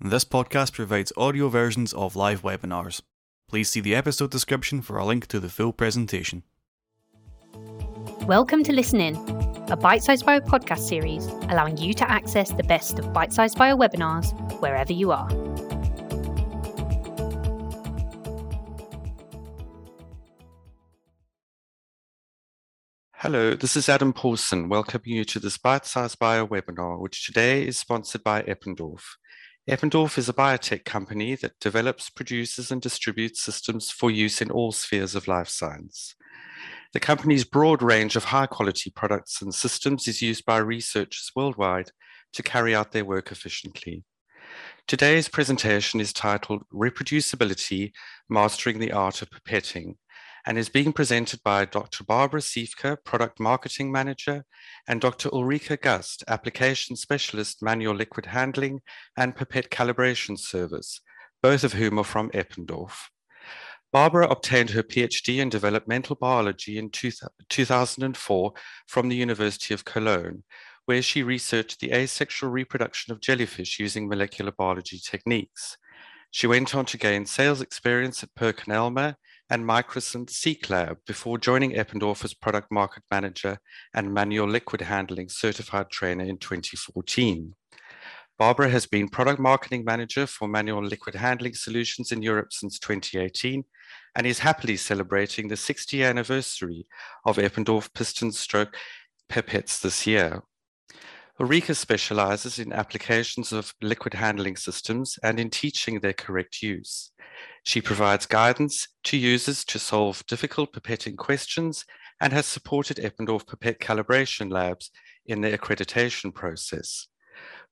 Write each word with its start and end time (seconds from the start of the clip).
This 0.00 0.24
podcast 0.24 0.74
provides 0.74 1.12
audio 1.16 1.48
versions 1.48 1.92
of 1.92 2.14
live 2.14 2.42
webinars. 2.42 3.02
Please 3.48 3.68
see 3.68 3.80
the 3.80 3.96
episode 3.96 4.30
description 4.30 4.80
for 4.80 4.96
a 4.96 5.04
link 5.04 5.26
to 5.26 5.40
the 5.40 5.48
full 5.48 5.72
presentation. 5.72 6.44
Welcome 8.24 8.62
to 8.62 8.72
Listen 8.72 9.00
In, 9.00 9.16
a 9.68 9.76
bite 9.76 10.04
sized 10.04 10.24
bio 10.24 10.38
podcast 10.38 10.86
series 10.86 11.26
allowing 11.48 11.78
you 11.78 11.94
to 11.94 12.08
access 12.08 12.52
the 12.52 12.62
best 12.62 13.00
of 13.00 13.12
bite 13.12 13.32
sized 13.32 13.58
bio 13.58 13.76
webinars 13.76 14.30
wherever 14.60 14.92
you 14.92 15.10
are. 15.10 15.28
Hello, 23.14 23.56
this 23.56 23.76
is 23.76 23.88
Adam 23.88 24.12
Paulson 24.12 24.68
welcoming 24.68 25.16
you 25.16 25.24
to 25.24 25.40
this 25.40 25.58
Bite 25.58 25.84
Size 25.84 26.14
Bio 26.14 26.46
webinar, 26.46 27.00
which 27.00 27.26
today 27.26 27.66
is 27.66 27.76
sponsored 27.76 28.22
by 28.22 28.42
Eppendorf. 28.42 29.02
Eppendorf 29.68 30.16
is 30.16 30.30
a 30.30 30.32
biotech 30.32 30.86
company 30.86 31.34
that 31.34 31.60
develops, 31.60 32.08
produces, 32.08 32.70
and 32.70 32.80
distributes 32.80 33.42
systems 33.42 33.90
for 33.90 34.10
use 34.10 34.40
in 34.40 34.50
all 34.50 34.72
spheres 34.72 35.14
of 35.14 35.28
life 35.28 35.50
science. 35.50 36.14
The 36.94 37.00
company's 37.00 37.44
broad 37.44 37.82
range 37.82 38.16
of 38.16 38.24
high 38.24 38.46
quality 38.46 38.90
products 38.90 39.42
and 39.42 39.54
systems 39.54 40.08
is 40.08 40.22
used 40.22 40.46
by 40.46 40.56
researchers 40.56 41.30
worldwide 41.36 41.90
to 42.32 42.42
carry 42.42 42.74
out 42.74 42.92
their 42.92 43.04
work 43.04 43.30
efficiently. 43.30 44.04
Today's 44.86 45.28
presentation 45.28 46.00
is 46.00 46.14
titled 46.14 46.64
Reproducibility 46.72 47.92
Mastering 48.30 48.78
the 48.78 48.92
Art 48.92 49.20
of 49.20 49.28
Pipetting 49.28 49.96
and 50.48 50.56
is 50.56 50.70
being 50.70 50.94
presented 50.94 51.42
by 51.42 51.66
Dr. 51.66 52.04
Barbara 52.04 52.40
Siefke, 52.40 52.96
Product 53.04 53.38
Marketing 53.38 53.92
Manager, 53.92 54.46
and 54.88 54.98
Dr. 54.98 55.28
Ulrike 55.28 55.78
Gust, 55.82 56.24
Application 56.26 56.96
Specialist 56.96 57.62
Manual 57.62 57.94
Liquid 57.94 58.24
Handling 58.24 58.80
and 59.14 59.36
Pipette 59.36 59.68
Calibration 59.68 60.38
Service, 60.38 61.02
both 61.42 61.64
of 61.64 61.74
whom 61.74 61.98
are 61.98 62.04
from 62.04 62.30
Eppendorf. 62.30 63.10
Barbara 63.92 64.26
obtained 64.26 64.70
her 64.70 64.82
PhD 64.82 65.38
in 65.38 65.50
developmental 65.50 66.16
biology 66.16 66.78
in 66.78 66.88
2004 66.88 68.52
from 68.86 69.10
the 69.10 69.16
University 69.16 69.74
of 69.74 69.84
Cologne, 69.84 70.44
where 70.86 71.02
she 71.02 71.22
researched 71.22 71.78
the 71.78 71.92
asexual 71.92 72.50
reproduction 72.50 73.12
of 73.12 73.20
jellyfish 73.20 73.78
using 73.78 74.08
molecular 74.08 74.52
biology 74.52 74.98
techniques. 74.98 75.76
She 76.30 76.46
went 76.46 76.74
on 76.74 76.86
to 76.86 76.96
gain 76.96 77.26
sales 77.26 77.60
experience 77.60 78.22
at 78.22 78.34
PerkinElmer 78.34 79.16
and 79.50 79.64
Microsynth 79.64 80.30
c 80.30 80.58
lab 80.68 80.98
before 81.06 81.38
joining 81.38 81.72
Eppendorf 81.72 82.24
as 82.24 82.34
product 82.34 82.70
market 82.70 83.02
manager 83.10 83.58
and 83.94 84.12
manual 84.12 84.48
liquid 84.48 84.82
handling 84.82 85.28
certified 85.28 85.90
trainer 85.90 86.24
in 86.24 86.36
2014. 86.38 87.54
Barbara 88.38 88.68
has 88.68 88.86
been 88.86 89.08
product 89.08 89.40
marketing 89.40 89.84
manager 89.84 90.26
for 90.26 90.46
manual 90.46 90.84
liquid 90.84 91.16
handling 91.16 91.54
solutions 91.54 92.12
in 92.12 92.22
Europe 92.22 92.52
since 92.52 92.78
2018 92.78 93.64
and 94.14 94.26
is 94.26 94.38
happily 94.38 94.76
celebrating 94.76 95.48
the 95.48 95.56
60th 95.56 96.08
anniversary 96.08 96.86
of 97.24 97.36
Eppendorf 97.36 97.92
piston 97.94 98.30
stroke 98.30 98.76
pipettes 99.28 99.80
this 99.80 100.06
year. 100.06 100.42
Ulrike 101.40 101.76
specializes 101.76 102.58
in 102.58 102.72
applications 102.72 103.52
of 103.52 103.72
liquid 103.80 104.14
handling 104.14 104.56
systems 104.56 105.18
and 105.22 105.38
in 105.38 105.50
teaching 105.50 106.00
their 106.00 106.12
correct 106.12 106.62
use. 106.62 107.12
She 107.62 107.80
provides 107.80 108.26
guidance 108.26 108.88
to 109.04 109.16
users 109.16 109.64
to 109.66 109.78
solve 109.78 110.26
difficult 110.26 110.72
pipetting 110.72 111.16
questions 111.16 111.84
and 112.20 112.32
has 112.32 112.46
supported 112.46 112.96
Eppendorf 112.96 113.46
Pipette 113.46 113.78
Calibration 113.78 114.50
Labs 114.50 114.90
in 115.26 115.40
their 115.40 115.56
accreditation 115.56 116.34
process. 116.34 117.06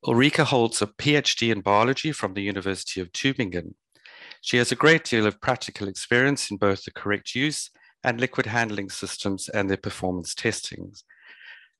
Ulrike 0.05 0.45
holds 0.45 0.81
a 0.81 0.87
PhD 0.87 1.51
in 1.51 1.61
biology 1.61 2.13
from 2.13 2.35
the 2.35 2.43
University 2.43 3.01
of 3.01 3.11
Tübingen. 3.11 3.75
She 4.43 4.59
has 4.59 4.71
a 4.71 4.77
great 4.77 5.03
deal 5.03 5.27
of 5.27 5.41
practical 5.41 5.89
experience 5.89 6.53
in 6.53 6.57
both 6.57 6.85
the 6.85 6.93
correct 6.93 7.35
use 7.35 7.71
and 8.05 8.21
liquid 8.21 8.47
handling 8.47 8.91
systems 8.91 9.49
and 9.49 9.69
their 9.69 9.77
performance 9.77 10.37
testings. 10.37 11.03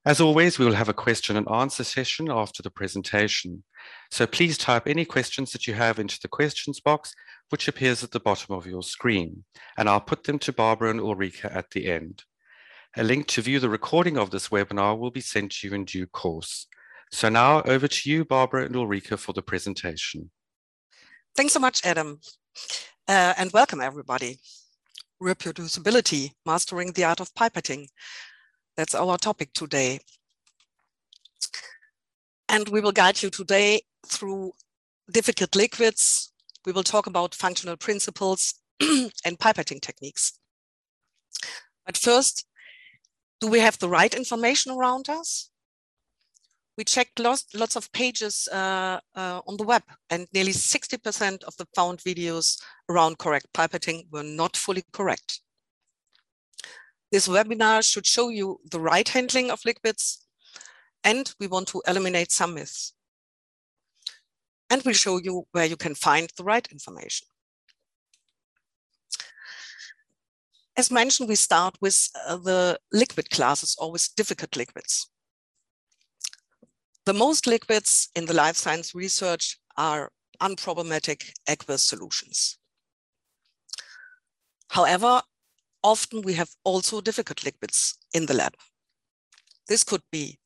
As 0.07 0.21
always, 0.21 0.57
we 0.57 0.65
will 0.65 0.75
have 0.75 0.89
a 0.89 0.95
question 0.95 1.37
and 1.37 1.51
answer 1.51 1.83
session 1.83 2.31
after 2.31 2.63
the 2.63 2.71
presentation. 2.71 3.65
So 4.13 4.25
please 4.25 4.57
type 4.57 4.87
any 4.87 5.05
questions 5.05 5.51
that 5.51 5.67
you 5.67 5.75
have 5.75 5.99
into 5.99 6.21
the 6.23 6.29
questions 6.29 6.79
box, 6.79 7.13
which 7.49 7.67
appears 7.67 8.05
at 8.05 8.13
the 8.13 8.21
bottom 8.21 8.55
of 8.55 8.69
your 8.69 8.85
screen, 8.85 9.43
and 9.77 9.89
I'll 9.89 10.01
put 10.01 10.23
them 10.23 10.39
to 10.39 10.53
Barbara 10.53 10.91
and 10.91 11.01
Ulrike 11.01 11.45
at 11.45 11.73
the 11.73 11.91
end. 11.91 12.23
A 12.97 13.03
link 13.03 13.27
to 13.27 13.43
view 13.43 13.59
the 13.59 13.69
recording 13.69 14.17
of 14.17 14.31
this 14.31 14.49
webinar 14.51 14.97
will 14.97 15.11
be 15.11 15.21
sent 15.21 15.51
to 15.53 15.67
you 15.67 15.75
in 15.75 15.85
due 15.85 16.07
course. 16.07 16.69
So 17.11 17.29
now 17.29 17.63
over 17.63 17.89
to 17.89 18.09
you, 18.11 18.25
Barbara 18.25 18.67
and 18.67 18.77
Ulrike, 18.77 19.19
for 19.19 19.33
the 19.33 19.43
presentation. 19.43 20.31
Thanks 21.37 21.53
so 21.53 21.59
much, 21.59 21.85
Adam. 21.85 22.21
Uh, 23.09 23.35
and 23.37 23.51
welcome, 23.53 23.81
everybody. 23.81 24.39
Reproducibility, 25.21 26.31
mastering 26.47 26.93
the 26.93 27.03
art 27.03 27.19
of 27.19 27.35
pipetting. 27.35 27.89
That's 28.77 28.95
our 28.95 29.17
topic 29.17 29.53
today. 29.55 30.01
And 32.49 32.69
we 32.69 32.81
will 32.81 32.93
guide 32.93 33.23
you 33.23 33.31
today 33.31 33.81
through 34.07 34.53
difficult 35.11 35.57
liquids. 35.57 36.33
We 36.65 36.73
will 36.73 36.83
talk 36.83 37.07
about 37.07 37.35
functional 37.35 37.77
principles 37.77 38.55
and 38.81 39.39
pipetting 39.39 39.81
techniques. 39.81 40.39
But 41.87 41.97
first, 41.97 42.45
do 43.41 43.49
we 43.49 43.61
have 43.61 43.79
the 43.79 43.89
right 43.89 44.15
information 44.15 44.73
around 44.73 45.09
us? 45.09 45.51
We 46.77 46.85
checked 46.85 47.19
lots, 47.19 47.47
lots 47.55 47.77
of 47.77 47.91
pages 47.93 48.49
uh, 48.53 49.01
uh, 49.15 49.41
on 49.47 49.57
the 49.57 49.65
web 49.65 49.83
and 50.11 50.27
nearly 50.35 50.53
60% 50.53 51.45
of 51.45 51.57
the 51.57 51.67
found 51.75 52.01
videos 52.01 52.61
around 52.91 53.17
correct 53.19 53.47
pipetting 53.55 54.11
were 54.11 54.23
not 54.23 54.57
fully 54.57 54.85
correct. 54.93 55.41
This 57.17 57.29
webinar 57.29 57.83
should 57.83 58.05
show 58.05 58.29
you 58.29 58.61
the 58.71 58.79
right 58.79 59.09
handling 59.09 59.51
of 59.51 59.65
liquids, 59.65 60.27
and 61.03 61.35
we 61.41 61.47
want 61.47 61.67
to 61.69 61.81
eliminate 61.89 62.31
some 62.31 62.53
myths. 62.53 62.93
And 64.69 64.83
we'll 64.83 64.93
show 64.93 65.17
you 65.17 65.47
where 65.53 65.65
you 65.65 65.79
can 65.79 65.95
find 65.95 66.29
the 66.37 66.45
right 66.45 66.69
information. 66.71 67.27
As 70.77 70.91
mentioned, 70.91 71.31
we 71.31 71.37
start 71.37 71.79
with 71.81 72.07
uh, 72.27 72.37
the 72.37 72.79
liquid 72.93 73.31
classes 73.31 73.75
with 73.81 74.15
difficult 74.15 74.55
liquids. 74.55 75.09
The 77.07 77.15
most 77.15 77.47
liquids 77.47 78.11
in 78.15 78.27
the 78.27 78.35
life 78.35 78.57
science 78.57 78.95
research 78.95 79.59
are 79.79 80.13
unproblematic 80.43 81.33
aqueous 81.49 81.83
solutions. 81.83 82.59
However, 84.69 85.23
often 85.87 86.21
we 86.23 86.35
have 86.35 86.51
also 86.65 87.01
difficult 87.01 87.45
liquids 87.45 87.97
in 88.13 88.27
the 88.27 88.35
lab. 88.35 88.55
This 89.69 89.85
could 89.85 90.03
be 90.11 90.39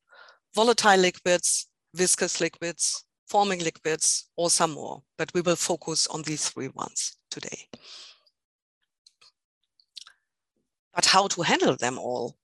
volatile 0.55 0.99
liquids, 0.99 1.67
viscous 1.95 2.41
liquids, 2.41 3.05
foaming 3.27 3.61
liquids, 3.61 4.29
or 4.37 4.51
some 4.51 4.73
more, 4.73 5.03
but 5.17 5.33
we 5.33 5.41
will 5.41 5.57
focus 5.57 6.07
on 6.09 6.23
these 6.23 6.51
three 6.51 6.69
ones 6.69 7.17
today. 7.31 7.69
But 10.95 11.07
how 11.07 11.29
to 11.29 11.43
handle 11.43 11.77
them 11.77 11.99
all? 11.99 12.37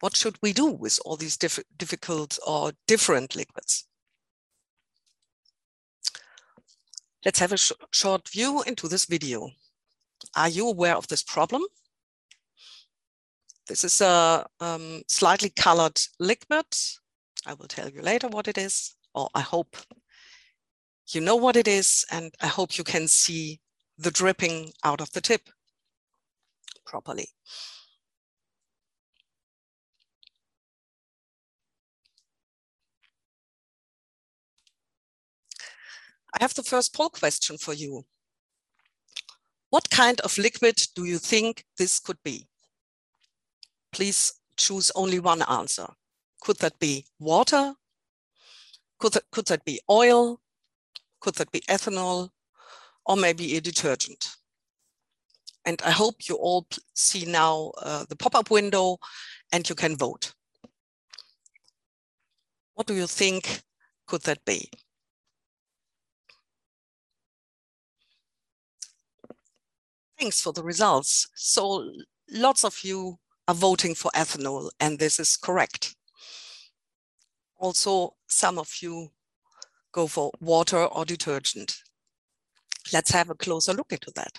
What 0.00 0.16
should 0.16 0.38
we 0.40 0.54
do 0.54 0.66
with 0.66 0.98
all 1.04 1.16
these 1.16 1.36
diff 1.36 1.58
difficult 1.76 2.38
or 2.46 2.72
different 2.86 3.36
liquids? 3.36 3.84
Let's 7.24 7.40
have 7.40 7.52
a 7.52 7.58
sh 7.58 7.72
short 7.90 8.28
view 8.28 8.62
into 8.62 8.88
this 8.88 9.04
video. 9.04 9.50
Are 10.34 10.48
you 10.48 10.68
aware 10.68 10.96
of 10.96 11.08
this 11.08 11.22
problem? 11.22 11.62
This 13.68 13.84
is 13.84 14.00
a 14.00 14.46
um, 14.60 15.02
slightly 15.08 15.50
colored 15.50 16.00
liquid. 16.18 16.64
I 17.46 17.52
will 17.52 17.68
tell 17.68 17.90
you 17.90 18.00
later 18.00 18.26
what 18.26 18.48
it 18.48 18.56
is, 18.56 18.96
or 19.14 19.28
I 19.34 19.42
hope 19.42 19.76
you 21.10 21.20
know 21.20 21.36
what 21.36 21.54
it 21.54 21.68
is, 21.68 22.04
and 22.10 22.34
I 22.40 22.46
hope 22.46 22.78
you 22.78 22.84
can 22.84 23.08
see 23.08 23.60
the 23.98 24.10
dripping 24.10 24.72
out 24.84 25.02
of 25.02 25.12
the 25.12 25.20
tip 25.20 25.50
properly. 26.86 27.28
I 36.34 36.42
have 36.42 36.54
the 36.54 36.62
first 36.62 36.94
poll 36.94 37.10
question 37.10 37.58
for 37.58 37.74
you. 37.74 38.06
What 39.68 39.90
kind 39.90 40.20
of 40.20 40.38
liquid 40.38 40.76
do 40.94 41.04
you 41.04 41.18
think 41.18 41.64
this 41.76 41.98
could 42.00 42.22
be? 42.22 42.48
please 43.92 44.32
choose 44.56 44.90
only 44.94 45.20
one 45.20 45.42
answer. 45.42 45.86
Could 46.40 46.58
that 46.58 46.78
be 46.78 47.06
water? 47.18 47.74
Could 48.98 49.12
that, 49.14 49.24
could 49.30 49.46
that 49.46 49.64
be 49.64 49.80
oil? 49.90 50.40
Could 51.20 51.34
that 51.36 51.50
be 51.52 51.60
ethanol? 51.68 52.30
Or 53.06 53.16
maybe 53.16 53.56
a 53.56 53.60
detergent? 53.60 54.36
And 55.64 55.80
I 55.84 55.90
hope 55.90 56.28
you 56.28 56.36
all 56.36 56.66
see 56.94 57.24
now 57.26 57.72
uh, 57.82 58.04
the 58.08 58.16
pop-up 58.16 58.50
window 58.50 58.98
and 59.52 59.68
you 59.68 59.74
can 59.74 59.96
vote. 59.96 60.34
What 62.74 62.86
do 62.86 62.94
you 62.94 63.06
think 63.06 63.62
could 64.06 64.22
that 64.22 64.44
be? 64.44 64.70
Thanks 70.18 70.40
for 70.40 70.52
the 70.52 70.62
results. 70.62 71.28
So 71.34 71.90
lots 72.30 72.64
of 72.64 72.82
you 72.82 73.18
are 73.48 73.54
voting 73.54 73.94
for 73.94 74.10
ethanol, 74.14 74.70
and 74.78 74.98
this 74.98 75.18
is 75.18 75.36
correct. 75.36 75.96
Also, 77.56 78.14
some 78.28 78.58
of 78.58 78.70
you 78.82 79.08
go 79.90 80.06
for 80.06 80.30
water 80.38 80.84
or 80.84 81.06
detergent. 81.06 81.82
Let's 82.92 83.10
have 83.10 83.30
a 83.30 83.34
closer 83.34 83.72
look 83.72 83.90
into 83.90 84.12
that. 84.16 84.38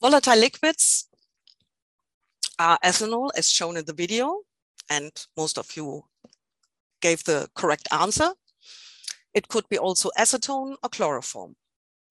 Volatile 0.00 0.38
liquids 0.38 1.08
are 2.58 2.78
ethanol 2.84 3.30
as 3.36 3.50
shown 3.50 3.76
in 3.76 3.84
the 3.84 3.92
video, 3.92 4.42
and 4.88 5.10
most 5.36 5.58
of 5.58 5.76
you 5.76 6.04
gave 7.00 7.24
the 7.24 7.48
correct 7.56 7.88
answer. 7.92 8.30
It 9.34 9.48
could 9.48 9.68
be 9.68 9.78
also 9.78 10.10
acetone 10.16 10.76
or 10.82 10.88
chloroform. 10.90 11.56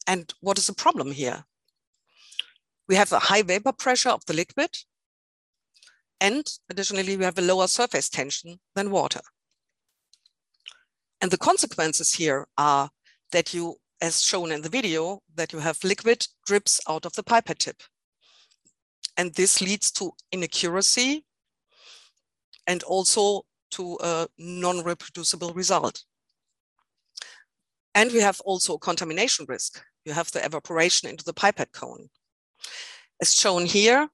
And 0.08 0.32
what 0.42 0.58
is 0.58 0.68
the 0.68 0.74
problem 0.74 1.12
here? 1.12 1.46
We 2.88 2.96
have 2.96 3.12
a 3.12 3.20
high 3.20 3.42
vapor 3.42 3.72
pressure 3.72 4.10
of 4.10 4.26
the 4.26 4.34
liquid, 4.34 4.70
and 6.22 6.48
additionally, 6.70 7.18
we 7.18 7.24
have 7.24 7.38
a 7.38 7.42
lower 7.42 7.68
surface 7.68 8.10
tension 8.10 8.60
than 8.76 8.92
water. 8.92 9.22
And 11.22 11.32
the 11.32 11.38
consequences 11.38 12.14
here 12.14 12.48
are 12.58 12.90
that 13.32 13.54
you, 13.54 13.76
as 14.02 14.22
shown 14.22 14.52
in 14.52 14.62
the 14.62 14.70
video, 14.70 15.22
that 15.36 15.52
you 15.52 15.60
have 15.60 15.84
liquid 15.84 16.28
drips 16.46 16.80
out 16.88 17.06
of 17.06 17.14
the 17.14 17.24
pipette 17.24 17.60
tip. 17.60 17.82
And 19.18 19.34
this 19.34 19.62
leads 19.62 19.92
to 19.94 20.12
inaccuracy 20.32 21.26
and 22.68 22.84
also 22.84 23.44
to 23.72 23.98
a 24.02 24.28
non-reproducible 24.38 25.54
result. 25.54 26.04
And 27.94 28.12
we 28.12 28.20
have 28.20 28.42
also 28.42 28.76
a 28.76 28.80
contamination 28.80 29.46
risk. 29.48 29.84
You 30.04 30.14
have 30.14 30.32
the 30.32 30.44
evaporation 30.46 31.10
into 31.10 31.24
the 31.24 31.34
pipette 31.34 31.72
cone. 31.72 32.10
As 33.22 33.34
shown 33.34 33.66
here, 33.66 34.10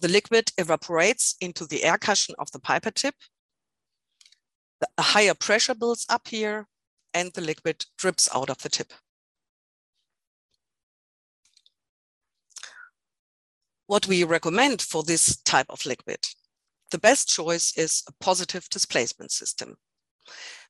the 0.00 0.08
liquid 0.08 0.52
evaporates 0.56 1.36
into 1.40 1.66
the 1.66 1.84
air 1.84 1.98
cushion 1.98 2.34
of 2.38 2.50
the 2.52 2.60
pipette 2.60 2.94
tip. 2.94 3.14
A 4.96 5.02
higher 5.02 5.34
pressure 5.34 5.74
builds 5.74 6.06
up 6.08 6.28
here 6.28 6.68
and 7.12 7.32
the 7.32 7.40
liquid 7.40 7.84
drips 7.98 8.28
out 8.34 8.50
of 8.50 8.58
the 8.58 8.68
tip. 8.68 8.92
What 13.86 14.06
we 14.06 14.22
recommend 14.22 14.80
for 14.80 15.02
this 15.02 15.36
type 15.42 15.66
of 15.68 15.84
liquid, 15.84 16.20
the 16.92 16.98
best 16.98 17.28
choice 17.28 17.76
is 17.76 18.04
a 18.06 18.12
positive 18.24 18.68
displacement 18.68 19.32
system. 19.32 19.76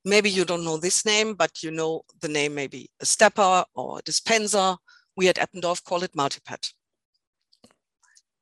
Maybe 0.04 0.30
you 0.30 0.46
don't 0.46 0.64
know 0.64 0.78
this 0.78 1.04
name, 1.04 1.34
but 1.34 1.62
you 1.62 1.70
know 1.70 2.02
the 2.20 2.28
name 2.28 2.54
maybe 2.54 2.90
a 3.00 3.04
stepper 3.04 3.64
or 3.74 3.98
a 3.98 4.02
dispenser. 4.02 4.76
We 5.20 5.28
at 5.28 5.36
Eppendorf 5.36 5.84
call 5.84 6.02
it 6.02 6.16
Multipette. 6.16 6.72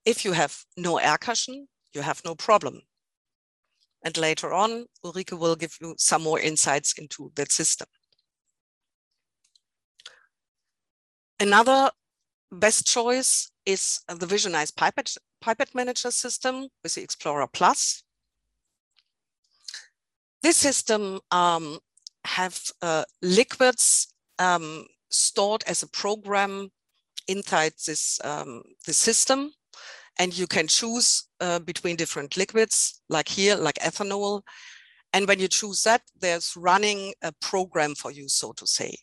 If 0.05 0.25
you 0.25 0.31
have 0.31 0.65
no 0.77 0.99
air 0.99 1.19
cushion, 1.19 1.67
you 1.93 2.03
have 2.03 2.23
no 2.25 2.37
problem. 2.37 2.83
And 4.05 4.17
later 4.17 4.53
on, 4.53 4.87
Ulrike 5.05 5.37
will 5.37 5.57
give 5.57 5.77
you 5.81 5.97
some 5.99 6.23
more 6.23 6.39
insights 6.39 6.93
into 6.97 7.33
that 7.35 7.51
system. 7.51 7.89
Another 11.41 11.91
best 12.53 12.87
choice 12.87 13.51
is 13.67 14.03
the 14.07 14.27
VisioNize 14.27 14.73
Pipette, 14.73 15.17
Pipette 15.41 15.75
Manager 15.75 16.13
system 16.13 16.69
with 16.85 16.95
the 16.95 17.05
Xplorer 17.05 17.53
Plus. 17.53 18.05
This 20.45 20.57
system 20.57 21.19
um, 21.33 21.81
have 22.25 22.63
uh, 22.83 23.03
liquids 23.21 24.15
um, 24.39 24.87
stored 25.11 25.63
as 25.67 25.83
a 25.83 25.89
program 25.89 26.71
inside 27.27 27.73
this, 27.87 28.21
um, 28.25 28.63
this 28.87 28.97
system 28.97 29.53
and 30.19 30.37
you 30.37 30.47
can 30.47 30.67
choose 30.67 31.29
uh, 31.41 31.61
between 31.61 31.97
different 31.97 32.37
liquids, 32.37 33.01
like 33.09 33.29
here, 33.29 33.55
like 33.55 33.77
ethanol. 33.77 34.43
And 35.13 35.27
when 35.29 35.39
you 35.39 35.49
choose 35.49 35.85
that, 35.85 36.03
there's 36.21 36.57
running 36.57 37.15
a 37.23 37.33
program 37.41 37.95
for 37.95 38.11
you, 38.11 38.29
so 38.29 38.53
to 38.53 38.67
say. 38.67 38.97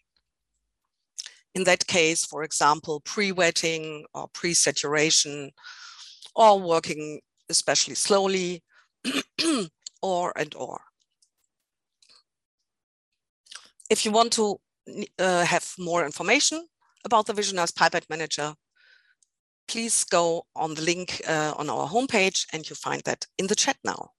In 1.56 1.64
that 1.64 1.88
case, 1.88 2.26
for 2.26 2.44
example, 2.44 3.00
pre-wetting 3.00 4.06
or 4.14 4.28
pre-saturation, 4.34 5.52
or 6.36 6.60
working 6.60 7.22
especially 7.50 7.96
slowly, 7.96 8.62
or 10.02 10.34
and 10.36 10.54
or. 10.56 10.82
If 13.90 14.04
you 14.04 14.12
want 14.12 14.34
to 14.34 14.60
uh, 15.20 15.46
have 15.46 15.74
more 15.78 16.06
information 16.06 16.68
about 17.04 17.26
the 17.28 17.34
VisioNize 17.34 17.76
Pipette 17.76 18.10
Manager, 18.10 18.56
please 19.68 20.04
go 20.04 20.46
on 20.56 20.74
the 20.74 20.82
link 20.82 21.22
uh, 21.28 21.54
on 21.58 21.70
our 21.70 21.88
homepage 21.88 22.46
and 22.54 22.70
you 22.70 22.76
find 22.76 23.02
that 23.04 23.26
in 23.38 23.48
the 23.48 23.56
chat 23.56 23.78
now. 23.84 24.12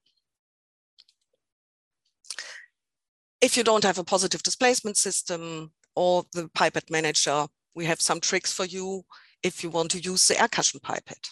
If 3.40 3.56
you 3.56 3.64
don't 3.64 3.84
have 3.84 3.98
a 3.98 4.04
positive 4.04 4.42
displacement 4.42 4.96
system 4.96 5.72
or 5.94 6.24
the 6.32 6.48
pipette 6.54 6.90
manager, 6.90 7.46
we 7.74 7.84
have 7.84 8.00
some 8.00 8.20
tricks 8.20 8.52
for 8.52 8.64
you 8.64 9.04
if 9.42 9.62
you 9.62 9.70
want 9.70 9.90
to 9.92 10.00
use 10.00 10.26
the 10.26 10.40
air 10.40 10.48
cushion 10.48 10.80
pipette. 10.82 11.28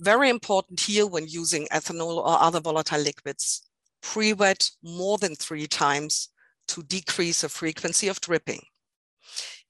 Very 0.00 0.28
important 0.28 0.80
here 0.80 1.06
when 1.06 1.28
using 1.28 1.68
ethanol 1.72 2.16
or 2.16 2.40
other 2.40 2.60
volatile 2.60 3.00
liquids, 3.00 3.62
pre-wet 4.02 4.70
more 4.82 5.16
than 5.16 5.36
three 5.36 5.66
times 5.66 6.28
to 6.68 6.82
decrease 6.82 7.42
the 7.42 7.48
frequency 7.48 8.08
of 8.08 8.20
dripping. 8.20 8.62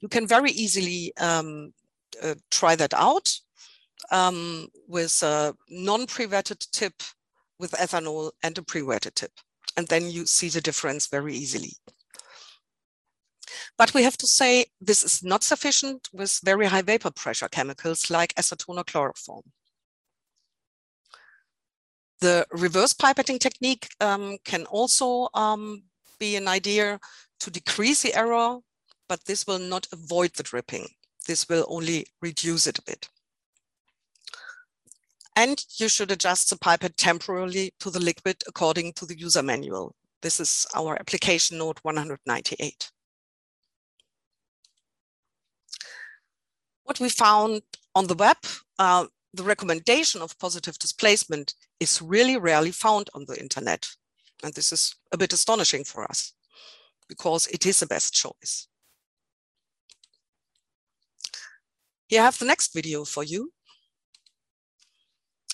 You 0.00 0.08
can 0.08 0.26
very 0.26 0.50
easily 0.50 1.12
um, 1.18 1.72
uh, 2.22 2.34
try 2.50 2.76
that 2.76 2.94
out 2.94 3.30
um, 4.10 4.68
with 4.88 5.22
a 5.22 5.54
non-pre-wetted 5.68 6.60
tip 6.72 7.02
with 7.58 7.72
ethanol 7.72 8.32
and 8.42 8.58
a 8.58 8.62
pre-wetted 8.62 9.14
tip. 9.14 9.32
And 9.76 9.86
then 9.88 10.10
you 10.10 10.26
see 10.26 10.48
the 10.48 10.60
difference 10.60 11.06
very 11.06 11.34
easily. 11.34 11.72
But 13.78 13.94
we 13.94 14.02
have 14.02 14.16
to 14.18 14.26
say 14.26 14.66
this 14.80 15.02
is 15.02 15.22
not 15.22 15.42
sufficient 15.42 16.08
with 16.12 16.40
very 16.44 16.66
high 16.66 16.82
vapor 16.82 17.10
pressure 17.10 17.48
chemicals 17.48 18.10
like 18.10 18.34
acetone 18.34 18.78
or 18.78 18.84
chloroform. 18.84 19.42
The 22.20 22.46
reverse 22.52 22.92
pipetting 22.92 23.40
technique 23.40 23.88
um, 24.00 24.38
can 24.44 24.64
also 24.66 25.28
um, 25.34 25.82
be 26.22 26.36
an 26.36 26.46
idea 26.46 27.00
to 27.40 27.50
decrease 27.50 28.02
the 28.02 28.14
error, 28.14 28.58
but 29.08 29.24
this 29.24 29.44
will 29.44 29.58
not 29.58 29.88
avoid 29.92 30.30
the 30.34 30.44
dripping. 30.44 30.86
This 31.26 31.48
will 31.48 31.66
only 31.68 32.06
reduce 32.20 32.68
it 32.68 32.78
a 32.78 32.82
bit. 32.82 33.08
And 35.34 35.64
you 35.78 35.88
should 35.88 36.12
adjust 36.12 36.50
the 36.50 36.56
pipette 36.56 36.96
temporarily 36.96 37.74
to 37.80 37.90
the 37.90 37.98
liquid 37.98 38.36
according 38.46 38.92
to 38.94 39.06
the 39.06 39.18
user 39.18 39.42
manual. 39.42 39.96
This 40.20 40.38
is 40.38 40.64
our 40.76 40.94
application 40.94 41.58
note 41.58 41.80
198. 41.82 42.92
What 46.84 47.00
we 47.00 47.08
found 47.08 47.62
on 47.96 48.06
the 48.06 48.14
web, 48.14 48.36
uh, 48.78 49.06
the 49.34 49.42
recommendation 49.42 50.22
of 50.22 50.38
positive 50.38 50.78
displacement 50.78 51.54
is 51.80 52.00
really 52.00 52.36
rarely 52.36 52.70
found 52.70 53.10
on 53.12 53.24
the 53.26 53.40
internet. 53.40 53.88
And 54.42 54.54
this 54.54 54.72
is 54.72 54.94
a 55.12 55.18
bit 55.18 55.32
astonishing 55.32 55.84
for 55.84 56.04
us 56.04 56.32
because 57.08 57.46
it 57.48 57.66
is 57.66 57.80
the 57.80 57.86
best 57.86 58.12
choice. 58.14 58.68
Here 62.08 62.20
I 62.20 62.24
have 62.24 62.38
the 62.38 62.44
next 62.44 62.74
video 62.74 63.04
for 63.04 63.24
you. 63.24 63.52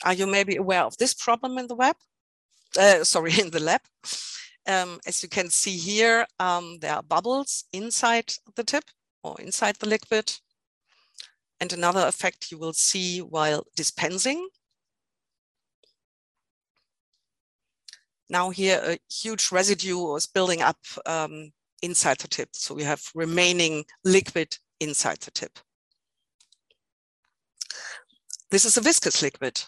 Are 0.04 0.14
you 0.14 0.26
maybe 0.26 0.57
aware 0.57 0.85
of 0.85 0.97
this 0.97 1.14
problem 1.14 1.59
in 1.59 1.66
the 1.66 1.75
web? 1.75 1.97
Uh, 2.78 3.04
sorry, 3.04 3.33
in 3.40 3.50
the 3.50 3.61
lab. 3.61 3.80
Um, 4.66 5.00
as 5.07 5.23
you 5.23 5.28
can 5.28 5.50
see 5.50 5.76
here, 5.76 6.26
um, 6.38 6.78
there 6.80 6.95
are 6.95 7.02
bubbles 7.02 7.64
inside 7.73 8.33
the 8.54 8.64
tip 8.64 8.85
or 9.23 9.40
inside 9.40 9.76
the 9.76 9.88
liquid. 9.88 10.33
And 11.61 11.73
another 11.73 12.07
effect 12.07 12.50
you 12.50 12.59
will 12.59 12.75
see 12.75 13.21
while 13.21 13.64
dispensing. 13.76 14.49
Now 18.30 18.50
here, 18.50 18.80
a 18.85 18.99
huge 19.11 19.50
residue 19.50 20.14
is 20.16 20.26
building 20.26 20.62
up 20.62 20.78
um, 21.06 21.50
inside 21.82 22.18
the 22.18 22.28
tip. 22.28 22.50
So 22.52 22.75
we 22.75 22.82
have 22.82 23.02
remaining 23.14 23.85
liquid 24.04 24.56
inside 24.80 25.20
the 25.20 25.30
tip. 25.30 25.58
This 28.50 28.64
is 28.64 28.76
a 28.76 28.80
viscous 28.80 29.23
liquid. 29.23 29.62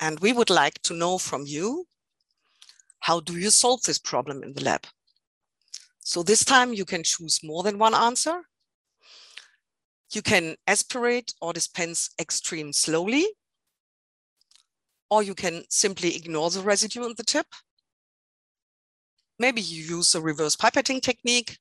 And 0.00 0.20
we 0.20 0.32
would 0.32 0.50
like 0.50 0.80
to 0.82 0.94
know 0.94 1.18
from 1.18 1.44
you, 1.46 1.86
how 3.00 3.20
do 3.20 3.38
you 3.38 3.50
solve 3.50 3.82
this 3.82 3.98
problem 3.98 4.42
in 4.42 4.52
the 4.52 4.62
lab? 4.62 4.86
So 6.00 6.22
this 6.22 6.44
time 6.44 6.72
you 6.72 6.84
can 6.84 7.02
choose 7.02 7.40
more 7.42 7.62
than 7.62 7.78
one 7.78 7.94
answer. 7.94 8.42
You 10.10 10.22
can 10.22 10.56
aspirate 10.66 11.34
or 11.40 11.52
dispense 11.52 12.10
extreme 12.18 12.72
slowly, 12.72 13.26
or 15.10 15.22
you 15.22 15.34
can 15.34 15.64
simply 15.68 16.16
ignore 16.16 16.50
the 16.50 16.60
residue 16.60 17.04
on 17.04 17.14
the 17.16 17.24
tip. 17.24 17.46
Maybe 19.38 19.60
you 19.60 19.82
use 19.96 20.14
a 20.14 20.20
reverse 20.20 20.56
pipetting 20.56 21.00
technique, 21.00 21.58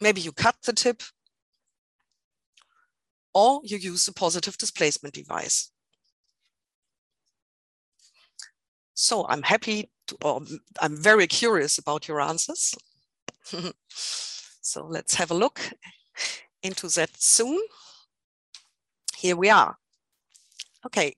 maybe 0.00 0.20
you 0.20 0.32
cut 0.32 0.56
the 0.64 0.72
tip 0.72 1.02
or 3.34 3.60
you 3.64 3.78
use 3.78 4.06
a 4.08 4.12
positive 4.12 4.56
displacement 4.58 5.14
device. 5.14 5.70
So 8.94 9.26
I'm 9.28 9.42
happy 9.42 9.90
to, 10.08 10.16
or 10.22 10.42
I'm 10.80 11.02
very 11.02 11.26
curious 11.26 11.78
about 11.78 12.08
your 12.08 12.20
answers. 12.20 12.74
so 13.88 14.86
let's 14.86 15.14
have 15.14 15.30
a 15.30 15.34
look 15.34 15.60
into 16.62 16.88
that 16.88 17.10
soon. 17.16 17.58
Here 19.16 19.36
we 19.36 19.50
are. 19.50 19.76
Okay, 20.84 21.14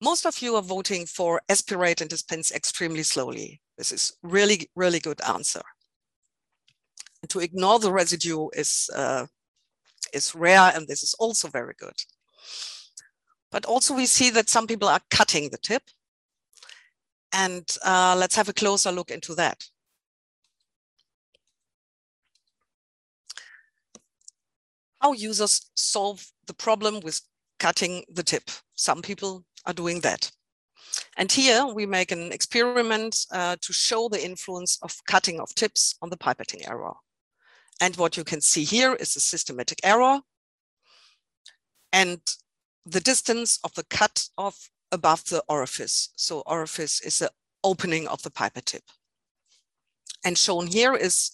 most 0.00 0.24
of 0.26 0.40
you 0.40 0.56
are 0.56 0.62
voting 0.62 1.06
for 1.06 1.40
aspirate 1.48 2.00
and 2.00 2.08
dispense 2.08 2.52
extremely 2.52 3.02
slowly. 3.02 3.60
This 3.76 3.92
is 3.92 4.12
really, 4.22 4.70
really 4.74 4.98
good 4.98 5.20
answer. 5.28 5.62
To 7.28 7.40
ignore 7.40 7.78
the 7.78 7.92
residue 7.92 8.48
is, 8.54 8.88
uh, 8.94 9.26
is 10.14 10.34
rare, 10.34 10.72
and 10.74 10.88
this 10.88 11.02
is 11.02 11.14
also 11.18 11.48
very 11.48 11.74
good. 11.78 11.94
But 13.50 13.66
also 13.66 13.94
we 13.94 14.06
see 14.06 14.30
that 14.30 14.48
some 14.48 14.66
people 14.66 14.88
are 14.88 15.00
cutting 15.10 15.50
the 15.50 15.58
tip. 15.58 15.82
And 17.32 17.64
uh, 17.84 18.16
let's 18.18 18.36
have 18.36 18.48
a 18.48 18.54
closer 18.54 18.90
look 18.90 19.10
into 19.10 19.34
that. 19.34 19.64
How 25.00 25.12
users 25.12 25.70
solve 25.74 26.26
the 26.46 26.54
problem 26.54 27.00
with 27.00 27.20
cutting 27.58 28.04
the 28.12 28.22
tip. 28.22 28.50
Some 28.74 29.02
people 29.02 29.44
are 29.66 29.74
doing 29.74 30.00
that. 30.00 30.30
And 31.16 31.30
here 31.30 31.66
we 31.66 31.86
make 31.86 32.12
an 32.12 32.32
experiment 32.32 33.26
uh, 33.32 33.56
to 33.60 33.72
show 33.72 34.08
the 34.08 34.24
influence 34.24 34.78
of 34.82 34.96
cutting 35.06 35.40
of 35.40 35.54
tips 35.54 35.96
on 36.02 36.10
the 36.10 36.16
pipetting 36.16 36.68
error. 36.68 36.94
And 37.80 37.96
what 37.96 38.16
you 38.16 38.24
can 38.24 38.40
see 38.40 38.64
here 38.64 38.94
is 38.94 39.16
a 39.16 39.20
systematic 39.20 39.80
error 39.82 40.20
and 41.92 42.20
the 42.86 43.00
distance 43.00 43.58
of 43.64 43.74
the 43.74 43.84
cut 43.84 44.28
off 44.36 44.70
above 44.92 45.24
the 45.26 45.42
orifice. 45.48 46.10
So 46.16 46.42
orifice 46.46 47.00
is 47.00 47.18
the 47.18 47.30
opening 47.62 48.08
of 48.08 48.22
the 48.22 48.30
pipette 48.30 48.66
tip. 48.66 48.82
And 50.24 50.36
shown 50.36 50.66
here 50.66 50.94
is 50.94 51.30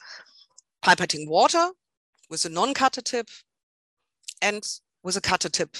pipetting 0.85 1.29
water 1.29 1.71
with 2.31 2.45
a 2.45 2.49
non-cutter 2.49 3.03
tip 3.03 3.29
and 4.43 4.65
with 5.03 5.17
a 5.17 5.21
cutter 5.21 5.49
tip 5.49 5.77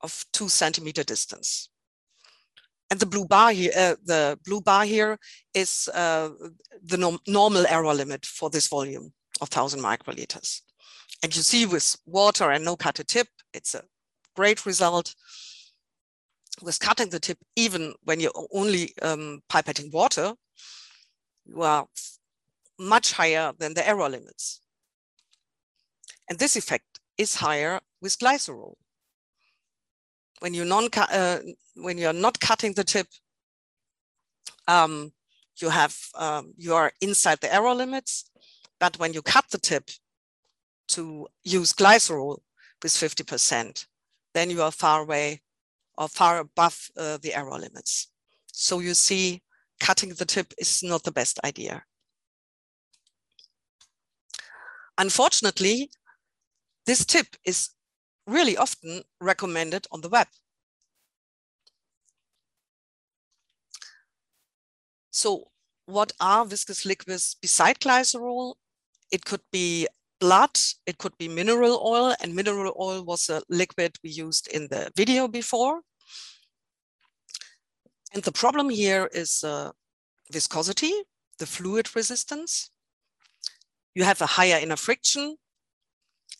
of 0.00 0.24
two 0.32 0.48
centimeter 0.48 1.02
distance. 1.02 1.68
And 2.90 3.00
the 3.00 3.06
blue 3.06 3.26
bar 3.26 3.52
here, 3.52 3.72
uh, 3.76 3.96
the 4.04 4.38
blue 4.44 4.60
bar 4.60 4.84
here 4.84 5.18
is 5.52 5.88
uh, 5.92 6.30
the 6.82 6.96
nom 6.96 7.18
normal 7.26 7.66
error 7.66 7.94
limit 7.94 8.24
for 8.24 8.48
this 8.48 8.68
volume 8.68 9.12
of 9.40 9.48
1000 9.50 9.80
microliters. 9.80 10.62
And 11.22 11.34
you 11.34 11.42
see 11.42 11.66
with 11.66 11.96
water 12.06 12.50
and 12.50 12.64
no 12.64 12.76
cutter 12.76 13.04
tip, 13.04 13.28
it's 13.52 13.74
a 13.74 13.84
great 14.34 14.64
result. 14.64 15.14
With 16.62 16.80
cutting 16.80 17.10
the 17.10 17.20
tip, 17.20 17.38
even 17.56 17.94
when 18.04 18.20
you're 18.20 18.46
only 18.52 18.92
um, 19.02 19.42
pipetting 19.48 19.92
water, 19.92 20.34
you 21.44 21.62
are 21.62 21.86
much 22.78 23.12
higher 23.12 23.52
than 23.58 23.74
the 23.74 23.86
error 23.86 24.08
limits. 24.08 24.60
And 26.28 26.38
this 26.38 26.56
effect 26.56 27.00
is 27.16 27.36
higher 27.36 27.80
with 28.00 28.18
glycerol 28.18 28.74
when 30.40 30.54
you 30.54 30.64
non 30.64 30.88
uh, 30.96 31.38
when 31.74 31.98
you're 31.98 32.12
not 32.12 32.40
cutting 32.40 32.74
the 32.74 32.84
tip, 32.84 33.06
um, 34.66 35.12
you 35.60 35.70
have 35.70 35.96
um, 36.14 36.54
you 36.56 36.74
are 36.74 36.92
inside 37.00 37.40
the 37.40 37.52
error 37.52 37.74
limits. 37.74 38.30
But 38.80 38.98
when 38.98 39.12
you 39.12 39.22
cut 39.22 39.46
the 39.50 39.58
tip 39.58 39.90
to 40.88 41.26
use 41.42 41.72
glycerol 41.72 42.38
with 42.82 42.92
50%, 42.92 43.86
then 44.34 44.50
you 44.50 44.62
are 44.62 44.70
far 44.70 45.02
away 45.02 45.42
or 45.96 46.08
far 46.08 46.38
above 46.38 46.88
uh, 46.96 47.18
the 47.20 47.34
error 47.34 47.58
limits. 47.58 48.08
So 48.52 48.78
you 48.78 48.94
see, 48.94 49.42
cutting 49.80 50.10
the 50.10 50.24
tip 50.24 50.54
is 50.58 50.82
not 50.82 51.02
the 51.02 51.10
best 51.10 51.40
idea. 51.44 51.82
Unfortunately, 54.96 55.90
this 56.86 57.04
tip 57.04 57.26
is 57.44 57.70
really 58.28 58.56
often 58.56 59.02
recommended 59.20 59.86
on 59.90 60.02
the 60.02 60.08
web. 60.08 60.28
So 65.10 65.48
what 65.86 66.12
are 66.20 66.44
viscous 66.44 66.84
liquids 66.84 67.36
beside 67.40 67.80
glycerol? 67.80 68.54
It 69.10 69.24
could 69.24 69.40
be 69.50 69.88
blood, 70.20 70.58
it 70.86 70.98
could 70.98 71.16
be 71.18 71.28
mineral 71.28 71.80
oil, 71.84 72.14
and 72.20 72.34
mineral 72.34 72.74
oil 72.78 73.02
was 73.02 73.30
a 73.30 73.42
liquid 73.48 73.96
we 74.04 74.10
used 74.10 74.48
in 74.48 74.68
the 74.68 74.92
video 74.94 75.26
before. 75.26 75.80
And 78.12 78.22
the 78.22 78.32
problem 78.32 78.68
here 78.68 79.08
is 79.12 79.42
uh, 79.44 79.70
viscosity, 80.30 80.92
the 81.38 81.46
fluid 81.46 81.94
resistance. 81.96 82.70
You 83.94 84.04
have 84.04 84.20
a 84.20 84.26
higher 84.26 84.58
inner 84.58 84.76
friction, 84.76 85.36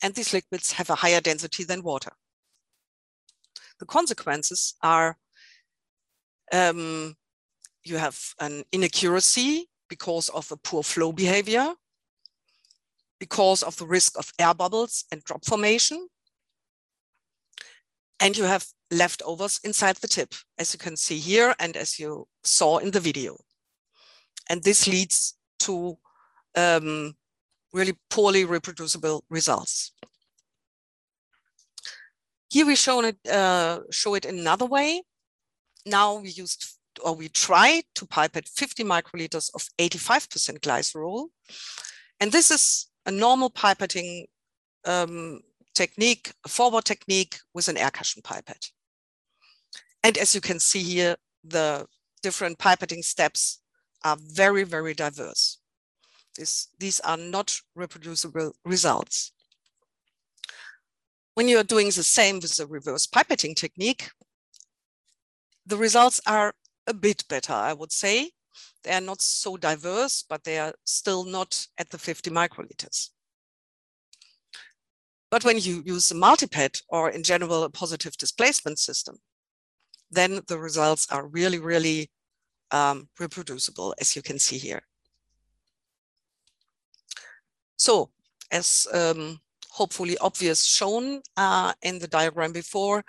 and 0.02 0.14
these 0.14 0.32
liquids 0.32 0.72
have 0.72 0.90
a 0.90 0.94
higher 0.94 1.20
density 1.20 1.64
than 1.64 1.82
water. 1.82 2.12
The 3.80 3.86
consequences 3.86 4.74
are 4.82 5.16
um, 6.52 7.14
you 7.84 7.96
have 7.96 8.18
an 8.40 8.64
inaccuracy 8.72 9.68
because 9.88 10.28
of 10.30 10.50
a 10.52 10.56
poor 10.56 10.82
flow 10.82 11.12
behavior, 11.12 11.74
because 13.18 13.62
of 13.62 13.76
the 13.76 13.86
risk 13.86 14.18
of 14.18 14.32
air 14.38 14.54
bubbles 14.54 15.04
and 15.10 15.22
drop 15.24 15.44
formation. 15.44 16.08
And 18.20 18.36
you 18.36 18.44
have 18.44 18.66
leftovers 18.90 19.60
inside 19.64 19.96
the 19.96 20.08
tip, 20.08 20.34
as 20.58 20.72
you 20.72 20.78
can 20.78 20.96
see 20.96 21.18
here 21.18 21.54
and 21.58 21.76
as 21.76 21.98
you 21.98 22.26
saw 22.42 22.78
in 22.78 22.90
the 22.90 23.00
video. 23.00 23.36
And 24.50 24.62
this 24.62 24.88
leads 24.88 25.34
to 25.60 25.98
um, 26.56 27.14
really 27.72 27.96
poorly 28.10 28.44
reproducible 28.44 29.24
results. 29.30 29.92
Here 32.50 32.66
we 32.66 32.76
show 32.76 33.04
it, 33.04 33.18
uh, 33.30 33.80
show 33.90 34.14
it 34.14 34.24
another 34.24 34.64
way. 34.64 35.02
Now 35.84 36.16
we 36.16 36.30
used 36.30 36.78
or 37.04 37.14
we 37.14 37.28
try 37.28 37.82
to 37.94 38.06
pipette 38.06 38.48
50 38.48 38.84
microliters 38.84 39.50
of 39.54 39.68
85% 39.78 40.60
glycerol. 40.60 41.28
And 42.20 42.32
this 42.32 42.50
is 42.50 42.86
a 43.06 43.10
normal 43.10 43.50
pipetting 43.50 44.24
um, 44.84 45.40
technique, 45.74 46.32
a 46.44 46.48
forward 46.48 46.84
technique 46.84 47.38
with 47.54 47.68
an 47.68 47.76
air 47.76 47.90
cushion 47.90 48.22
pipette. 48.22 48.70
And 50.02 50.16
as 50.18 50.34
you 50.34 50.40
can 50.40 50.58
see 50.58 50.82
here, 50.82 51.16
the 51.44 51.86
different 52.22 52.58
pipetting 52.58 53.04
steps 53.04 53.60
are 54.04 54.16
very, 54.20 54.64
very 54.64 54.94
diverse. 54.94 55.58
This, 56.38 56.68
these 56.78 57.00
are 57.00 57.16
not 57.16 57.60
reproducible 57.74 58.52
results. 58.64 59.32
When 61.34 61.48
you 61.48 61.58
are 61.58 61.64
doing 61.64 61.86
the 61.86 62.04
same 62.04 62.36
with 62.36 62.56
the 62.56 62.66
reverse 62.66 63.08
pipetting 63.08 63.56
technique, 63.56 64.10
the 65.66 65.76
results 65.76 66.20
are 66.26 66.54
a 66.86 66.94
bit 66.94 67.24
better, 67.28 67.52
I 67.52 67.72
would 67.72 67.90
say. 67.90 68.30
They 68.84 68.92
are 68.92 69.00
not 69.00 69.20
so 69.20 69.56
diverse, 69.56 70.24
but 70.28 70.44
they 70.44 70.58
are 70.58 70.74
still 70.84 71.24
not 71.24 71.66
at 71.76 71.90
the 71.90 71.98
50 71.98 72.30
microliters. 72.30 73.10
But 75.30 75.44
when 75.44 75.58
you 75.58 75.82
use 75.84 76.10
a 76.12 76.14
Multipette 76.14 76.82
or 76.88 77.10
in 77.10 77.24
general 77.24 77.64
a 77.64 77.70
positive 77.70 78.16
displacement 78.16 78.78
system, 78.78 79.18
then 80.08 80.40
the 80.46 80.58
results 80.58 81.08
are 81.10 81.26
really, 81.26 81.58
really 81.58 82.10
um, 82.70 83.08
reproducible, 83.18 83.94
as 84.00 84.14
you 84.14 84.22
can 84.22 84.38
see 84.38 84.56
here. 84.56 84.87
So 87.78 88.10
as 88.50 88.86
um, 88.92 89.40
hopefully 89.70 90.18
obvious 90.18 90.64
shown 90.64 91.22
uh, 91.36 91.72
in 91.82 91.98
the 91.98 92.08
diagram 92.08 92.52
before, 92.52 93.04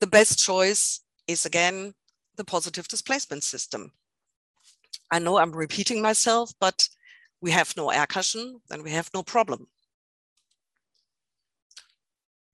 the 0.00 0.06
best 0.06 0.38
choice 0.38 1.00
is 1.26 1.44
again 1.44 1.94
the 2.36 2.44
positive 2.44 2.88
displacement 2.88 3.42
system. 3.42 3.92
I 5.10 5.18
know 5.18 5.38
I'm 5.38 5.52
repeating 5.52 6.00
myself, 6.00 6.52
but 6.60 6.88
we 7.40 7.50
have 7.50 7.76
no 7.76 7.90
air 7.90 8.06
cushion, 8.06 8.60
then 8.68 8.82
we 8.82 8.90
have 8.90 9.10
no 9.12 9.22
problem. 9.22 9.66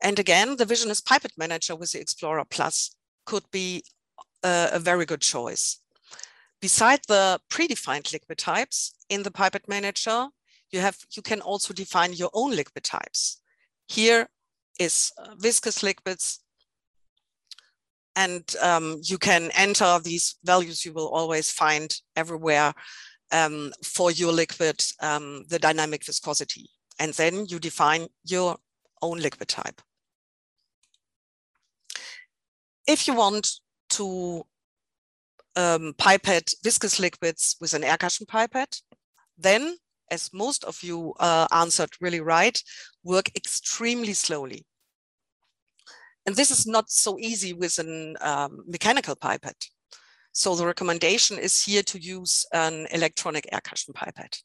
And 0.03 0.19
again, 0.19 0.57
the 0.57 0.67
VisioNize 0.67 1.05
Pipette 1.05 1.39
Manager 1.39 1.75
with 1.77 1.93
the 1.93 2.05
Xplorer 2.05 2.49
Plus 2.49 2.95
could 3.25 3.45
be 3.51 3.85
a, 4.43 4.71
a 4.73 4.79
very 4.79 5.07
good 5.07 5.23
choice. 5.23 5.81
Beside 6.61 7.01
the 7.09 7.41
predefined 7.51 8.13
liquid 8.13 8.39
types 8.39 8.95
in 9.09 9.23
the 9.23 9.31
Pipette 9.31 9.69
Manager, 9.69 10.29
you 10.71 10.81
have 10.81 10.97
you 11.17 11.23
can 11.23 11.41
also 11.41 11.73
define 11.75 12.13
your 12.13 12.31
own 12.33 12.51
liquid 12.51 12.85
types. 12.85 13.41
Here 13.89 14.29
is 14.79 15.13
uh, 15.19 15.35
viscous 15.39 15.83
liquids, 15.83 16.41
and 18.17 18.45
um, 18.63 19.01
you 19.03 19.19
can 19.19 19.51
enter 19.55 19.99
these 19.99 20.37
values 20.45 20.85
you 20.85 20.93
will 20.93 21.09
always 21.09 21.51
find 21.51 21.95
everywhere 22.17 22.73
um, 23.33 23.73
for 23.83 24.11
your 24.11 24.33
liquid 24.33 24.83
um, 25.01 25.45
the 25.49 25.59
dynamic 25.59 26.05
viscosity. 26.05 26.71
And 26.99 27.13
then 27.15 27.47
you 27.49 27.59
define 27.59 28.07
your 28.25 28.57
own 29.03 29.19
liquid 29.19 29.49
type. 29.49 29.83
If 32.87 33.09
you 33.09 33.15
want 33.15 33.51
to 33.91 34.45
um, 35.57 35.95
pipette 35.99 36.53
viscous 36.63 37.01
liquids 37.01 37.57
with 37.61 37.75
an 37.75 37.85
air 37.85 37.97
cushion 37.97 38.27
pipette, 38.27 38.81
then, 39.37 39.77
as 40.11 40.33
most 40.33 40.65
of 40.65 40.83
you 40.83 41.15
uh, 41.21 41.47
answered 41.53 41.91
really 42.01 42.21
right, 42.21 42.61
work 43.03 43.31
extremely 43.37 44.13
slowly. 44.13 44.65
And 46.27 46.35
this 46.35 46.51
is 46.51 46.67
not 46.67 46.91
so 46.91 47.19
easy 47.19 47.53
with 47.53 47.79
a 47.79 48.15
um, 48.21 48.65
mechanical 48.67 49.15
pipette. 49.15 49.69
So 50.33 50.55
the 50.57 50.67
recommendation 50.67 51.39
is 51.39 51.63
here 51.63 51.83
to 51.85 51.99
use 51.99 52.45
an 52.53 52.87
electronic 52.91 53.47
air 53.53 53.61
cushion 53.63 53.95
pipette. 53.95 54.43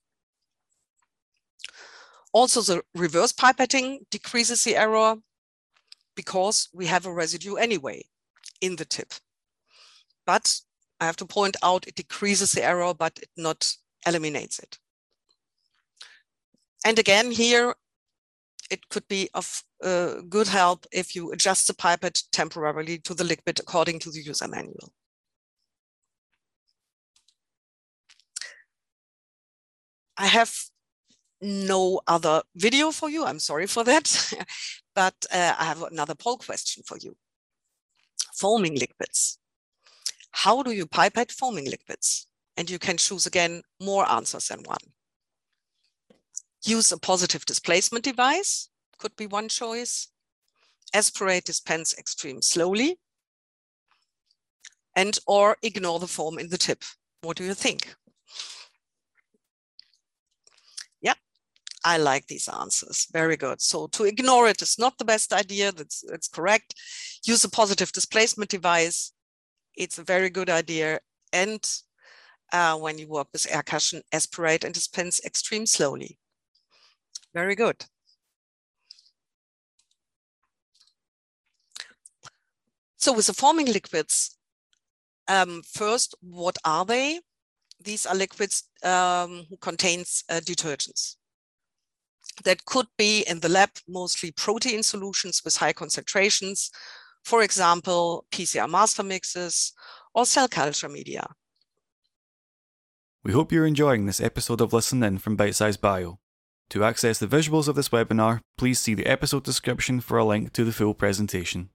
Also, 2.32 2.62
the 2.62 2.84
reverse 2.94 3.34
pipetting 3.34 4.00
decreases 4.12 4.63
the 4.63 4.75
error 4.75 5.16
because 6.16 6.70
we 6.74 6.86
have 6.86 7.06
a 7.06 7.13
residue 7.13 7.56
anyway 7.56 8.04
in 8.62 8.75
the 8.75 8.86
tip. 8.86 9.13
But 10.28 10.60
I 11.00 11.06
have 11.06 11.16
to 11.18 11.25
point 11.25 11.56
out 11.63 11.88
it 11.88 11.96
decreases 11.96 12.51
the 12.51 12.63
error, 12.63 12.94
but 12.94 13.18
it 13.20 13.30
not 13.36 13.74
eliminates 14.06 14.60
it. 14.60 14.78
And 16.86 16.98
again, 16.98 17.31
here, 17.31 17.75
it 18.69 18.88
could 18.89 19.07
be 19.07 19.29
of 19.33 19.63
uh, 19.83 20.21
good 20.29 20.48
help 20.48 20.86
if 20.91 21.15
you 21.15 21.31
adjust 21.31 21.67
the 21.67 21.74
pipette 21.74 22.24
temporarily 22.31 23.00
to 23.00 23.13
the 23.13 23.24
liquid 23.24 23.59
according 23.59 24.00
to 24.00 24.12
the 24.12 24.21
user 24.21 24.48
manual. 24.48 24.91
I 30.17 30.27
have 30.27 30.53
no 31.41 32.01
other 32.07 32.43
video 32.55 32.91
for 32.91 33.09
you. 33.09 33.25
I'm 33.25 33.39
sorry 33.39 33.67
for 33.67 33.83
that. 33.86 34.33
but 34.95 35.15
uh, 35.31 35.55
I 35.57 35.63
have 35.63 35.81
another 35.83 36.15
poll 36.15 36.38
question 36.38 36.83
for 36.86 36.98
you. 36.98 37.15
Foaming 38.36 38.75
liquids. 38.75 39.39
How 40.31 40.62
do 40.62 40.71
you 40.71 40.86
pipette 40.86 41.31
foaming 41.31 41.69
liquids? 41.69 42.27
And 42.57 42.69
you 42.69 42.79
can 42.79 42.98
choose 42.98 43.25
again 43.25 43.63
more 43.81 44.09
answers 44.09 44.48
than 44.48 44.63
one. 44.63 44.77
Use 46.63 46.92
a 46.92 46.98
positive 46.98 47.46
displacement 47.46 48.04
device, 48.04 48.70
could 48.98 49.16
be 49.16 49.28
one 49.28 49.48
choice. 49.48 50.10
Aspirate 50.94 51.46
dispense 51.46 51.98
extreme 51.98 52.42
slowly. 52.42 53.00
And 54.96 55.18
or 55.25 55.56
ignore 55.63 56.00
the 56.00 56.08
foam 56.08 56.38
in 56.38 56.50
the 56.50 56.58
tip. 56.58 56.84
What 57.22 57.38
do 57.38 57.44
you 57.44 57.54
think? 57.54 57.96
Yeah, 61.01 61.13
I 61.86 61.98
like 61.98 62.28
these 62.28 62.50
answers. 62.50 63.08
Very 63.12 63.38
good. 63.38 63.62
So 63.62 63.88
to 63.88 64.04
ignore 64.04 64.48
it 64.50 64.62
is 64.62 64.78
not 64.78 64.98
the 64.98 65.06
best 65.06 65.32
idea. 65.32 65.72
That's, 65.72 66.04
that's 66.10 66.28
correct. 66.28 66.75
Use 67.24 67.44
a 67.44 67.50
positive 67.50 67.92
displacement 67.94 68.50
device. 68.50 69.13
It's 69.75 69.98
a 69.98 70.04
very 70.04 70.30
good 70.30 70.50
idea. 70.50 71.00
And 71.32 71.66
uh, 72.51 72.78
when 72.78 72.98
you 72.98 73.08
work 73.08 73.28
with 73.32 73.48
air 73.50 73.63
cushion, 73.63 74.01
aspirate 74.12 74.66
and 74.66 74.74
dispense 74.74 75.24
extreme 75.24 75.66
slowly. 75.66 76.19
Very 77.33 77.55
good. 77.55 77.86
So 82.98 83.13
with 83.13 83.27
the 83.27 83.33
foaming 83.33 83.67
liquids, 83.67 84.38
um, 85.27 85.62
first, 85.65 86.15
what 86.21 86.57
are 86.65 86.86
they? 86.86 87.21
These 87.81 88.05
are 88.05 88.15
liquids 88.15 88.63
um, 88.83 89.45
who 89.50 89.57
contains 89.57 90.24
uh, 90.29 90.41
detergents 90.41 91.15
that 92.44 92.65
could 92.65 92.87
be 92.98 93.22
in 93.22 93.39
the 93.39 93.50
lab 93.50 93.70
mostly 93.87 94.31
protein 94.31 94.83
solutions 94.83 95.42
with 95.44 95.57
high 95.57 95.74
concentrations, 95.74 96.72
for 97.24 97.44
example, 97.44 98.25
PCR 98.31 98.70
master 98.70 99.03
mixes 99.03 99.74
or 100.13 100.25
cell 100.25 100.48
culture 100.48 100.89
media. 100.89 101.27
We 103.24 103.33
hope 103.33 103.51
you're 103.51 103.65
enjoying 103.65 104.05
this 104.05 104.22
episode 104.22 104.61
of 104.61 104.74
Listen 104.74 105.03
In 105.03 105.18
from 105.18 105.35
Bite 105.35 105.55
Size 105.55 105.77
Bio. 105.77 106.20
To 106.70 106.84
access 106.84 107.18
the 107.18 107.27
visuals 107.27 107.68
of 107.68 107.75
this 107.75 107.90
webinar, 107.90 108.42
please 108.58 108.79
see 108.79 108.94
the 108.94 109.08
episode 109.08 109.44
description 109.44 110.01
for 110.01 110.18
a 110.18 110.25
link 110.25 110.53
to 110.53 110.64
the 110.64 110.72
full 110.72 110.94
presentation. 110.94 111.70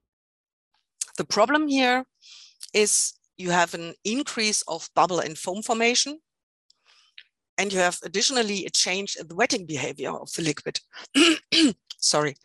The 1.17 1.25
problem 1.25 1.67
here 1.69 2.05
is 2.73 3.15
you 3.37 3.51
have 3.51 3.75
an 3.75 3.95
increase 4.05 4.63
of 4.69 4.89
bubble 4.95 5.19
and 5.19 5.37
foam 5.37 5.63
formation 5.63 6.21
and 7.59 7.73
you 7.73 7.79
have 7.79 7.99
additionally 8.03 8.67
a 8.67 8.71
change 8.71 9.17
in 9.17 9.29
the 9.29 9.35
wetting 9.35 9.67
behavior 9.67 10.11
of 10.11 10.33
the 10.33 10.43
liquid. 10.43 10.81
Sorry. 11.99 12.37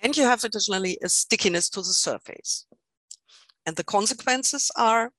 And 0.00 0.16
you 0.16 0.24
have 0.24 0.44
additionally 0.44 0.98
a 1.02 1.08
stickiness 1.08 1.68
to 1.70 1.80
the 1.80 1.92
surface. 1.92 2.66
And 3.66 3.76
the 3.76 3.84
consequences 3.84 4.70
are 4.76 5.12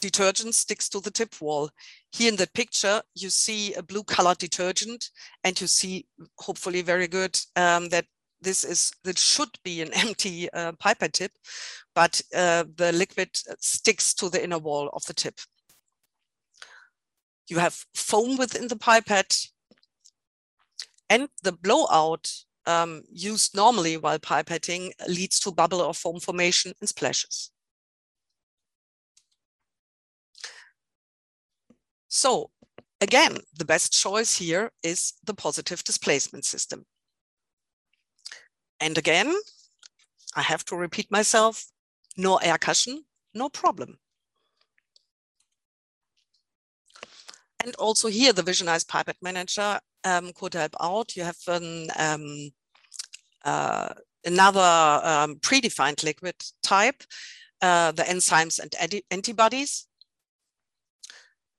detergent 0.00 0.54
sticks 0.54 0.88
to 0.90 1.00
the 1.00 1.10
tip 1.10 1.40
wall. 1.40 1.70
Here 2.12 2.28
in 2.28 2.36
the 2.36 2.48
picture, 2.48 3.02
you 3.14 3.30
see 3.30 3.74
a 3.74 3.82
blue 3.82 4.04
colored 4.04 4.38
detergent 4.38 5.10
and 5.44 5.60
you 5.60 5.66
see 5.66 6.06
hopefully 6.38 6.82
very 6.82 7.08
good 7.08 7.38
um, 7.56 7.88
that 7.90 8.06
this 8.40 8.64
is 8.64 8.92
that 9.04 9.18
should 9.18 9.58
be 9.64 9.80
an 9.82 9.92
empty 9.94 10.50
uh, 10.52 10.72
pipette 10.72 11.14
tip, 11.14 11.32
but 11.94 12.20
uh, 12.34 12.64
the 12.76 12.92
liquid 12.92 13.30
sticks 13.60 14.14
to 14.14 14.28
the 14.28 14.42
inner 14.42 14.58
wall 14.58 14.90
of 14.92 15.04
the 15.06 15.14
tip. 15.14 15.40
You 17.48 17.58
have 17.58 17.84
foam 17.94 18.36
within 18.36 18.68
the 18.68 18.76
pipette 18.76 19.36
and 21.08 21.28
the 21.42 21.52
blowout 21.52 22.32
um, 22.66 23.02
used 23.12 23.54
normally 23.54 23.96
while 23.96 24.18
pipetting 24.18 24.90
leads 25.08 25.38
to 25.40 25.52
bubble 25.52 25.80
or 25.80 25.94
foam 25.94 26.18
formation 26.18 26.72
and 26.80 26.88
splashes. 26.88 27.52
So 32.16 32.50
again, 33.02 33.36
the 33.58 33.66
best 33.66 33.92
choice 33.92 34.38
here 34.38 34.72
is 34.82 35.12
the 35.22 35.34
positive 35.34 35.84
displacement 35.84 36.46
system. 36.46 36.86
And 38.80 38.96
again, 38.96 39.34
I 40.34 40.40
have 40.40 40.64
to 40.66 40.76
repeat 40.76 41.10
myself, 41.10 41.66
no 42.16 42.36
air 42.36 42.56
cushion, 42.56 43.04
no 43.34 43.50
problem. 43.50 43.98
And 47.62 47.74
also 47.76 48.08
here, 48.08 48.32
the 48.32 48.42
VisioNize 48.42 48.88
Pipette 48.88 49.20
Manager 49.20 49.78
um, 50.04 50.32
could 50.32 50.54
help 50.54 50.74
out. 50.80 51.16
You 51.16 51.24
have 51.24 51.42
an, 51.48 51.88
um, 51.98 52.50
uh, 53.44 53.92
another 54.24 55.00
um, 55.04 55.36
predefined 55.40 56.02
liquid 56.02 56.36
type, 56.62 57.02
uh, 57.60 57.92
the 57.92 58.04
enzymes 58.04 58.58
and 58.58 59.02
antibodies. 59.10 59.85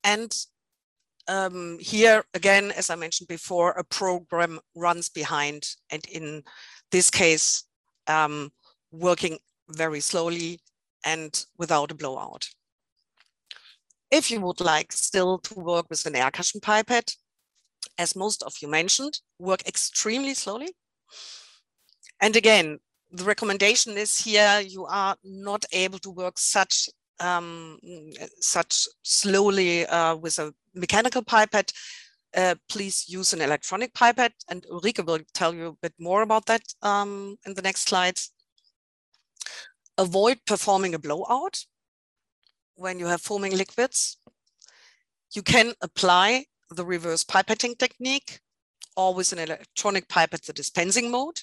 And 0.03 0.35
um, 1.27 1.77
here, 1.79 2.23
again, 2.33 2.71
as 2.71 2.89
I 2.89 2.95
mentioned 2.95 3.27
before, 3.27 3.71
a 3.71 3.83
program 3.83 4.59
runs 4.75 5.09
behind, 5.09 5.67
and 5.89 6.05
in 6.07 6.43
this 6.91 7.09
case, 7.09 7.63
um, 8.07 8.51
working 8.91 9.37
very 9.69 9.99
slowly 9.99 10.59
and 11.05 11.45
without 11.57 11.91
a 11.91 11.95
blowout. 11.95 12.47
If 14.09 14.31
you 14.31 14.39
would 14.41 14.61
like 14.61 14.93
still 14.93 15.37
to 15.39 15.59
work 15.59 15.87
with 15.89 16.05
an 16.05 16.15
air 16.15 16.31
cushion 16.31 16.61
pipette, 16.61 17.15
as 17.97 18.15
most 18.15 18.43
of 18.43 18.53
you 18.61 18.69
mentioned, 18.69 19.19
work 19.39 19.67
extremely 19.67 20.33
slowly. 20.33 20.69
And 22.21 22.35
again, 22.35 22.79
the 23.11 23.23
recommendation 23.23 23.97
is 23.97 24.21
here, 24.21 24.61
you 24.65 24.85
are 24.85 25.15
not 25.23 25.65
able 25.71 25.99
to 25.99 26.09
work 26.09 26.39
such 26.39 26.89
um, 27.19 27.79
such 28.39 28.87
slowly 29.03 29.85
uh, 29.87 30.15
with 30.15 30.39
a 30.39 30.53
mechanical 30.73 31.23
pipette. 31.23 31.71
Uh, 32.35 32.55
please 32.69 33.05
use 33.07 33.33
an 33.33 33.41
electronic 33.41 33.93
pipette 33.93 34.33
and 34.49 34.65
Ulrike 34.71 35.03
will 35.05 35.19
tell 35.33 35.55
you 35.55 35.67
a 35.67 35.73
bit 35.81 35.93
more 35.99 36.21
about 36.21 36.45
that 36.45 36.61
um, 36.81 37.37
in 37.45 37.53
the 37.53 37.61
next 37.61 37.87
slides. 37.87 38.31
Avoid 39.97 40.39
performing 40.45 40.93
a 40.93 40.99
blowout 40.99 41.65
when 42.75 42.99
you 42.99 43.07
have 43.07 43.21
foaming 43.21 43.57
liquids. 43.57 44.17
You 45.33 45.41
can 45.41 45.73
apply 45.81 46.45
the 46.69 46.85
reverse 46.85 47.23
pipetting 47.23 47.77
technique 47.77 48.39
or 48.95 49.13
with 49.13 49.31
an 49.31 49.39
electronic 49.39 50.07
pipette, 50.07 50.43
the 50.43 50.53
dispensing 50.53 51.09
mode. 51.09 51.39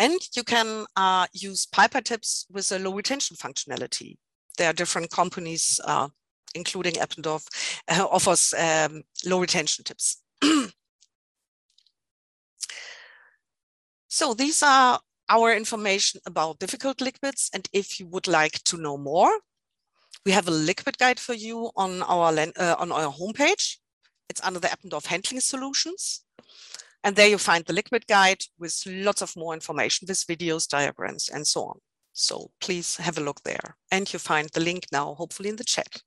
And 0.00 0.18
you 0.34 0.42
can 0.44 0.86
uh, 0.96 1.26
use 1.34 1.66
pipette 1.66 2.06
tips 2.06 2.46
with 2.50 2.72
a 2.72 2.78
low 2.78 2.94
retention 2.94 3.36
functionality. 3.36 4.16
There 4.56 4.70
are 4.70 4.72
different 4.72 5.10
companies, 5.10 5.78
uh, 5.84 6.08
including 6.54 6.94
Eppendorf, 6.94 7.46
uh, 7.86 8.06
offers 8.10 8.54
um, 8.54 9.02
low 9.26 9.40
retention 9.40 9.84
tips. 9.84 10.22
so 14.08 14.32
these 14.32 14.62
are 14.62 15.00
our 15.28 15.54
information 15.54 16.20
about 16.24 16.58
difficult 16.58 17.02
liquids. 17.02 17.50
And 17.52 17.68
if 17.72 18.00
you 18.00 18.06
would 18.06 18.26
like 18.26 18.64
to 18.64 18.78
know 18.78 18.96
more, 18.96 19.30
We 20.26 20.32
have 20.32 20.48
a 20.48 20.50
liquid 20.50 20.98
guide 20.98 21.18
for 21.18 21.34
you 21.34 21.70
on 21.76 22.02
our, 22.02 22.28
uh, 22.38 22.76
on 22.78 22.92
our 22.92 23.12
homepage. 23.12 23.78
It's 24.28 24.42
under 24.44 24.60
the 24.60 24.68
Eppendorf 24.68 25.06
Handling 25.06 25.40
Solutions. 25.40 26.24
And 27.02 27.16
there 27.16 27.28
you 27.28 27.38
find 27.38 27.64
the 27.64 27.72
liquid 27.72 28.06
guide 28.06 28.42
with 28.58 28.82
lots 28.86 29.22
of 29.22 29.36
more 29.36 29.54
information 29.54 30.06
with 30.08 30.26
videos, 30.26 30.68
diagrams, 30.68 31.28
and 31.28 31.46
so 31.46 31.64
on. 31.64 31.78
So 32.12 32.50
please 32.60 32.96
have 32.96 33.16
a 33.16 33.22
look 33.22 33.40
there. 33.42 33.76
And 33.90 34.12
you 34.12 34.18
find 34.18 34.48
the 34.52 34.60
link 34.60 34.86
now, 34.92 35.14
hopefully 35.14 35.48
in 35.48 35.56
the 35.56 35.64
chat. 35.64 36.02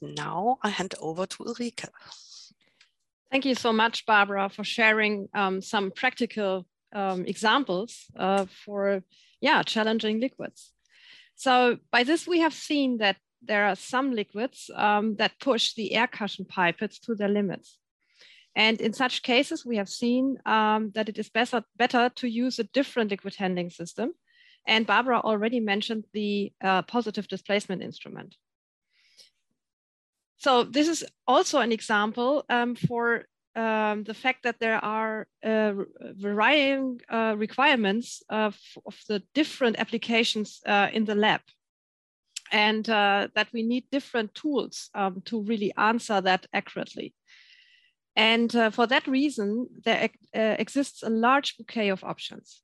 Now 0.00 0.58
I 0.62 0.70
hand 0.70 0.94
over 1.00 1.26
to 1.26 1.44
Ulrike. 1.44 1.88
Thank 3.30 3.44
you 3.44 3.54
so 3.54 3.72
much, 3.72 4.06
Barbara, 4.06 4.48
for 4.48 4.64
sharing 4.64 5.28
um, 5.34 5.60
some 5.60 5.90
practical 5.90 6.66
um, 6.92 7.24
examples 7.26 8.04
uh, 8.16 8.46
for 8.64 9.02
yeah, 9.40 9.62
challenging 9.62 10.20
liquids. 10.20 10.72
So 11.34 11.78
by 11.90 12.04
this, 12.04 12.26
we 12.26 12.40
have 12.40 12.54
seen 12.54 12.98
that 12.98 13.16
there 13.42 13.66
are 13.66 13.76
some 13.76 14.12
liquids 14.12 14.70
um, 14.74 15.16
that 15.16 15.38
push 15.38 15.74
the 15.74 15.94
air 15.94 16.06
cushion 16.06 16.46
pipettes 16.46 17.00
to 17.02 17.14
their 17.14 17.28
limits. 17.28 17.78
And 18.56 18.80
in 18.80 18.92
such 18.92 19.22
cases, 19.22 19.66
we 19.66 19.76
have 19.76 19.88
seen 19.88 20.38
um, 20.46 20.92
that 20.94 21.08
it 21.08 21.18
is 21.18 21.28
better, 21.28 21.64
better 21.76 22.10
to 22.16 22.28
use 22.28 22.58
a 22.58 22.64
different 22.64 23.10
liquid 23.10 23.34
handling 23.34 23.70
system. 23.70 24.12
And 24.66 24.86
Barbara 24.86 25.20
already 25.20 25.60
mentioned 25.60 26.04
the 26.12 26.52
uh, 26.62 26.82
positive 26.82 27.28
displacement 27.28 27.82
instrument. 27.82 28.36
So 30.38 30.62
this 30.62 30.88
is 30.88 31.04
also 31.26 31.60
an 31.60 31.72
example 31.72 32.44
um, 32.48 32.74
for 32.74 33.24
um, 33.56 34.04
the 34.04 34.14
fact 34.14 34.42
that 34.42 34.58
there 34.60 34.84
are 34.84 35.26
uh, 35.44 35.72
varying 36.00 37.00
uh, 37.08 37.34
requirements 37.36 38.22
of, 38.28 38.58
of, 38.84 38.96
the 39.08 39.22
different 39.32 39.78
applications 39.78 40.60
uh, 40.66 40.88
in 40.92 41.04
the 41.04 41.14
lab 41.14 41.40
and 42.50 42.88
uh, 42.90 43.28
that 43.34 43.48
we 43.52 43.62
need 43.62 43.84
different 43.90 44.34
tools 44.34 44.90
um, 44.94 45.22
to 45.24 45.42
really 45.42 45.72
answer 45.76 46.20
that 46.20 46.46
accurately. 46.52 47.14
And 48.16 48.54
uh, 48.54 48.70
for 48.70 48.86
that 48.86 49.06
reason, 49.06 49.68
there 49.84 50.10
uh, 50.34 50.56
exists 50.58 51.02
a 51.02 51.10
large 51.10 51.56
bouquet 51.56 51.88
of 51.88 52.04
options. 52.04 52.62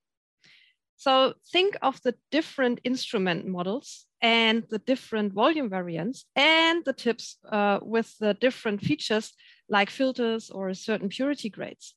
So 0.96 1.34
think 1.50 1.76
of 1.82 2.00
the 2.02 2.14
different 2.30 2.80
instrument 2.84 3.46
models 3.46 4.06
and 4.20 4.64
the 4.68 4.78
different 4.78 5.32
volume 5.32 5.70
variants 5.70 6.26
and 6.36 6.84
the 6.84 6.92
tips 6.92 7.38
with 7.80 8.18
the 8.18 8.34
different 8.34 8.82
features 8.82 9.32
like 9.68 9.88
filters 9.88 10.50
or 10.50 10.74
certain 10.74 11.08
purity 11.08 11.48
grades. 11.48 11.94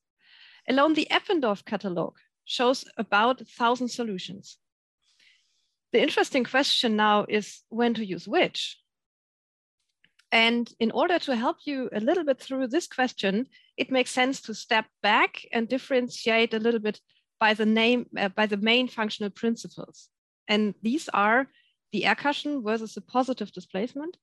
Alone 0.69 0.93
the 0.93 1.07
Eppendorf 1.11 1.65
catalog 1.65 2.15
shows 2.45 2.85
about 2.97 3.41
a 3.41 3.45
thousand 3.45 3.89
solutions. 3.89 4.57
The 5.91 6.01
interesting 6.01 6.45
question 6.45 6.95
now 6.95 7.25
is 7.27 7.61
when 7.69 7.93
to 7.95 8.05
use 8.05 8.27
which. 8.27 8.77
And 10.33 10.73
in 10.79 10.89
order 10.89 11.19
to 11.19 11.35
help 11.35 11.57
you 11.63 11.91
a 11.93 11.99
little 11.99 12.25
bit 12.25 12.39
through 12.39 12.65
this 12.67 12.87
question, 12.87 13.47
it 13.77 13.91
makes 13.91 14.09
sense 14.09 14.41
to 14.41 14.55
step 14.55 14.85
back 15.03 15.45
and 15.51 15.69
differentiate 15.69 16.55
a 16.55 16.59
little 16.59 16.79
bit 16.79 16.99
by 17.39 17.53
the 17.53 17.67
name, 17.67 18.07
uh, 18.17 18.29
by 18.29 18.47
the 18.47 18.57
main 18.57 18.87
functional 18.87 19.29
principles. 19.29 20.09
And 20.47 20.73
these 20.81 21.07
are 21.13 21.49
the 21.91 22.05
air 22.05 22.15
cushion 22.15 22.63
versus 22.63 22.95
the 22.95 23.01
positive 23.01 23.51
displacement, 23.51 24.17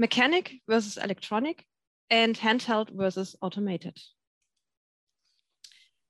mechanic 0.00 0.54
versus 0.68 0.96
electronic, 0.96 1.64
and 2.10 2.36
handheld 2.36 2.90
versus 2.90 3.36
automated. 3.40 3.96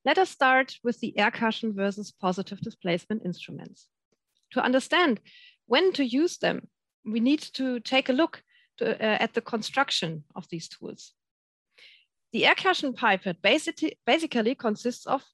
Let 0.06 0.16
us 0.16 0.30
start 0.30 0.76
with 0.82 0.98
the 1.00 1.18
air 1.18 1.30
cushion 1.30 1.74
versus 1.74 2.10
positive 2.10 2.60
displacement 2.60 3.26
instruments. 3.26 3.86
To 4.52 4.62
understand 4.62 5.20
when 5.66 5.92
to 5.92 6.06
use 6.06 6.38
them, 6.38 6.68
we 7.04 7.20
need 7.20 7.42
to 7.52 7.80
take 7.80 8.08
a 8.08 8.14
look 8.14 8.42
uh, 8.80 8.94
at 9.00 9.34
the 9.34 9.40
construction 9.40 10.24
of 10.34 10.48
these 10.48 10.68
tools. 10.68 11.12
The 12.32 12.46
air 12.46 12.54
cushion 12.54 12.92
pipette 12.92 13.40
basically, 13.42 13.98
basically 14.04 14.54
consists 14.54 15.06
of 15.06 15.24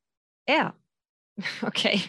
air. 0.46 0.72
okay, 1.64 2.02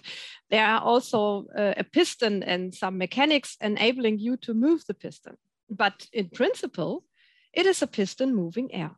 there 0.50 0.66
are 0.66 0.82
also 0.82 1.46
uh, 1.58 1.74
a 1.78 1.84
piston 1.84 2.44
and 2.44 2.74
some 2.74 2.98
mechanics 2.98 3.58
enabling 3.62 4.20
you 4.20 4.38
to 4.38 4.54
move 4.54 4.86
the 4.86 4.94
piston. 4.94 5.38
But 5.70 6.08
in 6.14 6.30
principle, 6.30 7.06
it 7.54 7.66
is 7.66 7.82
a 7.82 7.88
piston 7.88 8.36
moving 8.36 8.74
air. 8.74 8.92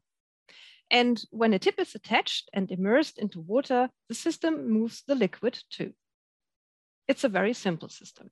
And 0.92 1.22
when 1.32 1.54
a 1.54 1.60
tip 1.60 1.80
is 1.80 1.96
attached 1.96 2.50
and 2.54 2.72
immersed 2.72 3.18
into 3.18 3.40
water, 3.40 3.90
the 4.08 4.16
system 4.16 4.70
moves 4.70 5.04
the 5.08 5.16
liquid 5.16 5.60
too. 5.70 5.94
It's 7.08 7.24
a 7.24 7.30
very 7.30 7.54
simple 7.54 7.90
system. 7.90 8.32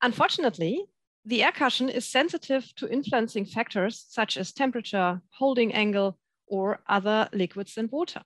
Unfortunately, 0.00 0.86
the 1.24 1.42
air 1.42 1.52
cushion 1.52 1.88
is 1.88 2.08
sensitive 2.08 2.74
to 2.76 2.90
influencing 2.90 3.44
factors 3.44 4.04
such 4.08 4.36
as 4.36 4.52
temperature, 4.52 5.20
holding 5.38 5.72
angle, 5.72 6.18
or 6.46 6.80
other 6.88 7.28
liquids 7.32 7.76
and 7.76 7.90
water. 7.90 8.22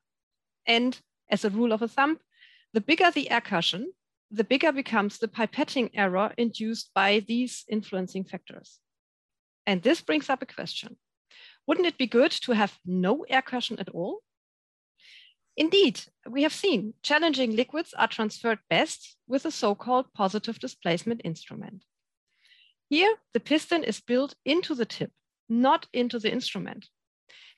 And 0.66 0.98
as 1.30 1.44
a 1.44 1.50
rule 1.50 1.72
of 1.72 1.82
a 1.82 1.88
thumb, 1.88 2.18
the 2.72 2.80
bigger 2.80 3.10
the 3.10 3.30
air 3.30 3.40
cushion, 3.40 3.92
the 4.30 4.44
bigger 4.44 4.72
becomes 4.72 5.18
the 5.18 5.28
pipetting 5.28 5.90
error 5.94 6.32
induced 6.36 6.90
by 6.94 7.20
these 7.20 7.64
influencing 7.68 8.24
factors. 8.24 8.80
And 9.66 9.82
this 9.82 10.00
brings 10.00 10.28
up 10.30 10.42
a 10.42 10.46
question. 10.46 10.96
Wouldn't 11.66 11.86
it 11.86 11.98
be 11.98 12.06
good 12.06 12.30
to 12.32 12.52
have 12.52 12.78
no 12.84 13.24
air 13.28 13.42
cushion 13.42 13.78
at 13.78 13.88
all? 13.90 14.20
Indeed, 15.56 16.00
we 16.28 16.42
have 16.42 16.52
seen 16.52 16.94
challenging 17.02 17.56
liquids 17.56 17.94
are 17.94 18.08
transferred 18.08 18.58
best 18.68 19.16
with 19.26 19.44
a 19.44 19.50
so-called 19.50 20.12
positive 20.14 20.58
displacement 20.58 21.22
instrument. 21.24 21.84
Here, 22.88 23.16
the 23.32 23.40
piston 23.40 23.82
is 23.82 24.00
built 24.00 24.34
into 24.44 24.74
the 24.74 24.86
tip, 24.86 25.10
not 25.48 25.86
into 25.92 26.18
the 26.18 26.30
instrument. 26.30 26.86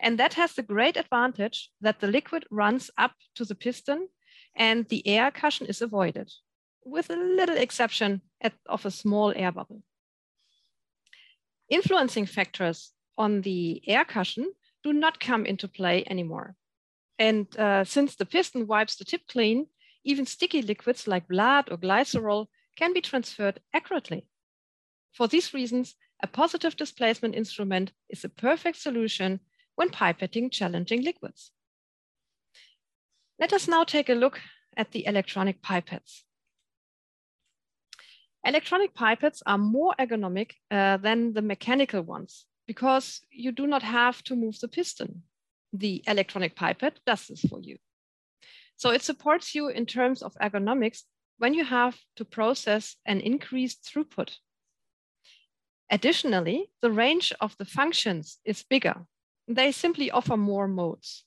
And 0.00 0.18
that 0.18 0.34
has 0.34 0.54
the 0.54 0.62
great 0.62 0.96
advantage 0.96 1.70
that 1.80 2.00
the 2.00 2.06
liquid 2.06 2.46
runs 2.50 2.90
up 2.96 3.12
to 3.34 3.44
the 3.44 3.54
piston 3.54 4.08
and 4.54 4.88
the 4.88 5.06
air 5.06 5.30
cushion 5.30 5.66
is 5.66 5.82
avoided, 5.82 6.32
with 6.84 7.10
a 7.10 7.16
little 7.16 7.56
exception 7.56 8.22
of 8.66 8.86
a 8.86 8.90
small 8.90 9.32
air 9.36 9.52
bubble. 9.52 9.82
Influencing 11.68 12.26
factors 12.26 12.92
on 13.18 13.42
the 13.42 13.82
air 13.86 14.04
cushion 14.04 14.52
do 14.82 14.92
not 14.92 15.20
come 15.20 15.44
into 15.44 15.68
play 15.68 16.04
anymore. 16.06 16.54
And 17.18 17.46
uh, 17.58 17.84
since 17.84 18.14
the 18.14 18.24
piston 18.24 18.66
wipes 18.66 18.96
the 18.96 19.04
tip 19.04 19.22
clean, 19.28 19.66
even 20.04 20.24
sticky 20.24 20.62
liquids 20.62 21.06
like 21.06 21.28
blood 21.28 21.68
or 21.70 21.76
glycerol 21.76 22.46
can 22.76 22.94
be 22.94 23.00
transferred 23.00 23.60
accurately. 23.74 24.26
For 25.12 25.28
these 25.28 25.54
reasons, 25.54 25.94
a 26.22 26.26
positive 26.26 26.76
displacement 26.76 27.34
instrument 27.34 27.92
is 28.08 28.24
a 28.24 28.28
perfect 28.28 28.76
solution 28.76 29.40
when 29.76 29.90
pipetting 29.90 30.50
challenging 30.50 31.02
liquids. 31.02 31.52
Let 33.38 33.52
us 33.52 33.68
now 33.68 33.84
take 33.84 34.08
a 34.08 34.14
look 34.14 34.40
at 34.76 34.90
the 34.90 35.06
electronic 35.06 35.62
pipettes. 35.62 36.22
Electronic 38.44 38.94
pipettes 38.94 39.42
are 39.46 39.58
more 39.58 39.94
ergonomic 39.98 40.52
uh, 40.70 40.96
than 40.96 41.34
the 41.34 41.42
mechanical 41.42 42.02
ones 42.02 42.46
because 42.66 43.20
you 43.30 43.52
do 43.52 43.66
not 43.66 43.82
have 43.82 44.22
to 44.24 44.36
move 44.36 44.58
the 44.60 44.68
piston. 44.68 45.22
The 45.72 46.02
electronic 46.06 46.56
pipette 46.56 47.00
does 47.06 47.26
this 47.26 47.40
for 47.42 47.60
you. 47.60 47.76
So 48.76 48.90
it 48.90 49.02
supports 49.02 49.54
you 49.54 49.68
in 49.68 49.86
terms 49.86 50.22
of 50.22 50.34
ergonomics 50.40 51.02
when 51.38 51.54
you 51.54 51.64
have 51.64 51.98
to 52.16 52.24
process 52.24 52.96
an 53.06 53.20
increased 53.20 53.84
throughput. 53.84 54.36
Additionally, 55.90 56.70
the 56.82 56.90
range 56.90 57.32
of 57.40 57.56
the 57.58 57.64
functions 57.64 58.38
is 58.44 58.62
bigger. 58.62 59.06
They 59.46 59.72
simply 59.72 60.10
offer 60.10 60.36
more 60.36 60.68
modes. 60.68 61.24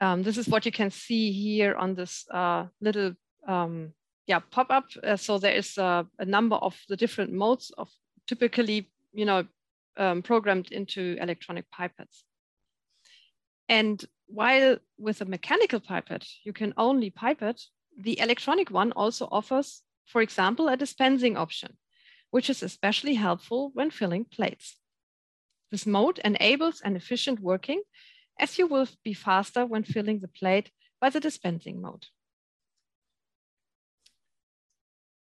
Um, 0.00 0.22
this 0.22 0.36
is 0.36 0.48
what 0.48 0.66
you 0.66 0.72
can 0.72 0.90
see 0.90 1.32
here 1.32 1.74
on 1.74 1.94
this 1.94 2.26
uh, 2.30 2.66
little 2.80 3.14
um, 3.48 3.92
yeah 4.26 4.40
pop 4.50 4.70
up. 4.70 4.86
Uh, 5.02 5.16
so 5.16 5.38
there 5.38 5.54
is 5.54 5.78
a, 5.78 6.06
a, 6.18 6.24
number 6.24 6.56
of 6.56 6.78
the 6.88 6.96
different 6.96 7.32
modes 7.32 7.70
of 7.78 7.88
typically 8.26 8.90
you 9.14 9.24
know 9.24 9.46
um, 9.96 10.20
programmed 10.20 10.72
into 10.72 11.16
electronic 11.20 11.64
pipettes. 11.70 12.24
And 13.68 14.04
while 14.26 14.76
with 14.98 15.22
a 15.22 15.24
mechanical 15.24 15.80
pipette 15.80 16.26
you 16.42 16.52
can 16.52 16.74
only 16.76 17.08
pipette, 17.08 17.62
the 17.96 18.18
electronic 18.20 18.70
one 18.70 18.92
also 18.92 19.28
offers, 19.30 19.82
for 20.06 20.20
example, 20.20 20.68
a 20.68 20.76
dispensing 20.76 21.36
option, 21.36 21.76
which 22.34 22.50
is 22.50 22.64
especially 22.64 23.14
helpful 23.14 23.70
when 23.74 23.92
filling 23.92 24.24
plates. 24.24 24.76
This 25.70 25.86
mode 25.86 26.18
enables 26.24 26.80
an 26.80 26.96
efficient 26.96 27.38
working 27.38 27.80
as 28.40 28.58
you 28.58 28.66
will 28.66 28.88
be 29.04 29.14
faster 29.14 29.64
when 29.64 29.84
filling 29.84 30.18
the 30.18 30.34
plate 30.40 30.72
by 31.00 31.10
the 31.10 31.20
dispensing 31.20 31.80
mode. 31.80 32.06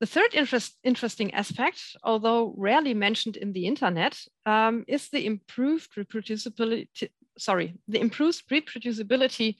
The 0.01 0.07
third 0.07 0.33
interest, 0.33 0.79
interesting 0.85 1.35
aspect, 1.35 1.81
although 2.03 2.55
rarely 2.57 2.95
mentioned 2.95 3.37
in 3.37 3.53
the 3.53 3.67
internet, 3.67 4.19
um, 4.47 4.83
is 4.89 5.11
the 5.11 5.27
improved 5.27 5.91
reproducibility, 5.95 7.11
sorry, 7.37 7.75
the 7.89 8.01
improved 8.01 8.43
reproducibility 8.51 9.59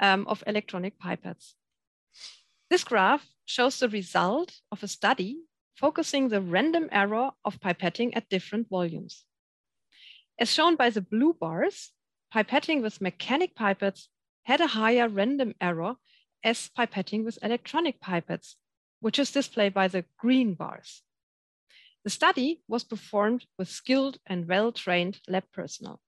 um, 0.00 0.26
of 0.26 0.44
electronic 0.46 1.00
pipettes. 1.00 1.54
This 2.68 2.84
graph 2.84 3.26
shows 3.46 3.78
the 3.78 3.88
result 3.88 4.52
of 4.70 4.82
a 4.82 4.86
study 4.88 5.38
focusing 5.80 6.28
the 6.28 6.42
random 6.42 6.90
error 6.92 7.30
of 7.42 7.58
pipetting 7.58 8.10
at 8.14 8.28
different 8.28 8.68
volumes. 8.68 9.24
As 10.38 10.52
shown 10.52 10.76
by 10.76 10.90
the 10.90 11.00
blue 11.00 11.32
bars, 11.32 11.92
pipetting 12.34 12.82
with 12.82 13.00
mechanic 13.00 13.56
pipettes 13.56 14.08
had 14.42 14.60
a 14.60 14.74
higher 14.78 15.08
random 15.08 15.54
error 15.58 15.94
as 16.44 16.70
pipetting 16.78 17.24
with 17.24 17.38
electronic 17.42 17.98
pipettes, 17.98 18.56
which 19.00 19.18
is 19.18 19.32
displayed 19.32 19.72
by 19.72 19.88
the 19.88 20.04
green 20.18 20.52
bars. 20.52 21.02
The 22.04 22.10
study 22.10 22.62
was 22.68 22.84
performed 22.84 23.46
with 23.58 23.68
skilled 23.68 24.18
and 24.26 24.46
well-trained 24.46 25.20
lab 25.28 25.44
personnel. 25.50 26.00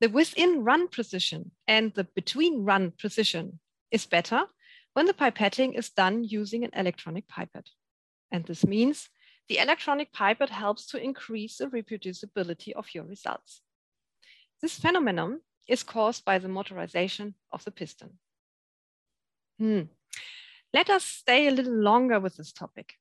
The 0.00 0.08
within 0.08 0.64
run 0.64 0.88
precision 0.88 1.50
and 1.66 1.92
the 1.92 2.04
between 2.04 2.64
run 2.64 2.92
precision 2.98 3.60
is 3.90 4.06
better 4.06 4.46
when 4.94 5.06
the 5.06 5.12
pipetting 5.12 5.76
is 5.78 5.90
done 5.90 6.24
using 6.24 6.64
an 6.64 6.70
electronic 6.74 7.28
pipette. 7.28 7.70
And 8.32 8.44
this 8.44 8.64
means 8.64 9.10
the 9.48 9.58
electronic 9.58 10.12
pipette 10.12 10.50
helps 10.50 10.86
to 10.86 11.02
increase 11.02 11.58
the 11.58 11.66
reproducibility 11.66 12.72
of 12.72 12.86
your 12.94 13.04
results. 13.04 13.60
This 14.62 14.78
phenomenon 14.78 15.40
is 15.68 15.82
caused 15.82 16.24
by 16.24 16.38
the 16.38 16.48
motorization 16.48 17.34
of 17.52 17.64
the 17.64 17.70
piston. 17.70 18.18
Hmm. 19.58 19.82
Let 20.72 20.90
us 20.90 21.04
stay 21.04 21.46
a 21.46 21.52
little 21.52 21.74
longer 21.74 22.18
with 22.18 22.36
this 22.36 22.52
topic. 22.52 22.94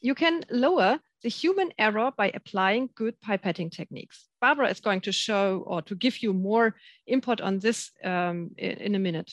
You 0.00 0.14
can 0.14 0.44
lower 0.50 1.00
the 1.22 1.28
human 1.28 1.72
error 1.78 2.10
by 2.16 2.30
applying 2.34 2.90
good 2.94 3.14
pipetting 3.20 3.70
techniques. 3.70 4.28
Barbara 4.40 4.68
is 4.68 4.80
going 4.80 5.02
to 5.02 5.12
show 5.12 5.62
or 5.66 5.82
to 5.82 5.94
give 5.94 6.22
you 6.22 6.32
more 6.32 6.74
input 7.06 7.40
on 7.40 7.58
this 7.58 7.90
um, 8.02 8.50
in 8.58 8.94
a 8.94 8.98
minute. 8.98 9.32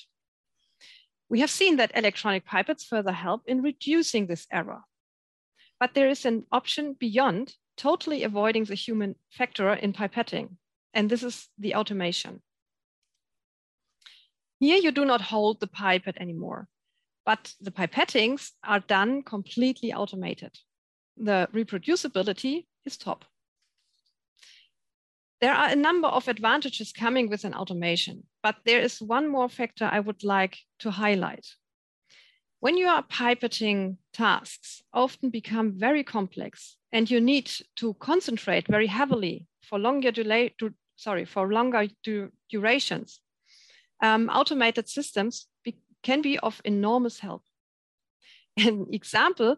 We 1.30 1.42
have 1.42 1.52
seen 1.52 1.78
that 1.78 1.92
electronic 1.96 2.48
pipettes 2.48 2.84
further 2.84 3.12
help 3.12 3.44
in 3.46 3.62
reducing 3.62 4.26
this 4.26 4.48
error. 4.52 4.82
But 5.80 5.94
there 5.94 6.10
is 6.10 6.26
an 6.26 6.46
option 6.52 6.94
beyond 6.94 7.56
totally 7.78 8.24
avoiding 8.24 8.66
the 8.66 8.76
human 8.76 9.16
factor 9.30 9.74
in 9.74 9.94
pipetting, 9.94 10.58
and 10.94 11.10
this 11.10 11.24
is 11.24 11.48
the 11.58 11.76
automation. 11.76 12.42
Here 14.60 14.78
you 14.78 14.92
do 14.92 15.06
not 15.06 15.22
hold 15.22 15.60
the 15.60 15.68
pipette 15.68 16.18
anymore, 16.18 16.68
but 17.26 17.54
the 17.62 17.72
pipettings 17.72 18.52
are 18.64 18.82
done 18.82 19.24
completely 19.24 19.94
automated. 19.94 20.58
The 21.16 21.48
reproducibility 21.54 22.66
is 22.86 22.98
top. 22.98 23.24
There 25.40 25.54
are 25.54 25.70
a 25.70 25.76
number 25.76 26.10
of 26.10 26.28
advantages 26.28 26.92
coming 26.92 27.30
with 27.30 27.46
an 27.46 27.54
automation, 27.54 28.24
but 28.42 28.56
there 28.66 28.80
is 28.80 29.02
one 29.02 29.28
more 29.28 29.50
factor 29.50 29.90
I 29.92 30.00
would 30.00 30.24
like 30.24 30.58
to 30.80 30.92
highlight. 30.92 31.46
When 32.62 32.78
you 32.78 32.88
are 32.88 33.04
pipetting 33.04 33.98
tasks 34.12 34.82
often 34.94 35.30
become 35.30 35.80
very 35.80 36.04
complex 36.04 36.78
and 36.92 37.10
you 37.10 37.22
need 37.22 37.50
to 37.78 37.94
concentrate 37.96 38.68
very 38.68 38.88
heavily 38.88 39.48
for 39.62 39.80
longer 39.80 40.12
delay, 40.12 40.54
to, 40.60 40.74
sorry, 40.98 41.26
for 41.26 41.52
longer 41.52 41.88
du 42.04 42.32
durations, 42.50 43.22
um, 44.02 44.30
automated 44.30 44.90
systems 44.90 45.48
be, 45.64 45.80
can 46.04 46.22
be 46.22 46.38
of 46.40 46.62
enormous 46.66 47.20
help. 47.20 47.44
An 48.58 48.88
example 48.92 49.58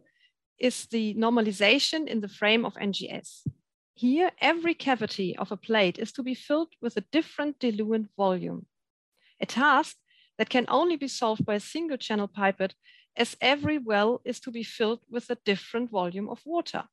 is 0.60 0.86
the 0.91 1.15
normalization 1.15 2.08
in 2.08 2.22
the 2.22 2.28
frame 2.28 2.65
of 2.65 2.76
NGS. 2.76 3.48
Here, 3.96 4.32
every 4.39 4.76
cavity 4.76 5.36
of 5.38 5.52
a 5.52 5.58
plate 5.58 5.98
is 5.98 6.12
to 6.13 6.24
be 6.24 6.36
filled 6.36 6.70
with 6.82 6.98
a 6.98 7.06
different 7.12 7.60
diluent 7.60 8.10
volume, 8.15 8.65
a 9.41 9.45
task 9.45 9.97
that 10.38 10.49
can 10.49 10.65
only 10.67 10.95
be 10.95 11.08
solved 11.08 11.45
by 11.45 11.56
a 11.56 11.60
single 11.60 11.97
channel 11.97 12.27
pipette 12.27 12.75
as 13.15 13.36
every 13.41 13.77
well 13.77 14.21
is 14.23 14.39
to 14.39 14.51
be 14.51 14.63
filled 14.63 15.04
with 15.10 15.30
a 15.30 15.38
different 15.45 15.89
volume 15.89 16.30
of 16.30 16.39
water. 16.45 16.84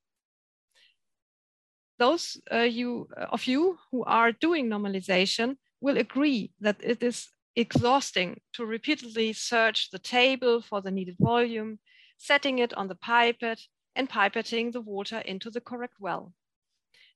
Those 1.97 2.41
uh, 2.51 2.59
you, 2.59 3.07
uh, 3.17 3.25
of 3.31 3.45
you 3.45 3.77
who 3.91 4.03
are 4.03 4.31
doing 4.31 4.67
normalization 4.67 5.57
will 5.81 5.97
agree 5.97 6.51
that 6.59 6.77
it 6.81 7.03
is 7.03 7.29
exhausting 7.55 8.39
to 8.53 8.65
repeatedly 8.65 9.33
search 9.33 9.91
the 9.91 9.99
table 9.99 10.61
for 10.61 10.81
the 10.81 10.91
needed 10.91 11.17
volume, 11.19 11.79
setting 12.17 12.59
it 12.59 12.73
on 12.73 12.87
the 12.87 12.95
pipette, 12.95 13.61
and 13.95 14.09
pipetting 14.09 14.71
the 14.71 14.81
water 14.81 15.19
into 15.19 15.49
the 15.49 15.61
correct 15.61 15.95
well. 15.99 16.33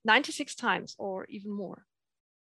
96 0.05 0.55
times 0.55 0.95
or 0.97 1.25
even 1.29 1.51
more. 1.51 1.85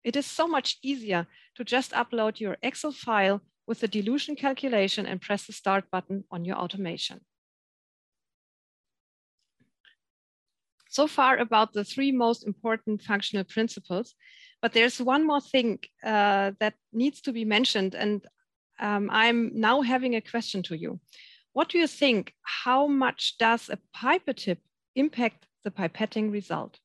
It 0.08 0.16
is 0.16 0.26
so 0.26 0.48
much 0.48 0.78
easier 0.82 1.28
to 1.56 1.66
just 1.66 1.92
upload 1.92 2.40
your 2.40 2.56
Excel 2.64 2.94
file 2.94 3.42
with 3.68 3.82
the 3.82 3.90
dilution 3.90 4.38
calculation 4.38 5.06
and 5.06 5.20
press 5.20 5.46
the 5.46 5.52
start 5.52 5.92
button 5.92 6.24
on 6.32 6.46
your 6.46 6.56
automation. 6.56 7.20
So 10.88 11.08
far 11.08 11.36
about 11.36 11.74
the 11.74 11.84
three 11.84 12.14
most 12.14 12.48
important 12.48 13.02
functional 13.02 13.44
principles, 13.44 14.16
but 14.62 14.72
there's 14.72 15.02
one 15.02 15.28
more 15.28 15.42
thing 15.42 15.80
uh, 16.02 16.52
that 16.62 16.76
needs 16.94 17.20
to 17.24 17.34
be 17.34 17.44
mentioned 17.44 17.94
and 17.94 18.26
um, 18.80 19.10
I'm 19.12 19.60
now 19.60 19.82
having 19.82 20.16
a 20.16 20.22
question 20.22 20.64
to 20.64 20.78
you. 20.78 21.02
What 21.52 21.68
do 21.68 21.80
you 21.80 21.88
think, 21.88 22.34
how 22.44 22.88
much 22.88 23.38
does 23.38 23.68
a 23.68 23.78
pipette 23.94 24.38
tip 24.38 24.60
impact 24.96 25.48
the 25.66 25.72
pipetting 25.72 26.32
result? 26.32 26.80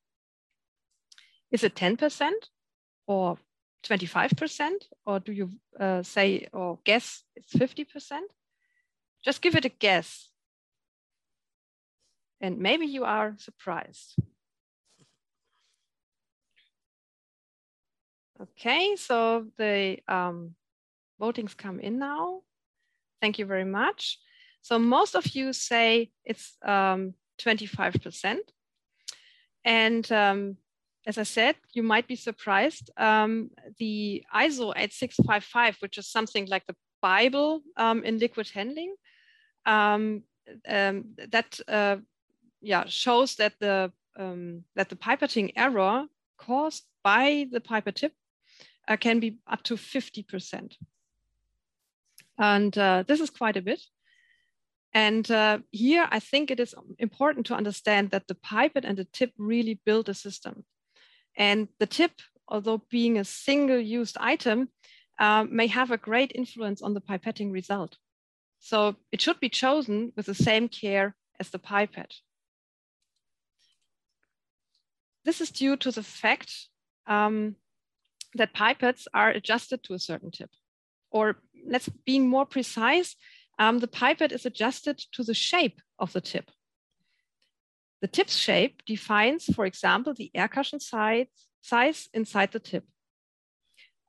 Is 1.51 1.63
it 1.63 1.75
10% 1.75 2.31
or 3.07 3.37
25%? 3.83 4.71
Or 5.05 5.19
do 5.19 5.31
you 5.31 5.49
uh, 5.79 6.03
say 6.03 6.47
or 6.53 6.79
guess 6.83 7.23
it's 7.35 7.53
50%? 7.53 8.21
Just 9.23 9.41
give 9.41 9.55
it 9.55 9.65
a 9.65 9.69
guess. 9.69 10.29
And 12.41 12.59
maybe 12.59 12.85
you 12.85 13.05
are 13.05 13.35
surprised. 13.37 14.15
Okay, 18.41 18.95
so 18.97 19.45
the 19.57 19.99
um, 20.07 20.55
votings 21.21 21.55
come 21.55 21.79
in 21.79 21.99
now. 21.99 22.41
Thank 23.21 23.39
you 23.39 23.45
very 23.45 23.63
much. 23.63 24.19
So 24.61 24.77
most 24.79 25.15
of 25.15 25.25
you 25.35 25.53
say 25.53 26.11
it's 26.25 26.57
25%. 26.65 28.25
Um, 28.25 28.39
and 29.63 30.11
um, 30.11 30.57
as 31.05 31.17
I 31.17 31.23
said, 31.23 31.55
you 31.73 31.83
might 31.83 32.07
be 32.07 32.15
surprised. 32.15 32.89
Um, 32.97 33.49
the 33.77 34.23
ISO 34.33 34.73
8655, 34.75 35.77
which 35.79 35.97
is 35.97 36.07
something 36.07 36.47
like 36.47 36.65
the 36.65 36.75
Bible 37.01 37.61
um, 37.77 38.03
in 38.03 38.19
liquid 38.19 38.49
handling, 38.53 38.95
um, 39.65 40.23
um 40.67 41.05
that 41.31 41.59
uh, 41.67 41.97
yeah 42.61 42.83
shows 42.87 43.35
that 43.35 43.53
the 43.59 43.91
um, 44.17 44.63
that 44.75 44.89
the 44.89 44.95
pipetting 44.95 45.51
error 45.55 46.05
caused 46.37 46.83
by 47.03 47.47
the 47.51 47.59
pipette 47.59 47.95
tip 47.95 48.13
uh, 48.87 48.97
can 48.97 49.19
be 49.19 49.39
up 49.47 49.63
to 49.63 49.75
50%. 49.75 50.75
And 52.37 52.77
uh, 52.77 53.03
this 53.07 53.19
is 53.19 53.29
quite 53.29 53.57
a 53.57 53.61
bit. 53.61 53.81
And 54.93 55.29
uh, 55.31 55.59
here, 55.71 56.07
I 56.11 56.19
think 56.19 56.51
it 56.51 56.59
is 56.59 56.75
important 56.99 57.47
to 57.47 57.55
understand 57.55 58.11
that 58.11 58.27
the 58.27 58.35
pipette 58.35 58.85
and 58.85 58.97
the 58.97 59.05
tip 59.05 59.31
really 59.37 59.79
build 59.85 60.09
a 60.09 60.13
system. 60.13 60.65
And 61.35 61.67
the 61.79 61.85
tip, 61.85 62.11
although 62.47 62.83
being 62.89 63.17
a 63.17 63.23
single 63.23 63.79
used 63.79 64.17
item, 64.19 64.69
uh, 65.19 65.45
may 65.49 65.67
have 65.67 65.91
a 65.91 65.97
great 65.97 66.31
influence 66.35 66.81
on 66.81 66.93
the 66.93 67.01
pipetting 67.01 67.51
result. 67.51 67.97
So 68.59 68.95
it 69.11 69.21
should 69.21 69.39
be 69.39 69.49
chosen 69.49 70.13
with 70.15 70.25
the 70.25 70.35
same 70.35 70.69
care 70.69 71.15
as 71.39 71.49
the 71.49 71.59
pipette. 71.59 72.15
This 75.25 75.41
is 75.41 75.51
due 75.51 75.77
to 75.77 75.91
the 75.91 76.03
fact 76.03 76.69
um, 77.07 77.55
that 78.35 78.53
pipettes 78.53 79.07
are 79.13 79.29
adjusted 79.29 79.83
to 79.83 79.93
a 79.93 79.99
certain 79.99 80.31
tip. 80.31 80.49
Or 81.11 81.39
let's 81.67 81.89
being 82.05 82.27
more 82.27 82.45
precise, 82.45 83.15
um, 83.59 83.79
the 83.79 83.87
pipette 83.87 84.31
is 84.31 84.45
adjusted 84.45 84.97
to 85.13 85.23
the 85.23 85.33
shape 85.33 85.79
of 85.99 86.11
the 86.13 86.21
tip. 86.21 86.49
The 88.03 88.09
tip 88.09 88.27
shape 88.27 88.83
defines, 88.85 89.45
for 89.45 89.65
example, 89.65 90.13
the 90.13 90.29
air 90.35 90.49
cushion 90.49 90.81
size, 90.81 91.27
size 91.61 92.09
inside 92.13 92.51
the 92.51 92.59
tip. 92.59 92.83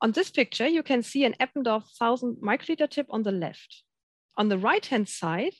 On 0.01 0.11
this 0.11 0.33
picture, 0.33 0.67
you 0.67 0.83
can 0.83 1.05
see 1.05 1.25
an 1.25 1.37
Eppendorf 1.39 1.85
1000 2.01 2.39
microliter 2.43 2.91
tip 2.91 3.07
on 3.11 3.23
the 3.23 3.31
left. 3.31 3.85
On 4.37 4.49
the 4.49 4.59
right-hand 4.59 5.09
side, 5.09 5.53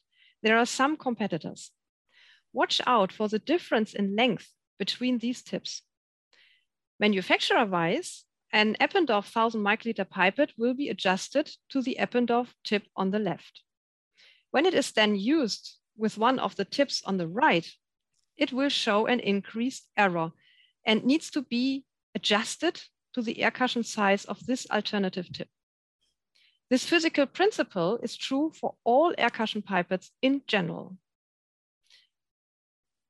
there 0.43 0.59
are 0.59 0.67
some 0.67 0.97
competitors. 0.97 1.71
Watch 2.53 2.81
out 2.89 3.13
for 3.13 3.29
the 3.29 3.39
difference 3.39 3.95
in 3.95 4.17
length 4.17 4.51
between 4.81 5.19
these 5.19 5.41
tips. 5.41 5.83
Manufacturer-wise, 6.99 8.25
an 8.53 8.77
Eppendorf 8.81 9.33
1000 9.33 9.63
microliter 9.63 10.11
pipette 10.11 10.55
will 10.59 10.75
be 10.75 10.89
adjusted 10.89 11.53
to 11.69 11.81
the 11.81 11.99
Eppendorf 12.01 12.49
tip 12.65 12.89
on 12.97 13.13
the 13.13 13.21
left. 13.21 13.63
When 14.51 14.67
it 14.67 14.75
is 14.75 14.91
then 14.91 15.15
used 15.15 15.79
with 15.97 16.19
one 16.19 16.41
of 16.41 16.57
the 16.57 16.65
tips 16.65 17.01
on 17.07 17.17
the 17.17 17.29
right, 17.29 17.73
it 18.37 18.53
will 18.53 18.69
show 18.69 19.07
an 19.07 19.21
increased 19.21 19.89
error 19.97 20.33
and 20.85 21.05
needs 21.05 21.31
to 21.31 21.43
be 21.43 21.85
adjusted 22.15 22.81
to 23.15 23.23
the 23.23 23.43
air 23.43 23.51
cushion 23.51 23.83
size 23.83 24.25
of 24.25 24.45
this 24.47 24.67
alternative 24.71 25.33
tip. 25.33 25.49
This 26.71 26.85
physical 26.85 27.27
principle 27.27 27.99
is 28.03 28.17
true 28.17 28.53
for 28.59 28.75
all 28.85 29.15
air 29.17 29.31
cushion 29.31 29.63
pipettes 29.63 30.11
in 30.23 30.43
general. 30.47 30.97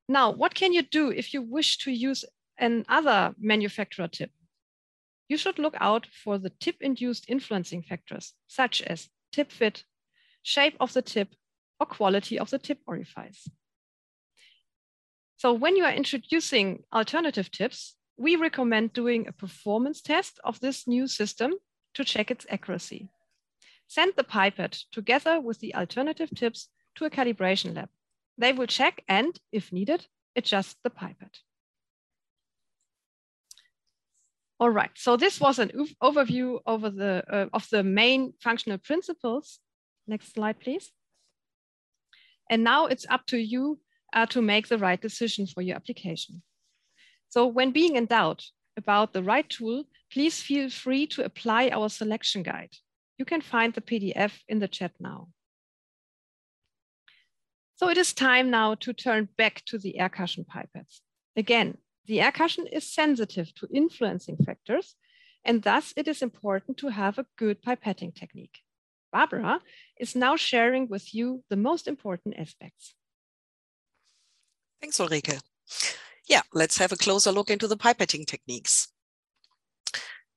Now, 0.07 0.31
what 0.31 0.53
can 0.53 0.73
you 0.73 0.83
do 0.83 1.09
if 1.09 1.33
you 1.33 1.41
wish 1.41 1.79
to 1.79 1.91
use 1.91 2.23
another 2.59 3.33
manufacturer 3.39 4.07
tip? 4.07 4.31
You 5.27 5.37
should 5.37 5.57
look 5.57 5.75
out 5.79 6.07
for 6.23 6.37
the 6.37 6.51
tip-induced 6.51 7.25
influencing 7.27 7.81
factors, 7.81 8.33
such 8.45 8.83
as 8.83 9.09
tip 9.31 9.51
fit, 9.51 9.83
shape 10.43 10.75
of 10.79 10.93
the 10.93 11.01
tip, 11.01 11.29
or 11.79 11.87
quality 11.87 12.37
of 12.37 12.51
the 12.51 12.59
tip 12.59 12.79
orifice. 12.85 13.49
So 15.37 15.53
when 15.53 15.75
you 15.75 15.83
are 15.83 15.91
introducing 15.91 16.83
alternative 16.93 17.51
tips, 17.51 17.95
we 18.17 18.35
recommend 18.35 18.93
doing 18.93 19.27
a 19.27 19.33
performance 19.33 20.01
test 20.01 20.39
of 20.43 20.59
this 20.59 20.87
new 20.87 21.07
system 21.07 21.53
to 21.93 22.05
check 22.05 22.31
its 22.31 22.45
accuracy. 22.49 23.09
Send 23.87 24.13
the 24.15 24.23
pipette 24.23 24.83
together 24.91 25.39
with 25.41 25.59
the 25.59 25.75
alternative 25.75 26.29
tips 26.33 26.69
to 26.95 27.05
a 27.05 27.09
calibration 27.09 27.75
lab. 27.75 27.89
They 28.37 28.53
will 28.53 28.67
check 28.67 29.03
and, 29.07 29.37
if 29.51 29.71
needed, 29.71 30.07
adjust 30.35 30.77
the 30.83 30.89
pipette. 30.89 31.39
All 34.57 34.69
right, 34.69 34.91
so 34.95 35.17
this 35.17 35.41
was 35.41 35.59
an 35.59 35.71
overview 36.01 36.59
over 36.65 36.89
the, 36.89 37.23
uh, 37.29 37.47
of 37.51 37.67
the 37.69 37.83
main 37.83 38.33
functional 38.39 38.77
principles. 38.77 39.59
Next 40.07 40.33
slide, 40.33 40.61
please. 40.61 40.91
And 42.49 42.63
now 42.63 42.85
it's 42.85 43.05
up 43.09 43.25
to 43.27 43.37
you 43.37 43.79
uh, 44.13 44.25
to 44.27 44.41
make 44.41 44.67
the 44.67 44.77
right 44.77 45.01
decision 45.01 45.47
for 45.47 45.61
your 45.61 45.75
application. 45.75 46.41
So 47.29 47.45
when 47.45 47.71
being 47.71 47.95
in 47.95 48.05
doubt 48.05 48.43
about 48.77 49.13
the 49.13 49.23
right 49.23 49.49
tool, 49.49 49.85
please 50.11 50.41
feel 50.41 50.69
free 50.69 51.07
to 51.07 51.23
apply 51.23 51.69
our 51.69 51.89
selection 51.89 52.43
guide. 52.43 52.73
You 53.17 53.25
can 53.25 53.41
find 53.41 53.73
the 53.73 53.81
PDF 53.81 54.33
in 54.47 54.59
the 54.59 54.67
chat 54.67 54.91
now. 54.99 55.29
So 57.75 57.89
it 57.89 57.97
is 57.97 58.13
time 58.13 58.49
now 58.49 58.75
to 58.75 58.93
turn 58.93 59.27
back 59.37 59.63
to 59.65 59.77
the 59.77 59.99
air 59.99 60.09
cushion 60.09 60.45
pipettes. 60.45 61.01
Again, 61.35 61.77
the 62.05 62.21
air 62.21 62.31
cushion 62.31 62.67
is 62.67 62.93
sensitive 62.93 63.53
to 63.55 63.67
influencing 63.73 64.37
factors, 64.37 64.95
and 65.43 65.61
thus 65.61 65.93
it 65.97 66.07
is 66.07 66.21
important 66.21 66.77
to 66.77 66.89
have 66.89 67.17
a 67.17 67.25
good 67.37 67.61
pipetting 67.61 68.15
technique. 68.15 68.59
Barbara 69.11 69.61
is 69.99 70.15
now 70.15 70.35
sharing 70.35 70.87
with 70.87 71.13
you 71.13 71.43
the 71.49 71.55
most 71.57 71.87
important 71.87 72.35
aspects. 72.37 72.95
Thanks, 74.81 74.97
Ulrike. 74.97 75.41
Yeah, 76.27 76.41
let's 76.53 76.77
have 76.77 76.91
a 76.91 76.97
closer 76.97 77.31
look 77.31 77.49
into 77.49 77.67
the 77.67 77.77
pipetting 77.77 78.25
techniques. 78.25 78.87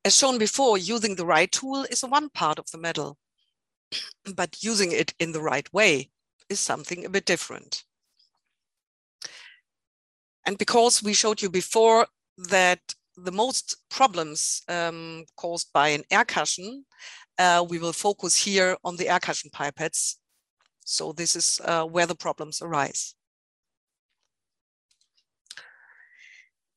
As 0.05 0.17
shown 0.17 0.39
before, 0.39 0.79
using 0.79 1.17
the 1.17 1.27
right 1.27 1.51
tool 1.51 1.85
is 1.91 2.03
one 2.03 2.31
part 2.31 2.59
of 2.59 2.71
the 2.71 2.79
medal, 2.79 3.19
but 4.35 4.63
using 4.63 4.93
it 4.93 5.15
in 5.19 5.33
the 5.33 5.41
right 5.41 5.71
way 5.73 6.11
is 6.49 6.61
something 6.61 7.05
a 7.05 7.11
bit 7.11 7.25
different. 7.25 7.85
And 10.47 10.57
because 10.57 11.03
we 11.03 11.13
showed 11.13 11.43
you 11.43 11.51
before 11.51 12.07
that 12.39 12.81
the 13.17 13.33
most 13.33 13.77
problems 13.91 14.63
um, 14.69 15.25
caused 15.37 15.73
by 15.73 15.89
an 15.89 16.05
air 16.11 16.25
cushion, 16.25 16.87
uh, 17.39 17.65
we 17.69 17.79
will 17.79 17.93
focus 17.93 18.37
here 18.37 18.77
on 18.85 18.97
the 18.97 19.09
air 19.09 19.21
cushion 19.21 19.51
pipettes. 19.51 20.17
So 20.85 21.13
this 21.13 21.37
is 21.37 21.61
uh, 21.65 21.85
where 21.85 22.07
the 22.07 22.15
problems 22.15 22.63
arise. 22.63 23.15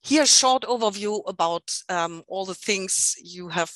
Here, 0.01 0.23
a 0.23 0.27
short 0.27 0.63
overview 0.63 1.21
about 1.27 1.71
um, 1.87 2.23
all 2.27 2.45
the 2.45 2.55
things 2.55 3.15
you 3.23 3.49
have, 3.49 3.71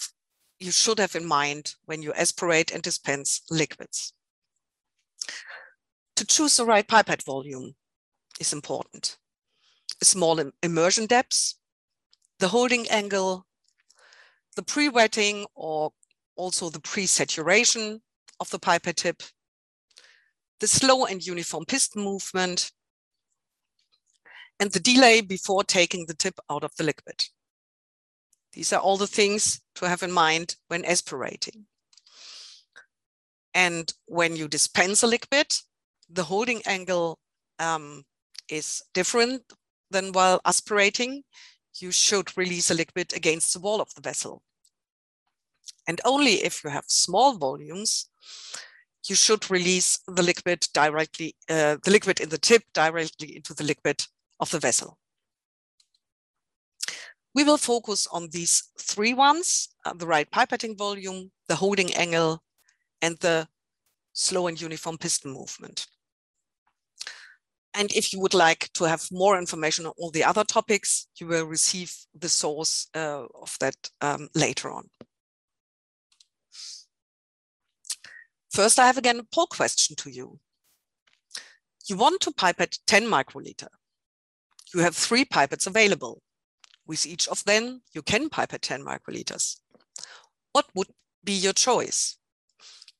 you 0.60 0.72
should 0.72 1.00
have 1.00 1.16
in 1.16 1.26
mind 1.26 1.76
when 1.86 2.02
you 2.02 2.14
aspirate 2.14 2.72
and 2.72 2.82
dispense 2.82 3.42
liquids. 3.50 4.14
To 6.16 6.26
choose 6.26 6.58
the 6.58 6.66
right 6.66 6.88
pipette 6.88 7.24
volume 7.24 7.76
is 8.40 8.54
important 8.54 9.18
small 10.04 10.42
immersion 10.62 11.06
depths, 11.06 11.56
the 12.40 12.50
holding 12.50 12.90
angle, 12.90 13.46
the 14.56 14.64
pre-wetting 14.64 15.46
or 15.56 15.92
also 16.36 16.70
the 16.70 16.80
pre-saturation 16.80 18.02
of 18.40 18.50
the 18.50 18.60
pipette 18.60 18.98
tip, 18.98 19.24
the 20.60 20.68
slow 20.68 21.06
and 21.06 21.26
uniform 21.26 21.66
piston 21.66 22.04
movement, 22.04 22.72
and 24.60 24.72
the 24.72 24.80
delay 24.80 25.22
before 25.22 25.64
taking 25.64 26.06
the 26.06 26.14
tip 26.14 26.40
out 26.50 26.64
of 26.64 26.76
the 26.76 26.84
liquid. 26.84 27.24
These 28.54 28.72
are 28.72 28.80
all 28.80 28.98
the 28.98 29.08
things 29.08 29.62
to 29.76 29.88
have 29.88 30.02
in 30.02 30.12
mind 30.12 30.56
when 30.68 30.86
aspirating. 30.86 31.66
And 33.54 33.92
when 34.06 34.36
you 34.36 34.48
dispense 34.48 35.04
a 35.04 35.08
liquid, 35.08 35.48
the 36.10 36.24
holding 36.24 36.62
angle 36.66 37.20
um, 37.60 38.04
is 38.50 38.82
different 38.94 39.44
than 39.92 40.12
while 40.12 40.42
aspirating, 40.46 41.24
you 41.80 41.92
should 41.92 42.38
release 42.38 42.72
a 42.72 42.74
liquid 42.74 43.14
against 43.14 43.54
the 43.54 43.60
wall 43.60 43.82
of 43.82 43.94
the 43.94 44.02
vessel. 44.02 44.42
And 45.88 46.00
only 46.06 46.44
if 46.44 46.64
you 46.64 46.70
have 46.70 46.86
small 46.88 47.38
volumes, 47.38 48.10
you 49.08 49.16
should 49.16 49.50
release 49.52 50.00
the 50.08 50.24
liquid 50.24 50.68
directly, 50.74 51.36
uh, 51.50 51.78
the 51.84 51.92
liquid 51.92 52.20
in 52.20 52.30
the 52.30 52.38
tip 52.38 52.64
directly 52.74 53.36
into 53.36 53.54
the 53.54 53.64
liquid 53.64 54.04
of 54.40 54.52
the 54.52 54.60
vessel. 54.60 54.98
We 57.34 57.44
will 57.44 57.58
focus 57.58 58.08
on 58.08 58.30
these 58.30 58.64
three 58.80 59.14
ones, 59.14 59.70
uh, 59.86 59.94
the 59.94 60.08
right 60.08 60.30
pipetting 60.32 60.78
volume, 60.78 61.32
the 61.50 61.56
holding 61.56 61.94
angle, 61.94 62.42
and 63.02 63.18
the 63.18 63.48
slow 64.14 64.48
and 64.48 64.60
uniform 64.60 64.98
piston 64.98 65.32
movement. 65.32 65.88
And 67.74 67.92
if 67.92 68.14
you 68.14 68.22
would 68.22 68.34
like 68.34 68.72
to 68.74 68.86
have 68.86 69.06
more 69.12 69.38
information 69.38 69.86
on 69.86 69.92
all 69.98 70.12
the 70.12 70.24
other 70.24 70.46
topics, 70.46 71.08
you 71.20 71.28
will 71.28 71.46
receive 71.46 71.94
the 72.18 72.30
source 72.30 72.88
uh, 72.96 73.26
of 73.42 73.58
that 73.60 73.76
um, 74.00 74.30
later 74.34 74.72
on. 74.72 74.90
First, 78.50 78.80
I 78.80 78.88
have 78.88 78.98
again 78.98 79.20
a 79.20 79.24
poll 79.24 79.48
question 79.48 79.98
to 79.98 80.10
you. 80.10 80.40
You 81.90 81.98
want 81.98 82.22
to 82.22 82.32
pipette 82.32 82.80
10 82.88 83.04
microliter. 83.04 83.68
You 84.76 84.82
have 84.82 84.98
three 84.98 85.24
pipettes 85.24 85.68
available. 85.68 86.22
With 86.86 87.06
each 87.06 87.30
of 87.30 87.46
them, 87.46 87.82
you 87.94 88.02
can 88.02 88.30
pipette 88.30 88.62
10 88.62 88.84
microliters. 88.84 89.62
What 90.52 90.66
would 90.76 90.90
be 91.24 91.32
your 91.32 91.54
choice? 91.54 92.18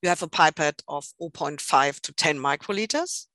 You 0.02 0.08
have 0.08 0.24
a 0.24 0.30
pipette 0.30 0.82
of 0.88 1.06
0.5 1.22 2.00
to 2.00 2.14
10 2.14 2.40
microliters, 2.40 3.26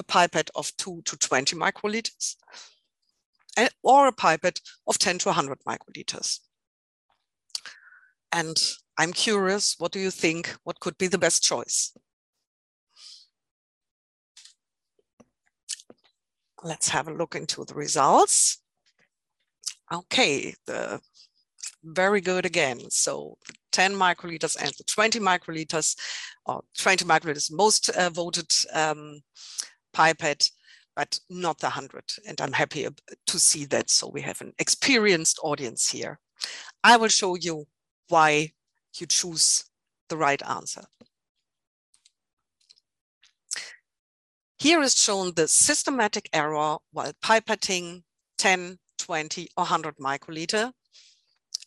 a 0.00 0.04
pipette 0.04 0.48
of 0.54 0.74
2 0.78 1.02
to 1.04 1.16
20 1.18 1.54
microliters, 1.54 2.36
and, 3.58 3.68
or 3.82 4.06
a 4.06 4.12
pipette 4.12 4.60
of 4.86 4.98
10 4.98 5.18
to 5.18 5.28
100 5.28 5.58
microliters. 5.68 6.38
And 8.32 8.56
I'm 8.96 9.12
curious, 9.12 9.74
what 9.76 9.92
do 9.92 10.00
you 10.00 10.10
think? 10.10 10.56
What 10.64 10.80
could 10.80 10.96
be 10.96 11.08
the 11.08 11.18
best 11.18 11.42
choice? 11.42 11.92
Let's 16.62 16.88
have 16.88 17.08
a 17.08 17.14
look 17.14 17.34
into 17.34 17.64
the 17.64 17.74
results. 17.74 18.60
Okay, 19.92 20.54
the 20.66 21.00
very 21.84 22.20
good 22.20 22.44
again. 22.44 22.80
So 22.90 23.38
10 23.72 23.94
microliters 23.94 24.56
and 24.60 24.72
the 24.76 24.84
20 24.84 25.20
microliters, 25.20 25.96
or 26.46 26.62
20 26.78 27.04
microliters 27.04 27.52
most 27.52 27.88
uh, 27.90 28.10
voted 28.10 28.52
um, 28.72 29.20
pipette, 29.92 30.50
but 30.96 31.18
not 31.30 31.58
the 31.58 31.66
100. 31.66 32.02
And 32.26 32.40
I'm 32.40 32.52
happy 32.52 32.86
to 33.26 33.38
see 33.38 33.64
that. 33.66 33.90
So 33.90 34.08
we 34.08 34.20
have 34.22 34.40
an 34.40 34.52
experienced 34.58 35.38
audience 35.42 35.88
here. 35.88 36.18
I 36.82 36.96
will 36.96 37.08
show 37.08 37.36
you 37.36 37.66
why 38.08 38.52
you 38.98 39.06
choose 39.06 39.64
the 40.08 40.16
right 40.16 40.42
answer. 40.48 40.82
Here 44.58 44.82
is 44.82 44.96
shown 44.96 45.34
the 45.34 45.46
systematic 45.48 46.28
error 46.32 46.78
while 46.92 47.12
pipetting 47.24 48.02
10, 48.38 48.78
20 48.98 49.48
or 49.56 49.62
100 49.62 49.96
microliter 49.96 50.72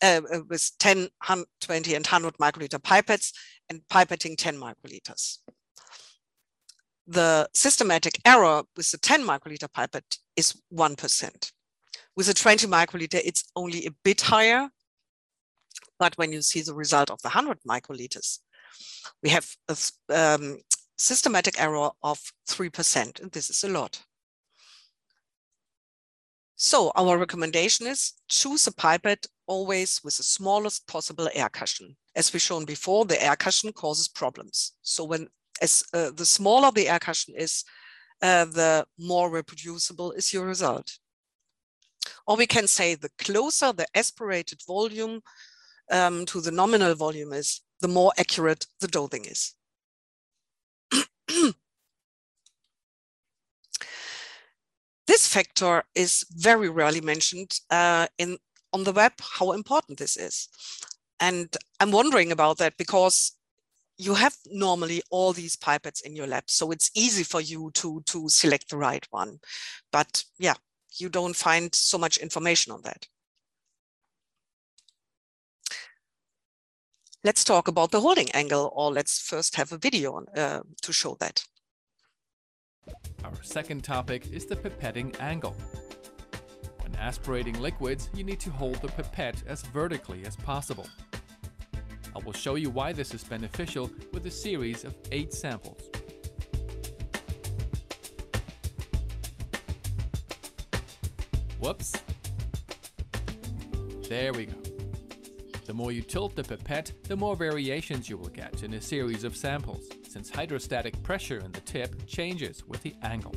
uh, 0.02 0.20
uh 0.32 0.40
with 0.48 0.70
10, 0.78 1.08
20 1.60 1.94
and 1.94 2.06
100 2.06 2.36
microliter 2.38 2.78
pipettes 2.78 3.32
and 3.70 3.80
pipetting 3.90 4.36
10 4.36 4.56
microliters 4.56 5.38
the 7.06 7.48
systematic 7.52 8.20
error 8.24 8.62
with 8.76 8.90
the 8.90 8.98
10 8.98 9.22
microliter 9.22 9.70
pipette 9.72 10.18
is 10.36 10.60
1%. 10.72 11.52
With 12.16 12.26
the 12.26 12.34
20 12.34 12.66
microliter, 12.66 13.20
it's 13.24 13.44
only 13.56 13.86
a 13.86 13.90
bit 14.04 14.20
higher. 14.20 14.68
But 15.98 16.16
when 16.16 16.32
you 16.32 16.42
see 16.42 16.62
the 16.62 16.74
result 16.74 17.10
of 17.10 17.20
the 17.22 17.28
100 17.28 17.58
microliters, 17.68 18.38
we 19.22 19.30
have 19.30 19.48
a 19.68 19.76
um, 20.10 20.58
systematic 20.96 21.60
error 21.60 21.90
of 22.02 22.20
3%, 22.48 23.20
and 23.20 23.32
this 23.32 23.50
is 23.50 23.64
a 23.64 23.68
lot. 23.68 24.02
So 26.56 26.92
our 26.94 27.18
recommendation 27.18 27.86
is 27.88 28.12
choose 28.28 28.66
a 28.68 28.72
pipette 28.72 29.26
always 29.46 30.00
with 30.04 30.16
the 30.16 30.22
smallest 30.22 30.86
possible 30.86 31.28
air 31.34 31.48
cushion. 31.48 31.96
As 32.14 32.32
we 32.32 32.38
shown 32.38 32.64
before, 32.64 33.04
the 33.04 33.20
air 33.20 33.34
cushion 33.34 33.72
causes 33.72 34.06
problems. 34.06 34.72
So 34.82 35.04
when 35.04 35.28
as 35.60 35.84
uh, 35.92 36.10
the 36.10 36.26
smaller 36.26 36.70
the 36.70 36.88
air 36.88 36.98
cushion 36.98 37.34
is, 37.36 37.64
uh, 38.22 38.44
the 38.44 38.86
more 38.98 39.28
reproducible 39.30 40.12
is 40.12 40.32
your 40.32 40.46
result. 40.46 40.98
Or 42.26 42.36
we 42.36 42.46
can 42.46 42.66
say 42.66 42.94
the 42.94 43.10
closer 43.18 43.72
the 43.72 43.86
aspirated 43.94 44.60
volume 44.66 45.20
um, 45.90 46.26
to 46.26 46.40
the 46.40 46.50
nominal 46.50 46.94
volume 46.94 47.32
is, 47.32 47.60
the 47.80 47.88
more 47.88 48.12
accurate 48.18 48.66
the 48.80 48.88
dosing 48.88 49.24
is. 49.24 49.54
this 55.06 55.26
factor 55.28 55.84
is 55.94 56.24
very 56.30 56.68
rarely 56.68 57.00
mentioned 57.00 57.60
uh, 57.70 58.06
in 58.18 58.38
on 58.72 58.84
the 58.84 58.92
web, 58.92 59.12
how 59.20 59.52
important 59.52 59.98
this 59.98 60.16
is. 60.16 60.48
And 61.20 61.54
I'm 61.78 61.90
wondering 61.90 62.32
about 62.32 62.58
that 62.58 62.76
because 62.78 63.32
you 63.98 64.14
have 64.14 64.34
normally 64.46 65.02
all 65.10 65.32
these 65.32 65.56
pipettes 65.56 66.02
in 66.02 66.16
your 66.16 66.26
lab. 66.26 66.44
So 66.48 66.70
it's 66.70 66.90
easy 66.94 67.22
for 67.22 67.40
you 67.40 67.70
to, 67.74 68.02
to 68.06 68.28
select 68.28 68.70
the 68.70 68.76
right 68.76 69.06
one. 69.10 69.38
But 69.92 70.24
yeah, 70.38 70.54
you 70.98 71.08
don't 71.08 71.36
find 71.36 71.74
so 71.74 71.98
much 71.98 72.16
information 72.18 72.72
on 72.72 72.82
that. 72.82 73.06
Let's 77.24 77.44
talk 77.44 77.68
about 77.68 77.92
the 77.92 78.00
holding 78.00 78.28
angle, 78.32 78.72
or 78.74 78.90
let's 78.90 79.20
first 79.20 79.54
have 79.54 79.70
a 79.70 79.78
video 79.78 80.24
uh, 80.36 80.62
to 80.82 80.92
show 80.92 81.16
that. 81.20 81.44
Our 83.22 83.42
second 83.42 83.84
topic 83.84 84.26
is 84.32 84.44
the 84.46 84.56
pipetting 84.56 85.14
angle. 85.20 85.54
When 86.80 86.96
aspirating 86.96 87.60
liquids, 87.60 88.10
you 88.12 88.24
need 88.24 88.40
to 88.40 88.50
hold 88.50 88.82
the 88.82 88.88
pipette 88.88 89.40
as 89.46 89.62
vertically 89.62 90.24
as 90.26 90.34
possible. 90.34 90.88
I 92.16 92.18
will 92.24 92.32
show 92.32 92.56
you 92.56 92.70
why 92.70 92.92
this 92.92 93.14
is 93.14 93.22
beneficial 93.22 93.88
with 94.12 94.26
a 94.26 94.30
series 94.30 94.82
of 94.82 94.92
8 95.12 95.32
samples. 95.32 95.80
Whoops. 101.60 101.92
There 104.08 104.32
we 104.32 104.46
go. 104.46 104.61
The 105.72 105.78
more 105.78 105.90
you 105.90 106.02
tilt 106.02 106.36
the 106.36 106.44
pipette, 106.44 106.92
the 107.04 107.16
more 107.16 107.34
variations 107.34 108.06
you 108.06 108.18
will 108.18 108.28
get 108.28 108.62
in 108.62 108.74
a 108.74 108.80
series 108.82 109.24
of 109.24 109.34
samples, 109.34 109.88
since 110.06 110.28
hydrostatic 110.28 111.02
pressure 111.02 111.38
in 111.38 111.50
the 111.50 111.62
tip 111.62 112.06
changes 112.06 112.62
with 112.68 112.82
the 112.82 112.94
angle. 113.02 113.34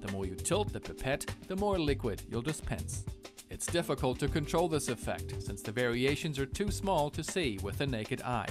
The 0.00 0.10
more 0.10 0.26
you 0.26 0.34
tilt 0.34 0.72
the 0.72 0.80
pipette, 0.80 1.32
the 1.46 1.54
more 1.54 1.78
liquid 1.78 2.22
you'll 2.28 2.42
dispense. 2.42 3.04
It's 3.50 3.66
difficult 3.66 4.18
to 4.18 4.26
control 4.26 4.66
this 4.66 4.88
effect, 4.88 5.40
since 5.40 5.62
the 5.62 5.70
variations 5.70 6.40
are 6.40 6.44
too 6.44 6.72
small 6.72 7.08
to 7.10 7.22
see 7.22 7.60
with 7.62 7.78
the 7.78 7.86
naked 7.86 8.20
eye. 8.22 8.48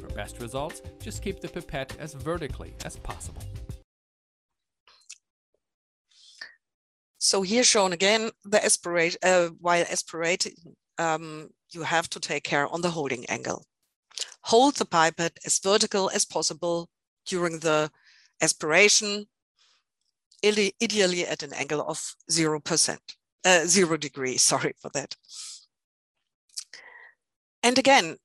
For 0.00 0.08
best 0.14 0.40
results, 0.40 0.80
just 0.98 1.22
keep 1.22 1.40
the 1.40 1.48
pipette 1.48 1.94
as 1.98 2.14
vertically 2.14 2.72
as 2.86 2.96
possible. 2.96 3.42
So 7.18 7.42
here 7.42 7.64
shown 7.64 7.92
again, 7.92 8.30
the 8.46 8.64
aspirate, 8.64 9.18
uh, 9.22 9.48
while 9.60 9.84
aspirating, 9.90 10.54
um, 10.96 11.50
you 11.70 11.82
have 11.82 12.08
to 12.10 12.20
take 12.20 12.44
care 12.44 12.66
on 12.68 12.80
the 12.80 12.90
holding 12.90 13.26
angle. 13.26 13.64
Hold 14.42 14.76
the 14.76 14.84
pipette 14.84 15.38
as 15.44 15.58
vertical 15.58 16.10
as 16.10 16.24
possible 16.24 16.88
during 17.26 17.60
the 17.60 17.90
aspiration, 18.40 19.26
ideally 20.44 21.26
at 21.26 21.42
an 21.42 21.52
angle 21.52 21.82
of 21.86 22.14
0%, 22.30 22.98
uh, 23.44 23.64
zero 23.66 23.96
degree, 23.96 24.36
sorry 24.52 24.74
for 24.80 24.90
that. 24.94 25.16
And 27.62 27.78
again, 27.78 28.16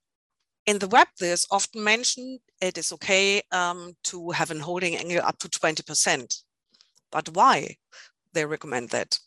in 0.66 0.80
the 0.80 0.88
web, 0.88 1.08
there's 1.20 1.48
often 1.52 1.84
mentioned 1.84 2.39
it 2.62 2.78
is 2.78 2.94
okay 2.94 3.41
um, 3.52 3.94
to 4.06 4.32
have 4.32 4.52
an 4.52 4.62
holding 4.62 4.96
angle 4.96 5.22
up 5.22 5.38
to 5.39 5.50
20%. 5.50 6.44
But 7.12 7.30
why 7.30 7.78
they 8.32 8.46
recommend 8.46 8.89
that? 8.89 9.20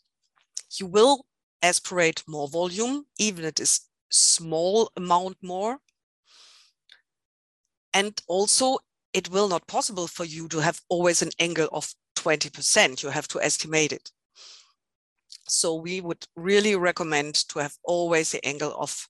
You 0.79 0.87
will 0.87 1.25
aspirate 1.61 2.23
more 2.27 2.47
volume, 2.47 3.05
even 3.17 3.45
if 3.45 3.49
it 3.49 3.59
is 3.59 3.81
small 4.09 4.91
amount 4.95 5.37
more. 5.41 5.79
And 7.93 8.19
also 8.27 8.79
it 9.13 9.29
will 9.29 9.47
not 9.47 9.67
possible 9.67 10.07
for 10.07 10.25
you 10.25 10.47
to 10.49 10.59
have 10.59 10.81
always 10.89 11.21
an 11.21 11.31
angle 11.39 11.69
of 11.71 11.93
20%. 12.15 13.03
You 13.03 13.09
have 13.09 13.27
to 13.29 13.41
estimate 13.41 13.91
it. 13.91 14.11
So 15.47 15.75
we 15.75 16.01
would 16.01 16.27
really 16.35 16.75
recommend 16.75 17.35
to 17.49 17.59
have 17.59 17.75
always 17.83 18.31
the 18.31 18.45
angle 18.45 18.75
of 18.77 19.07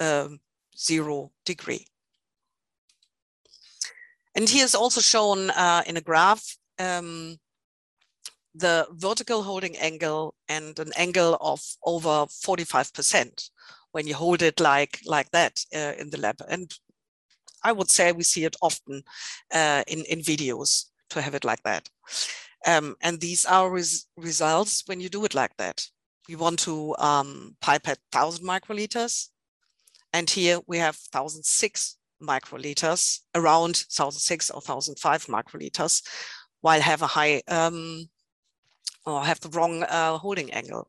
um, 0.00 0.40
zero 0.76 1.30
degree. 1.44 1.86
And 4.34 4.48
here's 4.48 4.74
also 4.74 5.00
shown 5.00 5.50
uh, 5.50 5.82
in 5.86 5.96
a 5.98 6.00
graph 6.00 6.56
um, 6.78 7.36
the 8.54 8.86
vertical 8.92 9.42
holding 9.42 9.76
angle 9.76 10.34
and 10.48 10.78
an 10.78 10.92
angle 10.96 11.36
of 11.40 11.60
over 11.84 12.26
45% 12.26 13.50
when 13.92 14.06
you 14.06 14.14
hold 14.14 14.42
it 14.42 14.60
like, 14.60 15.00
like 15.06 15.30
that 15.30 15.60
uh, 15.74 15.92
in 15.98 16.10
the 16.10 16.18
lab. 16.18 16.36
And 16.48 16.70
I 17.62 17.72
would 17.72 17.90
say 17.90 18.12
we 18.12 18.24
see 18.24 18.44
it 18.44 18.56
often 18.60 19.02
uh, 19.54 19.84
in, 19.86 20.04
in 20.06 20.20
videos 20.20 20.86
to 21.10 21.22
have 21.22 21.34
it 21.34 21.44
like 21.44 21.62
that. 21.62 21.88
Um, 22.66 22.96
and 23.00 23.20
these 23.20 23.44
are 23.44 23.70
res 23.70 24.06
results 24.16 24.84
when 24.86 25.00
you 25.00 25.08
do 25.08 25.24
it 25.24 25.34
like 25.34 25.56
that. 25.58 25.86
We 26.28 26.36
want 26.36 26.58
to 26.60 26.94
um, 26.98 27.56
pipette 27.60 27.98
1000 28.12 28.46
microliters. 28.46 29.28
And 30.12 30.28
here 30.28 30.60
we 30.66 30.78
have 30.78 30.98
1006 31.10 31.96
microliters, 32.22 33.20
around 33.34 33.84
1006 33.90 34.50
or 34.50 34.60
1005 34.60 35.26
microliters, 35.26 36.02
while 36.60 36.80
have 36.80 37.02
a 37.02 37.06
high 37.06 37.42
um, 37.48 38.08
or 39.04 39.24
have 39.24 39.40
the 39.40 39.48
wrong 39.48 39.82
uh, 39.84 40.18
holding 40.18 40.52
angle. 40.52 40.88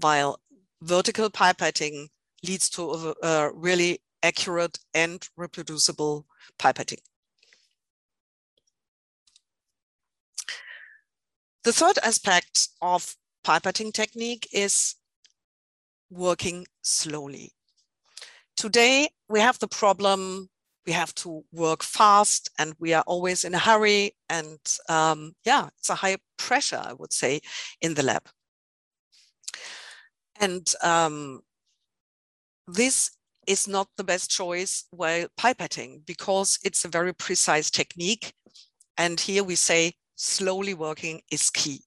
While 0.00 0.40
vertical 0.82 1.30
pipetting 1.30 2.08
leads 2.46 2.70
to 2.70 2.90
a, 2.90 3.26
a 3.26 3.52
really 3.54 4.00
accurate 4.22 4.78
and 4.94 5.28
reproducible 5.36 6.26
pipetting. 6.58 7.00
The 11.64 11.72
third 11.72 11.98
aspect 12.02 12.68
of 12.80 13.16
pipetting 13.44 13.92
technique 13.92 14.48
is 14.52 14.94
working 16.10 16.66
slowly. 16.82 17.52
Today, 18.56 19.08
we 19.28 19.40
have 19.40 19.58
the 19.58 19.68
problem, 19.68 20.48
we 20.86 20.92
have 20.92 21.14
to 21.16 21.44
work 21.52 21.82
fast 21.82 22.50
and 22.58 22.74
we 22.78 22.94
are 22.94 23.04
always 23.06 23.44
in 23.44 23.54
a 23.54 23.58
hurry. 23.58 24.12
And 24.28 24.58
um, 24.88 25.34
yeah, 25.44 25.68
it's 25.78 25.90
a 25.90 25.94
high 25.94 26.16
pressure, 26.36 26.82
I 26.82 26.94
would 26.94 27.12
say, 27.12 27.40
in 27.80 27.94
the 27.94 28.02
lab. 28.02 28.22
And 30.40 30.72
um, 30.82 31.42
this 32.66 33.10
is 33.46 33.68
not 33.68 33.88
the 33.96 34.04
best 34.04 34.30
choice 34.30 34.84
while 34.90 35.26
pipetting 35.38 36.04
because 36.06 36.58
it's 36.64 36.84
a 36.84 36.88
very 36.88 37.12
precise 37.12 37.70
technique. 37.70 38.32
And 38.96 39.20
here 39.20 39.44
we 39.44 39.54
say 39.54 39.94
slowly 40.16 40.74
working 40.74 41.20
is 41.30 41.50
key. 41.50 41.82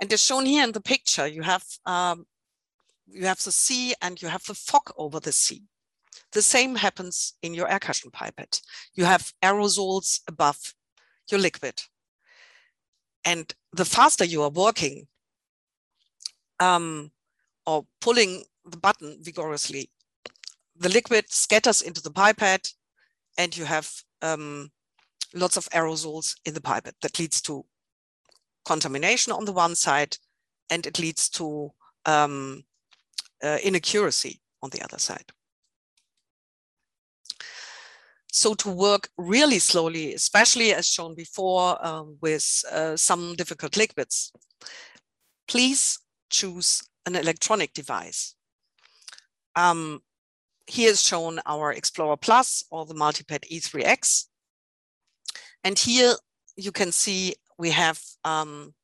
And 0.00 0.12
as 0.12 0.22
shown 0.22 0.46
here 0.46 0.64
in 0.64 0.72
the 0.72 0.80
picture, 0.80 1.26
you 1.26 1.42
have 1.42 1.64
um, 1.86 2.26
you 3.06 3.26
have 3.26 3.42
the 3.42 3.52
sea 3.52 3.94
and 4.02 4.20
you 4.20 4.28
have 4.28 4.44
the 4.44 4.54
fog 4.54 4.90
over 4.96 5.20
the 5.20 5.32
sea. 5.32 5.62
The 6.32 6.42
same 6.42 6.74
happens 6.74 7.34
in 7.42 7.54
your 7.54 7.70
air 7.70 7.78
cushion 7.78 8.10
pipette. 8.10 8.60
You 8.94 9.04
have 9.04 9.32
aerosols 9.42 10.20
above 10.26 10.74
your 11.30 11.40
liquid. 11.40 11.82
And 13.24 13.54
the 13.72 13.84
faster 13.84 14.24
you 14.24 14.42
are 14.42 14.50
working 14.50 15.06
um, 16.60 17.10
or 17.66 17.86
pulling 18.00 18.44
the 18.64 18.76
button 18.76 19.18
vigorously, 19.20 19.90
the 20.76 20.88
liquid 20.88 21.30
scatters 21.30 21.82
into 21.82 22.02
the 22.02 22.10
pipette 22.10 22.72
and 23.38 23.56
you 23.56 23.64
have 23.64 23.90
um, 24.22 24.70
lots 25.34 25.56
of 25.56 25.68
aerosols 25.70 26.34
in 26.44 26.54
the 26.54 26.60
pipette 26.60 26.96
that 27.02 27.18
leads 27.18 27.40
to 27.42 27.64
contamination 28.64 29.32
on 29.32 29.44
the 29.44 29.52
one 29.52 29.74
side 29.74 30.16
and 30.70 30.86
it 30.86 30.98
leads 30.98 31.28
to 31.28 31.70
um, 32.06 32.64
uh, 33.42 33.58
inaccuracy 33.62 34.40
on 34.62 34.70
the 34.70 34.82
other 34.82 34.98
side. 34.98 35.30
So 38.32 38.54
to 38.54 38.70
work 38.70 39.10
really 39.16 39.60
slowly, 39.60 40.12
especially 40.14 40.74
as 40.74 40.88
shown 40.88 41.14
before 41.14 41.84
um, 41.86 42.18
with 42.20 42.64
uh, 42.72 42.96
some 42.96 43.36
difficult 43.36 43.76
liquids, 43.76 44.32
please 45.46 46.00
choose 46.34 46.82
an 47.06 47.16
electronic 47.16 47.72
device. 47.72 48.34
Um, 49.56 50.00
here 50.66 50.90
is 50.90 51.02
shown 51.02 51.40
our 51.46 51.74
Xplorer 51.74 52.20
Plus 52.20 52.64
or 52.70 52.86
the 52.86 52.94
Multipette 52.94 53.44
E3X. 53.50 54.26
And 55.62 55.78
here 55.78 56.14
you 56.56 56.72
can 56.72 56.92
see 56.92 57.34
we 57.58 57.70
have 57.70 58.00
um, 58.24 58.74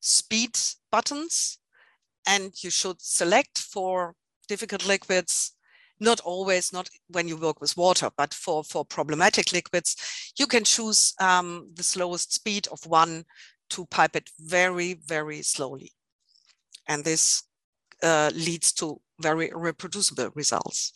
speed 0.00 0.58
buttons 0.90 1.58
and 2.26 2.52
you 2.62 2.70
should 2.70 3.00
select 3.00 3.58
for 3.58 4.14
difficult 4.48 4.86
liquids 4.86 5.54
not 6.02 6.20
always, 6.20 6.72
not 6.72 6.88
when 7.08 7.28
you 7.28 7.36
work 7.36 7.60
with 7.60 7.76
water, 7.76 8.10
but 8.16 8.34
for, 8.34 8.64
for 8.64 8.84
problematic 8.84 9.52
liquids, 9.52 9.96
you 10.36 10.46
can 10.46 10.64
choose 10.64 11.14
um, 11.20 11.70
the 11.74 11.82
slowest 11.82 12.32
speed 12.32 12.66
of 12.72 12.84
one 12.86 13.24
to 13.70 13.86
pipe 13.86 14.16
it 14.16 14.28
very, 14.40 14.94
very 14.94 15.42
slowly. 15.42 15.92
And 16.86 17.04
this 17.04 17.44
uh, 18.02 18.30
leads 18.34 18.72
to 18.72 19.00
very 19.20 19.50
reproducible 19.54 20.30
results. 20.34 20.92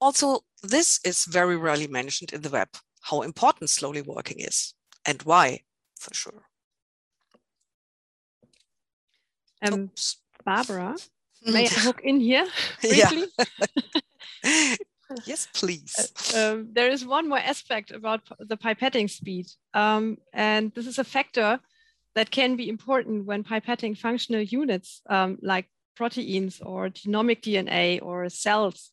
Also, 0.00 0.40
this 0.62 1.00
is 1.04 1.24
very 1.24 1.56
rarely 1.56 1.86
mentioned 1.86 2.32
in 2.32 2.42
the 2.42 2.50
web, 2.50 2.68
how 3.02 3.22
important 3.22 3.70
slowly 3.70 4.02
working 4.02 4.40
is 4.40 4.74
and 5.06 5.22
why, 5.22 5.60
for 5.98 6.12
sure. 6.12 6.42
Um, 9.62 9.90
Barbara, 10.44 10.96
may 11.46 11.66
I 11.66 11.68
hook 11.68 12.00
in 12.04 12.20
here 12.20 12.46
briefly? 12.80 13.28
yes, 15.24 15.48
please. 15.54 15.94
Uh, 16.34 16.52
um, 16.52 16.68
there 16.72 16.90
is 16.90 17.06
one 17.06 17.28
more 17.28 17.38
aspect 17.38 17.92
about 17.92 18.20
the 18.40 18.56
pipetting 18.56 19.08
speed, 19.08 19.46
um, 19.72 20.18
and 20.32 20.72
this 20.74 20.86
is 20.86 20.98
a 20.98 21.04
factor 21.04 21.60
that 22.14 22.30
can 22.30 22.56
be 22.56 22.68
important 22.68 23.26
when 23.26 23.44
pipetting 23.44 23.96
functional 23.96 24.42
units 24.42 25.02
um, 25.08 25.38
like 25.42 25.68
proteins 25.96 26.60
or 26.60 26.88
genomic 26.88 27.42
DNA 27.42 28.00
or 28.02 28.28
cells. 28.28 28.92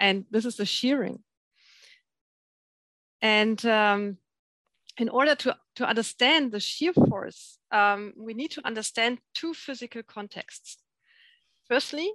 And 0.00 0.24
this 0.30 0.44
is 0.44 0.56
the 0.56 0.66
shearing. 0.66 1.20
And 3.20 3.64
um, 3.66 4.18
in 4.96 5.08
order 5.08 5.34
to, 5.34 5.56
to 5.76 5.86
understand 5.86 6.52
the 6.52 6.60
shear 6.60 6.92
force, 6.92 7.58
um, 7.70 8.12
we 8.16 8.34
need 8.34 8.52
to 8.52 8.66
understand 8.66 9.18
two 9.34 9.54
physical 9.54 10.02
contexts. 10.02 10.78
Firstly, 11.68 12.12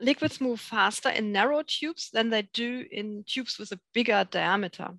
liquids 0.00 0.40
move 0.40 0.60
faster 0.60 1.08
in 1.08 1.32
narrow 1.32 1.62
tubes 1.66 2.10
than 2.12 2.30
they 2.30 2.42
do 2.52 2.84
in 2.90 3.24
tubes 3.26 3.58
with 3.58 3.72
a 3.72 3.80
bigger 3.94 4.26
diameter. 4.30 4.90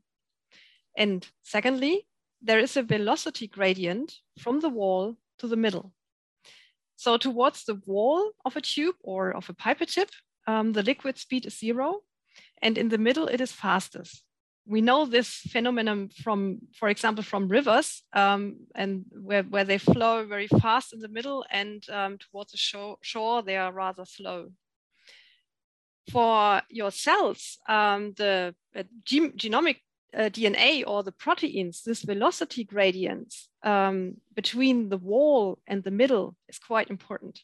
And 0.98 1.26
secondly, 1.42 2.08
there 2.44 2.60
is 2.60 2.78
a 2.78 2.84
velocity 2.84 3.48
gradient 3.48 4.14
from 4.38 4.60
the 4.60 4.70
wall 4.70 5.16
to 5.40 5.48
the 5.48 5.56
middle. 5.56 5.94
So 6.98 7.18
towards 7.18 7.64
the 7.64 7.82
wall 7.86 8.32
of 8.46 8.56
a 8.56 8.62
tube 8.62 8.96
or 9.02 9.32
of 9.32 9.50
a 9.50 9.54
pipette 9.54 9.90
tip, 9.90 10.10
um, 10.46 10.74
the 10.74 10.84
liquid 10.84 11.18
speed 11.18 11.46
is 11.46 11.58
zero, 11.58 12.02
and 12.62 12.78
in 12.78 12.90
the 12.90 12.98
middle 12.98 13.28
it 13.28 13.42
is 13.42 13.52
fastest. 13.52 14.24
We 14.66 14.82
know 14.82 15.06
this 15.06 15.30
phenomenon 15.30 16.10
from, 16.24 16.60
for 16.74 16.88
example, 16.90 17.24
from 17.24 17.50
rivers, 17.50 18.04
um, 18.14 18.68
and 18.76 19.06
where, 19.12 19.44
where 19.44 19.66
they 19.66 19.78
flow 19.78 20.26
very 20.26 20.48
fast 20.48 20.94
in 20.94 21.00
the 21.00 21.10
middle, 21.10 21.46
and 21.50 21.84
um, 21.90 22.18
towards 22.18 22.52
the 22.52 22.58
shore, 22.58 22.98
shore 23.02 23.42
they 23.42 23.58
are 23.58 23.74
rather 23.74 24.06
slow. 24.06 24.52
For 26.12 26.62
your 26.70 26.92
cells, 26.92 27.58
um, 27.68 28.14
the 28.18 28.56
uh, 28.76 28.84
genomic 29.06 29.78
uh, 30.16 30.30
DNA 30.30 30.84
or 30.86 31.04
the 31.04 31.12
proteins, 31.12 31.84
this 31.84 32.04
velocity 32.04 32.64
gradient 32.64 33.34
um, 33.64 34.16
between 34.36 34.90
the 34.90 34.98
wall 34.98 35.60
and 35.68 35.84
the 35.84 35.92
middle 35.92 36.36
is 36.48 36.60
quite 36.60 36.90
important. 36.90 37.40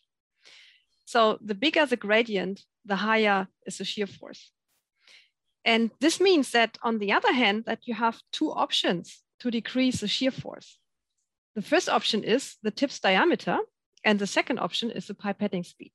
So 1.06 1.40
the 1.42 1.56
bigger 1.56 1.86
the 1.86 1.98
gradient, 1.98 2.66
the 2.86 2.98
higher 2.98 3.48
is 3.66 3.78
the 3.78 3.86
shear 3.86 4.08
force. 4.08 4.52
And 5.66 5.92
this 6.00 6.20
means 6.20 6.52
that 6.52 6.78
on 6.82 7.00
the 7.00 7.12
other 7.12 7.34
hand, 7.34 7.66
that 7.66 7.88
you 7.88 7.94
have 7.96 8.22
two 8.32 8.52
options 8.52 9.24
to 9.40 9.52
decrease 9.52 10.02
the 10.02 10.08
shear 10.08 10.32
force. 10.32 10.78
The 11.56 11.62
first 11.62 11.90
option 11.90 12.24
is 12.24 12.58
the 12.64 12.72
tip's 12.72 13.00
diameter, 13.00 13.58
and 14.04 14.20
the 14.20 14.28
second 14.28 14.60
option 14.60 14.92
is 14.92 15.08
the 15.08 15.14
pipetting 15.14 15.66
speed. 15.66 15.92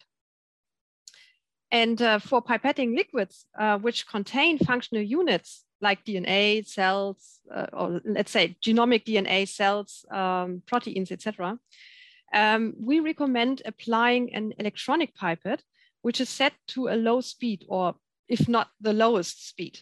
And 1.71 2.01
uh, 2.01 2.19
for 2.19 2.43
pipetting 2.43 2.95
liquids, 2.97 3.47
uh, 3.59 3.79
which 3.79 4.07
contain 4.07 4.59
functional 4.59 5.03
units 5.03 5.64
like 5.81 6.05
DNA, 6.05 6.67
cells, 6.67 7.41
uh, 7.55 7.67
or 7.73 8.01
let's 8.05 8.31
say 8.31 8.57
genomic 8.65 9.05
DNA 9.05 9.49
cells, 9.49 10.05
um, 10.11 10.63
proteins, 10.67 11.13
etc., 11.13 11.59
um, 12.35 12.75
we 12.81 12.99
recommend 12.99 13.63
applying 13.65 14.35
an 14.35 14.55
electronic 14.59 15.15
pipette, 15.15 15.63
which 16.03 16.21
is 16.21 16.29
set 16.29 16.53
to 16.69 16.89
a 16.89 16.97
low 16.97 17.21
speed, 17.21 17.65
or 17.69 17.95
if 18.29 18.49
not 18.49 18.71
the 18.81 18.93
lowest 18.93 19.49
speed. 19.49 19.79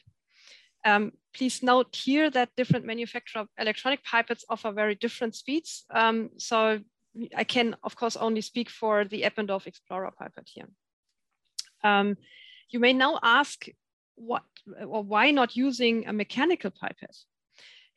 Um, 0.84 1.12
please 1.34 1.62
note 1.62 1.96
here 1.96 2.30
that 2.30 2.50
different 2.56 2.84
manufacturer 2.84 3.46
electronic 3.58 4.04
pipettes 4.04 4.44
offer 4.50 4.70
very 4.70 4.94
different 4.94 5.34
speeds. 5.34 5.84
Um, 5.90 6.30
so 6.36 6.80
I 7.36 7.44
can, 7.44 7.76
of 7.84 7.96
course, 7.96 8.16
only 8.16 8.42
speak 8.42 8.68
for 8.68 9.04
the 9.04 9.22
Eppendorf 9.22 9.66
Xplorer 9.66 10.10
pipette 10.14 10.48
here. 10.52 10.68
Um, 11.84 12.16
you 12.68 12.80
may 12.80 12.92
now 12.92 13.18
ask 13.22 13.66
what 14.14 14.42
or 14.86 15.02
why 15.02 15.30
not 15.30 15.56
using 15.56 16.06
a 16.06 16.12
mechanical 16.12 16.70
pipette? 16.70 17.16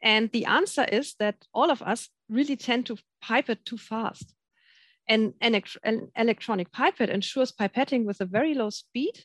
And 0.01 0.31
the 0.31 0.45
answer 0.45 0.83
is 0.83 1.15
that 1.19 1.35
all 1.53 1.71
of 1.71 1.81
us 1.81 2.09
really 2.29 2.55
tend 2.55 2.85
to 2.87 2.97
pipette 3.21 3.65
too 3.65 3.77
fast. 3.77 4.33
And 5.07 5.33
an, 5.41 5.61
electronic 6.15 6.71
pipette 6.71 7.09
ensures 7.09 7.51
pipetting 7.51 8.05
with 8.05 8.21
a 8.21 8.25
very 8.25 8.53
low 8.53 8.69
speed, 8.71 9.23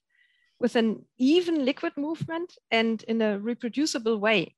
with 0.58 0.76
an 0.76 1.06
even 1.18 1.64
liquid 1.64 1.96
movement 1.96 2.54
and 2.70 3.02
in 3.04 3.22
a 3.22 3.38
reproducible 3.38 4.18
way. 4.18 4.54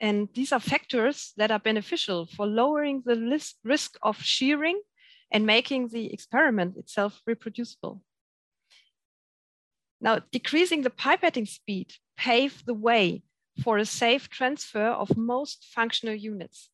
And 0.00 0.28
these 0.34 0.52
are 0.52 0.60
factors 0.60 1.32
that 1.36 1.50
are 1.50 1.58
beneficial 1.58 2.26
for 2.26 2.46
lowering 2.46 3.02
the 3.04 3.40
risk 3.64 3.96
of 4.02 4.22
shearing 4.22 4.80
and 5.30 5.46
making 5.46 5.88
the 5.88 6.12
experiment 6.12 6.76
itself 6.76 7.22
reproducible. 7.26 8.02
Now, 10.02 10.18
decreasing 10.32 10.82
the 10.82 10.90
pipetting 10.90 11.48
speed 11.48 11.94
paved 12.16 12.66
the 12.66 12.74
way 12.74 13.22
for 13.62 13.78
a 13.78 13.86
safe 13.86 14.28
transfer 14.28 14.88
of 14.88 15.16
most 15.16 15.64
functional 15.72 16.14
units. 16.16 16.70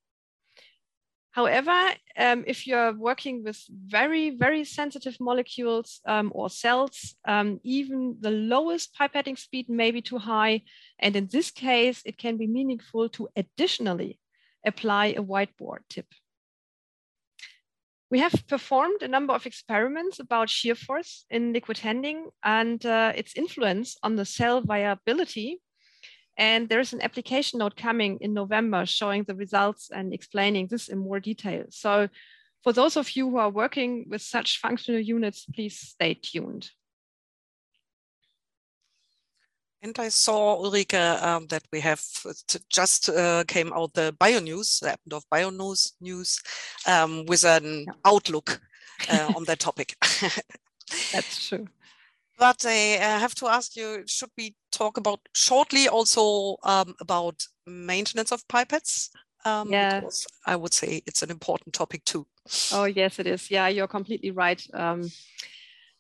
However, 1.33 1.79
um, 2.17 2.43
if 2.47 2.67
you're 2.67 2.95
working 2.95 3.45
with 3.45 3.63
very, 3.69 4.31
very 4.31 4.65
sensitive 4.65 5.19
molecules 5.21 6.01
um, 6.07 6.33
or 6.35 6.49
cells, 6.49 7.15
um, 7.27 7.61
even 7.63 8.17
the 8.19 8.31
lowest 8.31 8.97
pipetting 8.99 9.39
speed 9.39 9.69
may 9.69 9.91
be 9.91 10.01
too 10.01 10.19
high. 10.19 10.63
And 10.99 11.15
in 11.15 11.29
this 11.31 11.51
case, 11.51 12.03
it 12.07 12.17
can 12.17 12.39
be 12.39 12.47
meaningful 12.47 13.11
to 13.11 13.29
additionally 13.37 14.19
apply 14.65 15.15
a 15.17 15.23
wide 15.23 15.51
bore 15.59 15.83
tip. 15.91 16.07
We 18.11 18.21
have 18.21 18.47
performed 18.47 19.03
a 19.03 19.09
number 19.09 19.35
of 19.35 19.45
experiments 19.45 20.19
about 20.19 20.49
shear 20.49 20.75
force 20.75 21.27
in 21.29 21.53
liquid 21.53 21.79
handling 21.79 22.31
and 22.43 22.85
uh, 22.87 23.13
its 23.15 23.35
influence 23.37 23.97
on 24.03 24.17
the 24.17 24.25
cell 24.25 24.63
viability. 24.63 25.61
And 26.39 26.69
there's 26.69 26.93
an 26.93 27.03
application 27.03 27.59
note 27.59 27.77
coming 27.77 28.19
in 28.21 28.33
November 28.33 28.87
showing 28.87 29.25
the 29.25 29.35
results 29.35 29.91
and 29.93 30.15
explaining 30.15 30.69
this 30.69 30.89
in 30.89 30.99
more 30.99 31.21
detail. 31.21 31.65
So 31.69 32.09
for 32.63 32.73
those 32.73 32.97
of 32.97 33.15
you 33.15 33.29
who 33.29 33.37
are 33.37 33.51
working 33.51 34.07
with 34.09 34.23
such 34.23 34.59
functional 34.59 35.01
units, 35.01 35.45
please 35.45 35.79
stay 35.79 36.15
tuned. 36.15 36.71
And 39.81 39.97
I 39.99 40.09
saw, 40.09 40.61
Ulrike, 40.61 41.23
um, 41.23 41.47
that 41.49 41.63
we 41.73 41.81
have 41.81 42.03
just 42.69 43.09
uh, 43.09 43.45
came 43.47 43.73
out 43.73 43.95
the 43.95 44.15
bio 44.19 44.41
news, 44.41 44.81
the 44.81 44.89
Eppendorf 44.89 45.23
bio 45.31 45.51
news, 45.51 45.93
news 46.01 46.41
um, 46.87 47.25
with 47.27 47.45
an 47.45 47.85
yeah. 47.87 47.93
outlook 48.05 48.61
uh, 49.09 49.33
on 49.37 49.45
that 49.45 49.61
topic. 49.61 49.95
That's 51.13 51.49
true. 51.49 51.67
But 52.39 52.65
I 52.67 52.97
uh, 52.97 53.19
have 53.19 53.35
to 53.37 53.47
ask 53.47 53.77
you, 53.77 54.05
should 54.07 54.31
we 54.37 54.55
talk 54.73 54.97
about 54.97 55.21
shortly 55.35 55.89
also 55.89 56.57
um, 56.63 56.95
about 57.01 57.47
maintenance 57.67 58.33
of 58.33 58.47
pipettes? 58.49 59.11
Um, 59.45 59.71
yeah. 59.71 60.01
I 60.47 60.57
would 60.57 60.73
say 60.73 61.03
it's 61.07 61.23
an 61.23 61.31
important 61.31 61.75
topic 61.75 62.05
too. 62.05 62.27
Oh, 62.73 62.85
yes, 62.85 63.19
it 63.19 63.27
is. 63.27 63.51
Yeah, 63.51 63.69
you're 63.69 63.89
completely 63.89 64.31
right. 64.31 64.65
Um, 64.73 65.09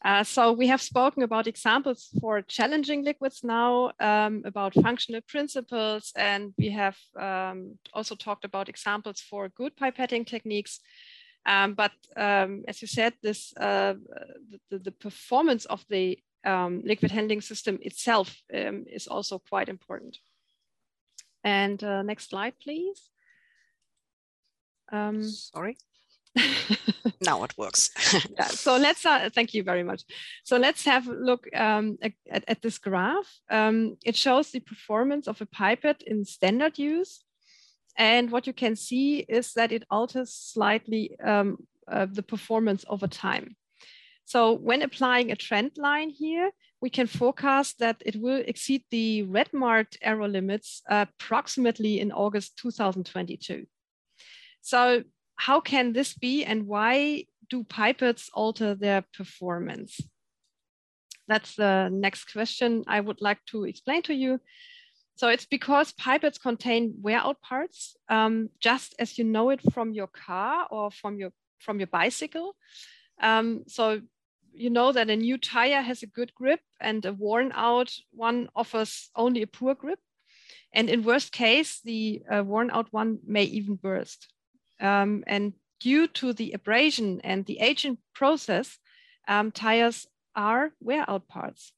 uh, 0.05 0.23
so 0.23 0.53
we 0.53 0.69
have 0.69 0.81
spoken 0.81 1.23
about 1.23 1.49
examples 1.49 2.09
for 2.21 2.43
challenging 2.43 3.03
liquids 3.05 3.41
now, 3.43 3.91
um, 3.99 4.43
about 4.45 4.75
functional 4.75 5.21
principles, 5.27 6.13
and 6.15 6.55
we 6.57 6.71
have 6.71 6.97
um, 7.19 7.79
also 7.93 8.15
talked 8.15 8.45
about 8.45 8.69
examples 8.69 9.21
for 9.21 9.49
good 9.49 9.77
pipetting 9.77 10.25
techniques. 10.25 10.81
Um, 11.47 11.75
but 11.75 11.93
um, 12.17 12.65
as 12.69 12.81
you 12.81 12.87
said, 12.87 13.15
this 13.23 13.53
uh, 13.57 13.95
the, 14.71 14.79
the, 14.79 14.93
performance 14.93 15.65
of 15.65 15.85
the 15.89 16.19
um, 16.45 16.83
liquid 16.85 17.11
handling 17.11 17.41
system 17.41 17.79
itself 17.83 18.37
um, 18.55 18.85
is 18.87 19.09
also 19.09 19.41
quite 19.49 19.69
important. 19.69 20.19
And 21.43 21.83
uh, 21.83 22.03
next 22.03 22.31
slide, 22.31 22.55
please. 22.63 23.11
Sorry. 25.53 25.77
now 27.21 27.45
it 27.45 27.57
works. 27.57 27.91
yeah, 28.39 28.47
so 28.47 28.77
let's, 28.77 29.05
uh, 29.05 29.31
thank 29.35 29.55
you 29.55 29.63
very 29.63 29.83
much. 29.83 30.03
So 30.45 30.57
let's 30.57 30.85
have 30.85 31.09
a 31.09 31.13
look 31.13 31.49
um, 31.55 31.99
at, 32.03 32.45
at, 32.47 32.63
this 32.63 32.79
graph. 32.79 33.29
Um, 33.51 33.97
it 34.05 34.17
shows 34.17 34.51
the 34.51 34.61
performance 34.61 35.29
of 35.29 35.41
a 35.41 35.47
pipette 35.47 36.03
in 36.07 36.25
standard 36.25 36.79
use. 36.79 37.25
And 37.97 38.31
what 38.31 38.47
you 38.47 38.53
can 38.53 38.77
see 38.77 39.19
is 39.21 39.53
that 39.55 39.73
it 39.73 39.85
alters 39.91 40.33
slightly 40.33 41.17
um, 41.25 41.59
uh, 41.91 42.07
the 42.11 42.23
performance 42.23 42.85
over 42.89 43.07
time. 43.07 43.57
So 44.25 44.53
when 44.53 44.83
applying 44.83 45.33
a 45.33 45.37
trend 45.37 45.73
line 45.79 46.11
here, 46.11 46.51
we 46.81 46.91
can 46.91 47.07
forecast 47.07 47.79
that 47.81 48.03
it 48.05 48.21
will 48.21 48.43
exceed 48.47 48.85
the 48.91 49.23
red 49.23 49.53
marked 49.53 49.99
error 50.03 50.29
limits 50.29 50.83
approximately 50.89 51.99
in 51.99 52.13
August 52.13 52.57
2022. 52.59 53.67
So 54.61 55.03
how 55.39 55.61
can 55.61 55.93
this 55.93 56.15
be 56.15 56.45
and 56.45 56.67
why 56.67 57.25
do 57.49 57.65
pipettes 57.65 58.29
alter 58.35 58.75
their 58.75 59.05
performance? 59.17 60.01
That's 61.29 61.55
the 61.55 61.89
next 61.93 62.33
question 62.33 62.85
I 62.87 63.01
would 63.01 63.21
like 63.21 63.39
to 63.51 63.65
explain 63.65 64.03
to 64.03 64.15
you. 64.15 64.41
So 65.15 65.29
it's 65.29 65.47
because 65.47 65.93
pipettes 65.93 66.41
contain 66.41 66.95
wear 67.01 67.19
out 67.19 67.41
parts, 67.41 67.97
um, 68.09 68.51
just 68.61 68.95
as 68.99 69.19
you 69.19 69.25
know 69.25 69.51
it 69.51 69.61
from 69.73 69.93
your 69.93 70.09
car 70.09 70.67
or 70.71 70.91
from 70.91 71.19
your 71.19 71.31
from 71.61 71.81
your 71.81 71.89
bicycle. 71.89 72.57
Um, 73.21 73.65
so 73.67 74.01
you 74.53 74.71
know 74.71 74.93
that 74.93 75.11
a 75.11 75.17
new 75.17 75.39
tire 75.39 75.83
has 75.83 76.03
a 76.03 76.07
good 76.07 76.35
grip 76.35 76.61
and 76.81 77.05
a 77.05 77.13
worn 77.13 77.53
out 77.55 77.93
one 78.13 78.49
offers 78.55 79.11
only 79.15 79.43
a 79.43 79.47
poor 79.47 79.75
grip. 79.75 79.99
And 80.73 80.89
in 80.89 81.03
worst 81.03 81.33
case, 81.33 81.81
the 81.85 82.23
uh, 82.31 82.43
worn 82.45 82.71
out 82.71 82.93
one 82.93 83.19
may 83.27 83.45
even 83.45 83.75
burst. 83.75 84.29
Um, 84.81 85.25
and 85.27 85.55
due 85.81 86.07
to 86.09 86.33
the 86.33 86.53
abrasion 86.53 87.21
and 87.23 87.45
the 87.47 87.59
aging 87.61 87.99
process, 88.15 88.79
um, 89.27 89.53
tires 89.53 90.07
are 90.35 90.73
wear 90.81 91.05
out 91.09 91.29
parts. 91.29 91.73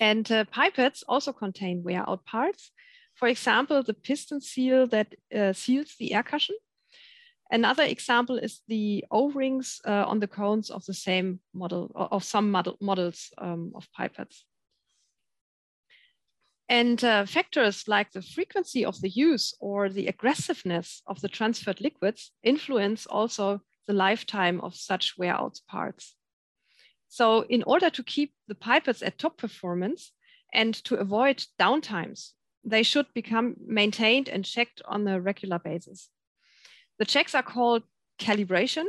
And 0.00 0.30
uh, 0.30 0.44
pipettes 0.44 1.02
also 1.08 1.32
contain 1.32 1.82
wear 1.84 2.04
out 2.08 2.24
parts. 2.24 2.72
For 3.14 3.28
example, 3.28 3.82
the 3.82 3.94
piston 3.94 4.40
seal 4.40 4.86
that 4.88 5.14
uh, 5.34 5.52
seals 5.52 5.94
the 5.98 6.14
air 6.14 6.24
cushion. 6.24 6.56
Another 7.50 7.84
example 7.84 8.36
is 8.38 8.62
the 8.66 9.04
O-rings 9.10 9.80
uh, 9.86 10.04
on 10.06 10.18
the 10.18 10.26
cones 10.26 10.70
of 10.70 10.84
the 10.86 10.94
same 10.94 11.38
model, 11.52 11.92
of 11.94 12.24
some 12.24 12.50
model, 12.50 12.76
models 12.80 13.30
um, 13.38 13.72
of 13.76 13.88
pipettes. 13.96 14.42
And 16.68 17.02
uh, 17.04 17.26
factors 17.26 17.86
like 17.86 18.12
the 18.12 18.22
frequency 18.22 18.84
of 18.84 19.00
the 19.00 19.10
use 19.10 19.54
or 19.60 19.88
the 19.88 20.06
aggressiveness 20.06 21.02
of 21.06 21.20
the 21.20 21.28
transferred 21.28 21.80
liquids 21.80 22.32
influence 22.42 23.06
also 23.06 23.60
the 23.86 23.92
lifetime 23.92 24.60
of 24.62 24.74
such 24.74 25.18
wear 25.18 25.34
out 25.34 25.60
parts. 25.68 26.16
So 27.08 27.42
in 27.42 27.62
order 27.64 27.90
to 27.90 28.02
keep 28.02 28.32
the 28.48 28.54
pipettes 28.54 29.06
at 29.06 29.18
top 29.18 29.36
performance 29.36 30.12
and 30.52 30.74
to 30.84 30.96
avoid 30.96 31.44
downtimes, 31.60 32.30
they 32.64 32.82
should 32.82 33.12
become 33.14 33.56
maintained 33.66 34.28
and 34.28 34.44
checked 34.44 34.80
on 34.86 35.06
a 35.06 35.20
regular 35.20 35.58
basis. 35.58 36.08
The 36.98 37.04
checks 37.04 37.34
are 37.34 37.42
called 37.42 37.82
calibration 38.18 38.86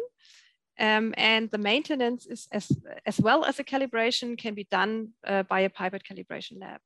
um, 0.80 1.14
and 1.18 1.50
the 1.52 1.58
maintenance 1.58 2.26
is 2.26 2.48
as, 2.52 2.72
as 3.06 3.20
well 3.20 3.46
as 3.46 3.58
the 3.58 3.64
calibration 3.64 4.38
can 4.38 4.54
be 4.54 4.68
done 4.72 5.10
uh, 5.28 5.44
by 5.44 5.62
a 5.62 5.70
pipette 5.70 6.04
calibration 6.04 6.60
lab. 6.60 6.80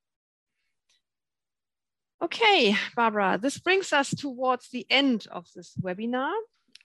Okay, 2.22 2.76
Barbara, 2.98 3.40
this 3.42 3.58
brings 3.58 3.94
us 3.94 4.10
towards 4.10 4.70
the 4.70 4.86
end 4.90 5.28
of 5.32 5.48
this 5.56 5.74
webinar. 5.82 6.34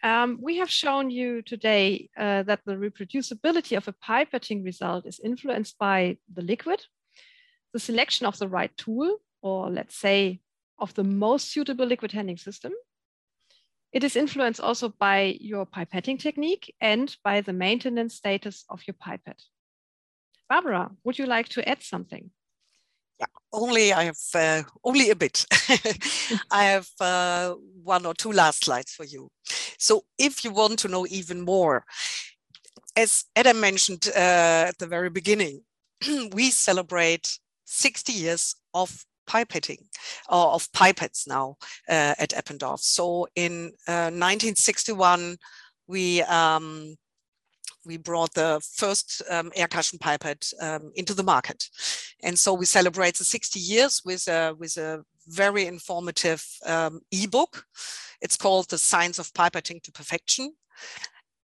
Um, 0.01 0.39
we 0.41 0.59
have 0.59 0.71
shown 0.71 1.11
you 1.11 1.43
today 1.43 2.09
uh, 2.17 2.45
that 2.45 2.61
the 2.65 2.75
reproducibility 2.75 3.77
of 3.77 3.89
a 3.89 3.95
pipetting 3.95 4.65
result 4.65 5.07
is 5.07 5.19
influenced 5.19 5.77
by 5.77 6.19
the 6.33 6.43
liquid, 6.43 6.87
the 7.73 7.81
selection 7.81 8.27
of 8.27 8.39
the 8.39 8.47
right 8.47 8.71
tool, 8.77 9.19
or 9.43 9.71
let's 9.71 9.97
say 9.97 10.41
of 10.79 10.95
the 10.95 11.03
most 11.03 11.51
suitable 11.51 11.87
liquid 11.87 12.13
handling 12.13 12.39
system. 12.39 12.73
It 13.93 14.05
is 14.05 14.15
influenced 14.15 14.61
also 14.61 14.89
by 14.89 15.37
your 15.41 15.67
pipetting 15.67 16.21
technique 16.21 16.73
and 16.81 17.17
by 17.25 17.41
the 17.41 17.53
maintenance 17.53 18.15
status 18.15 18.65
of 18.71 18.83
your 18.87 18.95
pipette. 18.95 19.43
Barbara, 20.49 20.93
would 21.03 21.19
you 21.19 21.27
like 21.27 21.49
to 21.51 21.69
add 21.69 21.83
something? 21.83 22.31
Yeah, 23.21 23.27
only 23.53 23.93
I 23.93 24.05
have 24.05 24.19
uh, 24.35 24.63
only 24.83 25.11
a 25.11 25.17
bit. 25.17 25.47
I 26.51 26.65
have 26.65 26.89
uh, 27.01 27.55
one 27.83 28.07
or 28.07 28.15
two 28.15 28.33
last 28.33 28.65
slides 28.65 28.93
for 28.93 29.05
you. 29.05 29.29
So 29.79 30.05
if 30.19 30.45
you 30.45 30.51
want 30.51 30.79
to 30.81 30.89
know 30.89 31.07
even 31.09 31.41
more, 31.41 31.85
as 32.97 33.25
Adam 33.37 33.61
mentioned 33.61 34.09
uh, 34.15 34.67
at 34.69 34.79
the 34.79 34.87
very 34.87 35.11
beginning, 35.11 35.63
we 36.33 36.51
celebrate 36.51 37.39
60 37.65 38.13
years 38.13 38.55
of 38.73 39.05
pipetting 39.29 39.79
or 40.29 40.49
of 40.53 40.71
pipettes 40.73 41.27
now 41.27 41.57
uh, 41.89 42.15
at 42.19 42.31
Eppendorf. 42.31 42.81
So 42.81 43.27
in 43.35 43.73
1961, 43.87 45.33
uh, 45.33 45.37
we 45.87 46.23
um, 46.23 46.97
we 47.85 47.97
brought 47.97 48.35
the 48.35 48.61
first 48.75 49.23
um, 49.31 49.53
air 49.55 49.69
cushion 49.69 49.99
pipette 49.99 50.51
um, 50.61 50.93
into 50.95 51.15
the 51.15 51.23
market. 51.23 51.69
And 52.23 52.39
so 52.39 52.55
we 52.55 52.67
celebrate 52.67 53.17
the 53.17 53.25
60 53.25 53.61
years 53.61 54.03
with 54.05 54.27
a, 54.29 54.55
with 54.59 54.77
a 54.77 55.05
very 55.27 55.67
informative 55.67 56.45
um, 56.67 57.01
ebook. 57.13 57.65
It's 58.21 58.37
called 58.37 58.69
The 58.71 58.79
Science 58.79 59.19
of 59.19 59.33
Pipetting 59.33 59.83
to 59.83 59.93
Perfection. 59.93 60.55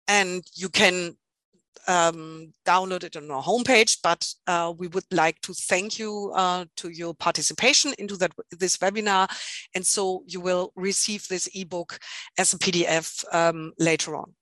And 0.06 0.42
you 0.54 0.68
can 0.68 1.16
um, 1.88 2.52
download 2.66 3.02
it 3.02 3.16
on 3.16 3.30
our 3.30 3.42
homepage, 3.42 3.98
but 4.02 4.26
uh, 4.46 4.72
we 4.76 4.88
would 4.88 5.04
like 5.10 5.40
to 5.40 5.54
thank 5.54 5.98
you 5.98 6.32
uh, 6.34 6.66
to 6.76 6.90
your 6.90 7.14
participation 7.14 7.94
into 7.98 8.16
that 8.16 8.32
this 8.50 8.76
webinar. 8.76 9.28
And 9.74 9.84
so 9.84 10.22
you 10.26 10.40
will 10.40 10.72
receive 10.76 11.26
this 11.28 11.48
ebook 11.54 11.98
as 12.36 12.52
a 12.52 12.58
PDF 12.58 13.24
um, 13.34 13.72
later 13.78 14.16
on. 14.16 14.34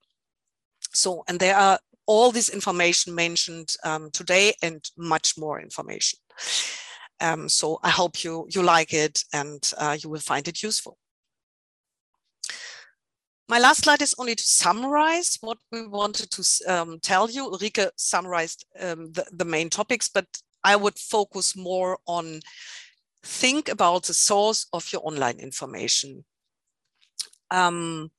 So, 0.97 1.23
and 1.27 1.39
there 1.39 1.55
are 1.55 1.79
all 2.07 2.31
this 2.31 2.49
information 2.49 3.13
mentioned 3.13 3.75
um, 3.83 4.09
today 4.11 4.53
and 4.63 4.83
much 4.97 5.37
more 5.37 5.61
information. 5.61 6.19
Um, 7.19 7.49
so 7.49 7.79
I 7.83 7.89
hope 7.89 8.23
you, 8.23 8.47
you 8.49 8.63
like 8.63 8.93
it 8.93 9.23
and 9.33 9.71
uh, 9.77 9.97
you 10.01 10.09
will 10.09 10.19
find 10.19 10.47
it 10.47 10.63
useful. 10.63 10.97
My 13.49 13.59
last 13.59 13.83
slide 13.83 14.01
is 14.01 14.15
only 14.17 14.35
to 14.35 14.43
summarize 14.43 15.37
what 15.41 15.57
we 15.71 15.87
wanted 15.87 16.31
to 16.31 16.43
um, 16.67 16.99
tell 16.99 17.29
you. 17.29 17.49
Ulrike 17.49 17.89
summarized 17.95 18.65
um, 18.79 19.11
the, 19.11 19.25
the 19.31 19.45
main 19.45 19.69
topics, 19.69 20.09
but 20.09 20.25
I 20.63 20.75
would 20.75 20.97
focus 20.97 21.55
more 21.55 21.97
on 22.07 22.41
think 23.23 23.69
about 23.69 24.03
the 24.03 24.13
source 24.13 24.67
of 24.73 24.91
your 24.91 25.01
online 25.05 25.39
information. 25.39 26.25
Um, 27.51 28.11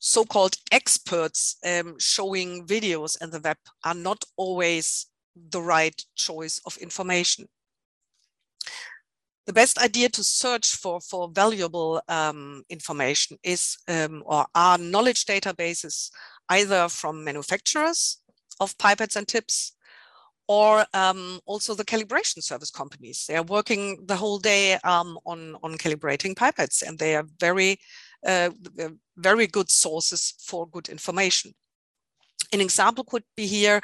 so-called 0.00 0.56
experts 0.72 1.56
um, 1.64 1.94
showing 1.98 2.66
videos 2.66 3.22
in 3.22 3.30
the 3.30 3.40
web 3.40 3.58
are 3.84 3.94
not 3.94 4.24
always 4.36 5.06
the 5.50 5.60
right 5.60 6.02
choice 6.16 6.60
of 6.66 6.76
information. 6.78 7.46
The 9.46 9.52
best 9.52 9.78
idea 9.78 10.08
to 10.10 10.24
search 10.24 10.74
for, 10.76 11.00
for 11.00 11.28
valuable 11.28 12.00
um, 12.08 12.62
information 12.70 13.36
is 13.42 13.76
um, 13.88 14.22
or 14.26 14.46
are 14.54 14.78
knowledge 14.78 15.26
databases 15.26 16.10
either 16.48 16.88
from 16.88 17.24
manufacturers 17.24 18.18
of 18.58 18.76
pipettes 18.78 19.16
and 19.16 19.28
tips 19.28 19.72
or 20.48 20.84
um, 20.94 21.40
also 21.46 21.74
the 21.74 21.84
calibration 21.84 22.42
service 22.42 22.70
companies. 22.70 23.26
They 23.28 23.36
are 23.36 23.42
working 23.42 24.04
the 24.06 24.16
whole 24.16 24.38
day 24.38 24.74
um, 24.82 25.18
on, 25.24 25.56
on 25.62 25.78
calibrating 25.78 26.34
pipettes 26.34 26.82
and 26.82 26.98
they 26.98 27.14
are 27.14 27.24
very 27.38 27.78
very 28.24 29.46
good 29.46 29.70
sources 29.70 30.34
for 30.40 30.68
good 30.68 30.88
information. 30.88 31.52
An 32.52 32.60
example 32.60 33.04
could 33.04 33.24
be 33.36 33.46
here 33.46 33.80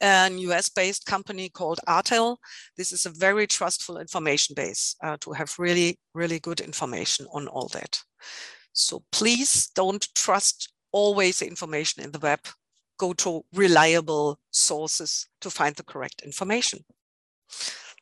an 0.00 0.38
US-based 0.38 1.06
company 1.06 1.48
called 1.48 1.80
Artel. 1.86 2.40
This 2.76 2.92
is 2.92 3.06
a 3.06 3.10
very 3.10 3.46
trustful 3.46 3.98
information 3.98 4.54
base 4.54 4.96
uh, 5.02 5.16
to 5.20 5.32
have 5.32 5.58
really, 5.58 5.98
really 6.14 6.38
good 6.38 6.60
information 6.60 7.26
on 7.32 7.48
all 7.48 7.68
that. 7.68 8.00
So 8.72 9.02
please 9.12 9.68
don't 9.74 10.06
trust 10.14 10.72
always 10.92 11.40
the 11.40 11.46
information 11.46 12.02
in 12.02 12.12
the 12.12 12.18
web. 12.18 12.40
Go 12.98 13.12
to 13.14 13.44
reliable 13.54 14.38
sources 14.50 15.26
to 15.40 15.50
find 15.50 15.76
the 15.76 15.84
correct 15.84 16.22
information. 16.22 16.80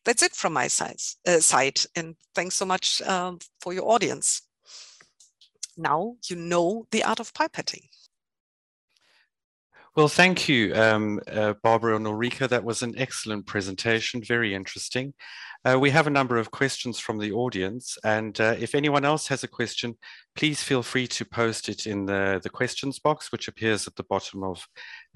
That's 0.05 0.23
it 0.23 0.33
from 0.33 0.53
my 0.53 0.69
side, 0.69 1.01
uh, 1.27 1.41
side 1.41 1.81
and 1.97 2.15
thanks 2.35 2.55
so 2.55 2.65
much 2.65 3.03
um, 3.03 3.39
for 3.61 3.73
your 3.73 3.91
audience 3.91 4.48
now 5.79 6.17
you 6.29 6.37
know 6.37 6.87
the 6.91 7.05
art 7.05 7.21
of 7.21 7.33
pipetting. 7.33 7.89
Well, 9.99 10.09
thank 10.09 10.49
you, 10.49 10.73
um, 10.77 11.19
uh, 11.27 11.55
Barbara 11.63 11.97
and 11.97 12.07
Ulrike. 12.07 12.49
That 12.49 12.63
was 12.63 12.83
an 12.83 12.95
excellent 12.97 13.47
presentation, 13.47 14.23
very 14.23 14.55
interesting. 14.55 15.13
Uh, 15.65 15.77
we 15.77 15.91
have 15.91 16.07
a 16.07 16.11
number 16.11 16.37
of 16.37 16.53
questions 16.53 17.01
from 17.01 17.19
the 17.19 17.33
audience, 17.33 17.99
and 18.05 18.41
uh, 18.41 18.55
if 18.61 18.77
anyone 18.77 19.05
else 19.05 19.27
has 19.27 19.43
a 19.43 19.49
question, 19.49 19.97
please 20.37 20.63
feel 20.63 20.85
free 20.85 21.09
to 21.09 21.25
post 21.25 21.69
it 21.69 21.87
in 21.87 22.07
the, 22.07 22.39
the 22.45 22.49
questions 22.49 23.01
box, 23.01 23.33
which 23.33 23.49
appears 23.49 23.89
at 23.89 23.97
the 23.97 24.05
bottom 24.05 24.45
of 24.45 24.65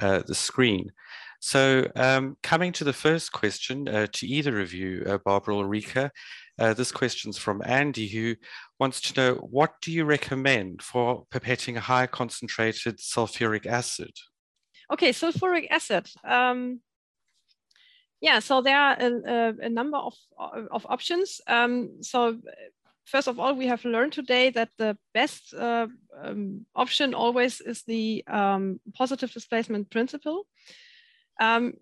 uh, 0.00 0.22
the 0.26 0.34
screen. 0.34 0.90
So 1.38 1.86
um, 1.94 2.36
coming 2.42 2.72
to 2.72 2.84
the 2.84 2.92
first 2.92 3.30
question 3.30 3.88
uh, 3.88 4.08
to 4.12 4.26
either 4.26 4.60
of 4.60 4.74
you, 4.74 5.04
uh, 5.06 5.18
Barbara 5.24 5.56
or 5.56 5.64
Ulrike, 5.64 6.10
uh, 6.58 6.74
this 6.74 6.92
question's 6.92 7.38
from 7.38 7.62
Andy, 7.64 8.08
who 8.08 8.36
wants 8.78 9.00
to 9.00 9.20
know, 9.20 9.34
what 9.36 9.74
do 9.80 9.90
you 9.90 10.04
recommend 10.04 10.82
for 10.82 11.24
pipetting 11.30 11.76
a 11.76 11.80
high 11.80 12.06
concentrated 12.06 12.98
sulfuric 12.98 13.66
acid? 13.66 14.12
okay, 14.92 15.10
sulfuric 15.10 15.66
acid. 15.70 16.08
Um, 16.24 16.80
yeah, 18.20 18.38
so 18.38 18.60
there 18.60 18.78
are 18.78 18.96
a, 19.00 19.54
a 19.62 19.68
number 19.68 19.98
of, 19.98 20.14
of 20.70 20.86
options. 20.88 21.40
Um, 21.46 22.02
so 22.02 22.38
first 23.06 23.26
of 23.26 23.40
all, 23.40 23.54
we 23.54 23.66
have 23.66 23.84
learned 23.84 24.12
today 24.12 24.50
that 24.50 24.68
the 24.78 24.96
best 25.12 25.54
uh, 25.54 25.88
um, 26.22 26.66
option 26.74 27.14
always 27.14 27.60
is 27.60 27.82
the 27.82 28.22
um, 28.28 28.80
positive 28.94 29.32
displacement 29.32 29.90
principle. 29.90 30.46
Um, 31.40 31.72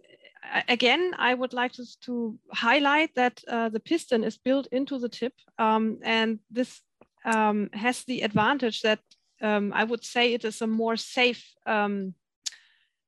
again, 0.68 1.14
I 1.18 1.34
would 1.34 1.52
like 1.52 1.72
to, 1.72 1.84
to 2.02 2.38
highlight 2.52 3.14
that 3.14 3.42
uh, 3.48 3.68
the 3.68 3.80
piston 3.80 4.24
is 4.24 4.38
built 4.38 4.66
into 4.72 4.98
the 4.98 5.08
tip, 5.08 5.34
um, 5.58 5.98
and 6.02 6.38
this 6.50 6.80
um, 7.24 7.68
has 7.72 8.04
the 8.04 8.22
advantage 8.22 8.82
that 8.82 9.00
um, 9.42 9.72
I 9.74 9.84
would 9.84 10.04
say 10.04 10.32
it 10.32 10.44
is 10.44 10.62
a 10.62 10.66
more 10.66 10.96
safe 10.96 11.44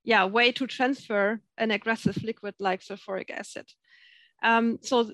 yeah, 0.04 0.24
way 0.24 0.52
to 0.52 0.66
transfer 0.66 1.40
an 1.56 1.70
aggressive 1.70 2.22
liquid 2.22 2.54
like 2.58 2.80
sulfuric 2.80 3.30
acid. 3.30 3.66
Um, 4.42 4.78
so 4.82 5.10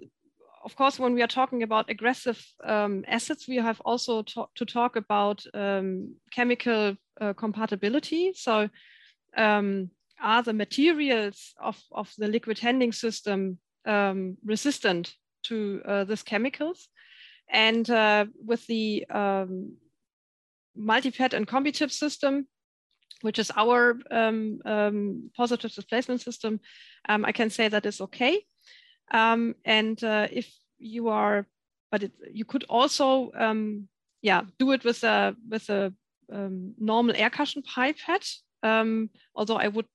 of 0.64 0.74
course, 0.76 0.98
when 0.98 1.14
we 1.14 1.22
are 1.22 1.28
talking 1.28 1.62
about 1.62 1.90
aggressive 1.90 2.44
um, 2.64 3.04
acids, 3.06 3.46
we 3.48 3.56
have 3.56 3.80
also 3.84 4.22
to, 4.22 4.46
to 4.56 4.64
talk 4.64 4.96
about 4.96 5.44
um, 5.54 6.14
chemical 6.32 6.96
uh, 7.20 7.32
compatibility. 7.34 8.32
So 8.34 8.68
um, 9.36 9.90
are 10.22 10.42
the 10.42 10.52
materials 10.52 11.54
of, 11.60 11.80
of 11.92 12.12
the 12.18 12.28
liquid 12.28 12.58
handling 12.58 12.92
system 12.92 13.58
um, 13.86 14.36
resistant 14.44 15.14
to 15.44 15.80
uh, 15.84 16.04
these 16.04 16.22
chemicals? 16.22 16.88
And 17.50 17.88
uh, 17.88 18.26
with 18.44 18.66
the 18.66 19.06
um, 19.10 19.76
Multipette 20.76 21.34
and 21.34 21.46
Combitip 21.46 21.90
system, 21.90 22.46
which 23.22 23.38
is 23.38 23.50
our 23.56 23.98
um, 24.10 24.60
um, 24.64 25.30
positive 25.36 25.72
displacement 25.72 26.20
system, 26.20 26.60
um, 27.08 27.24
I 27.24 27.32
can 27.32 27.50
say 27.50 27.68
that 27.68 27.86
is 27.86 28.00
okay. 28.00 28.44
Um, 29.10 29.54
and 29.64 30.02
uh, 30.04 30.28
if 30.30 30.52
you 30.78 31.08
are, 31.08 31.46
but 31.90 32.02
it, 32.04 32.12
you 32.32 32.44
could 32.44 32.64
also, 32.68 33.32
um, 33.34 33.88
yeah, 34.22 34.42
do 34.58 34.72
it 34.72 34.84
with 34.84 35.02
a 35.04 35.34
with 35.48 35.68
a 35.70 35.92
normal 36.78 37.16
air 37.16 37.30
cushion 37.30 37.62
pipette. 37.62 38.28
although 38.62 39.56
I 39.56 39.68
would, 39.68 39.86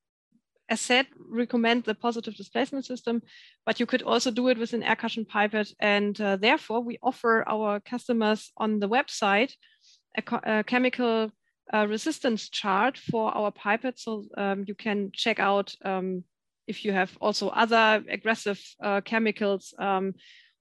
as 0.70 0.82
said, 0.82 1.08
recommend 1.30 1.84
the 1.84 1.96
positive 1.96 2.36
displacement 2.36 2.86
system, 2.86 3.22
but 3.66 3.80
you 3.80 3.86
could 3.86 4.02
also 4.02 4.32
do 4.32 4.48
it 4.48 4.58
with 4.58 4.74
an 4.74 4.84
air 4.84 4.96
cushion 4.96 5.26
pipette. 5.26 5.74
And 5.80 6.20
uh, 6.20 6.38
therefore, 6.38 6.82
we 6.82 6.98
offer 7.02 7.44
our 7.48 7.80
customers 7.80 8.52
on 8.58 8.80
the 8.80 8.90
website 8.90 9.54
a, 10.18 10.60
a 10.60 10.64
chemical 10.64 11.32
uh, 11.74 11.88
resistance 11.88 12.50
chart 12.50 12.98
for 12.98 13.36
our 13.36 13.52
pipette. 13.52 14.00
So 14.00 14.26
um, 14.38 14.66
you 14.68 14.76
can 14.76 15.12
check 15.14 15.40
out 15.40 15.76
um, 15.84 16.24
if 16.68 16.86
you 16.86 16.94
have 16.94 17.18
also 17.20 17.50
other 17.50 18.04
aggressive 18.10 18.60
uh, 18.82 19.02
chemicals, 19.02 19.74
um, 19.80 20.14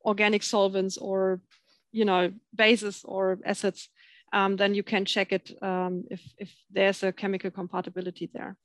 organic 0.05 0.42
solvents 0.42 0.96
or, 0.96 1.40
you 1.92 2.05
know, 2.05 2.32
bases 2.55 3.03
or 3.05 3.38
acids, 3.44 3.88
um, 4.32 4.57
then 4.57 4.74
you 4.74 4.82
can 4.82 5.05
check 5.05 5.32
it 5.32 5.53
um, 5.62 6.05
if, 6.11 6.20
if 6.38 6.53
there's 6.70 7.03
a 7.03 7.12
chemical 7.12 7.50
compatibility 7.50 8.30
there. 8.32 8.57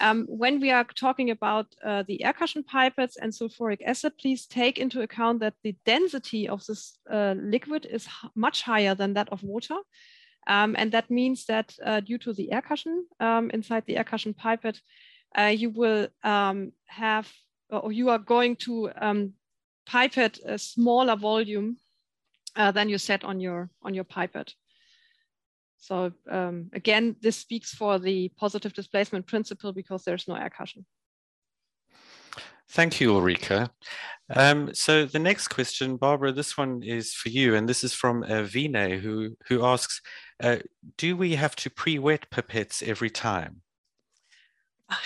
Um, 0.00 0.26
when 0.28 0.60
we 0.60 0.70
are 0.70 0.84
talking 0.84 1.30
about 1.30 1.66
uh, 1.84 2.02
the 2.06 2.24
air 2.24 2.32
cushion 2.32 2.64
pipettes 2.64 3.16
and 3.20 3.32
sulfuric 3.32 3.80
acid, 3.86 4.12
please 4.18 4.46
take 4.46 4.78
into 4.78 5.02
account 5.02 5.40
that 5.40 5.54
the 5.62 5.76
density 5.84 6.48
of 6.48 6.64
this 6.66 6.98
uh, 7.10 7.34
liquid 7.36 7.86
is 7.86 8.08
much 8.34 8.62
higher 8.62 8.94
than 8.94 9.14
that 9.14 9.28
of 9.30 9.42
water. 9.42 9.76
Um, 10.46 10.74
and 10.76 10.90
that 10.92 11.10
means 11.10 11.44
that 11.46 11.74
uh, 11.84 12.00
due 12.00 12.18
to 12.18 12.32
the 12.32 12.52
air 12.52 12.62
cushion 12.62 13.06
um, 13.20 13.50
inside 13.50 13.84
the 13.86 13.96
air 13.96 14.04
cushion 14.04 14.34
pipette, 14.34 14.80
uh, 15.38 15.52
you 15.54 15.70
will 15.70 16.08
um, 16.24 16.72
have, 16.86 17.30
or 17.70 17.92
you 17.92 18.10
are 18.10 18.18
going 18.18 18.56
to 18.56 18.90
um, 19.00 19.34
pipette 19.86 20.38
a 20.44 20.58
smaller 20.58 21.16
volume 21.16 21.76
uh, 22.56 22.72
than 22.72 22.88
you 22.88 22.98
set 22.98 23.24
on 23.24 23.40
your, 23.40 23.70
on 23.82 23.94
your 23.94 24.04
pipette. 24.04 24.54
So 25.82 26.12
um, 26.30 26.70
again, 26.74 27.16
this 27.20 27.36
speaks 27.36 27.74
for 27.74 27.98
the 27.98 28.28
positive 28.36 28.72
displacement 28.72 29.26
principle 29.26 29.72
because 29.72 30.04
there's 30.04 30.28
no 30.28 30.36
air 30.36 30.48
cushion. 30.48 30.86
Thank 32.68 33.00
you, 33.00 33.12
Ulrike. 33.12 33.68
Um, 34.30 34.72
so 34.74 35.04
the 35.06 35.18
next 35.18 35.48
question, 35.48 35.96
Barbara, 35.96 36.30
this 36.30 36.56
one 36.56 36.84
is 36.84 37.12
for 37.12 37.30
you, 37.30 37.56
and 37.56 37.68
this 37.68 37.82
is 37.82 37.92
from 37.92 38.22
uh, 38.22 38.46
Vinay, 38.46 39.00
who, 39.00 39.36
who 39.48 39.64
asks, 39.64 40.00
uh, 40.40 40.58
do 40.96 41.16
we 41.16 41.34
have 41.34 41.56
to 41.56 41.68
pre-wet 41.68 42.30
pipettes 42.30 42.80
every 42.84 43.10
time? 43.10 43.62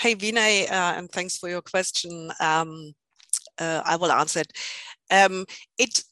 Hey, 0.00 0.14
Vinay, 0.14 0.70
uh, 0.70 0.98
and 0.98 1.10
thanks 1.10 1.38
for 1.38 1.48
your 1.48 1.62
question. 1.62 2.30
Um, 2.38 2.92
uh, 3.58 3.80
I 3.82 3.96
will 3.96 4.12
answer 4.12 4.40
it. 4.40 4.52
Um, 5.10 5.46
it, 5.78 6.04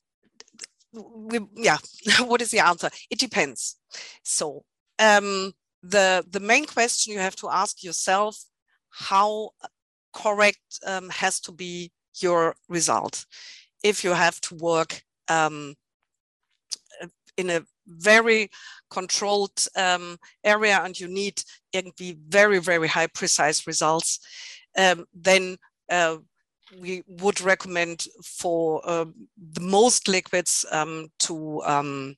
we, 0.95 1.41
yeah, 1.57 1.79
what 2.21 2.43
is 2.43 2.51
the 2.51 2.61
answer? 2.61 2.91
It 3.11 3.19
depends. 3.19 3.77
So 4.23 4.65
um, 4.99 5.53
the, 5.83 6.25
the 6.29 6.41
main 6.41 6.67
question 6.67 7.13
you 7.13 7.21
have 7.21 7.37
to 7.37 7.49
ask 7.49 7.83
yourself, 7.83 8.37
how 8.91 9.51
correct 10.13 10.79
um, 10.87 11.09
has 11.11 11.41
to 11.41 11.53
be 11.53 11.91
your 12.21 12.55
result. 12.69 13.27
If 13.83 14.05
you 14.05 14.13
have 14.13 14.41
to 14.43 14.55
work 14.55 15.03
um, 15.29 15.75
in 17.37 17.51
a 17.51 17.63
very 17.87 18.51
controlled 18.91 19.67
um, 19.77 20.17
area 20.45 20.81
and 20.83 20.99
you 20.99 21.09
need 21.09 21.43
irgendwie 21.75 22.17
very, 22.29 22.61
very 22.61 22.89
high 22.89 23.09
precise 23.09 23.67
results, 23.67 24.21
um, 24.79 25.05
then 25.13 25.57
uh, 25.91 26.17
we 26.81 27.03
would 27.07 27.41
recommend 27.41 28.07
for 28.25 28.81
uh, 28.85 29.07
the 29.53 29.61
most 29.61 30.09
liquids 30.09 30.65
um, 30.71 31.09
to 31.21 31.63
um, 31.65 32.17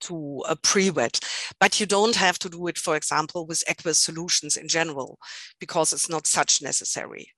to 0.00 0.42
a 0.48 0.54
pre-wet, 0.56 1.20
but 1.58 1.80
you 1.80 1.86
don't 1.86 2.16
have 2.16 2.38
to 2.38 2.48
do 2.48 2.66
it, 2.66 2.78
for 2.78 2.96
example, 2.96 3.46
with 3.46 3.64
aqueous 3.66 3.98
solutions 3.98 4.56
in 4.56 4.68
general, 4.68 5.18
because 5.58 5.92
it's 5.92 6.08
not 6.08 6.26
such 6.26 6.62
necessary. 6.62 7.32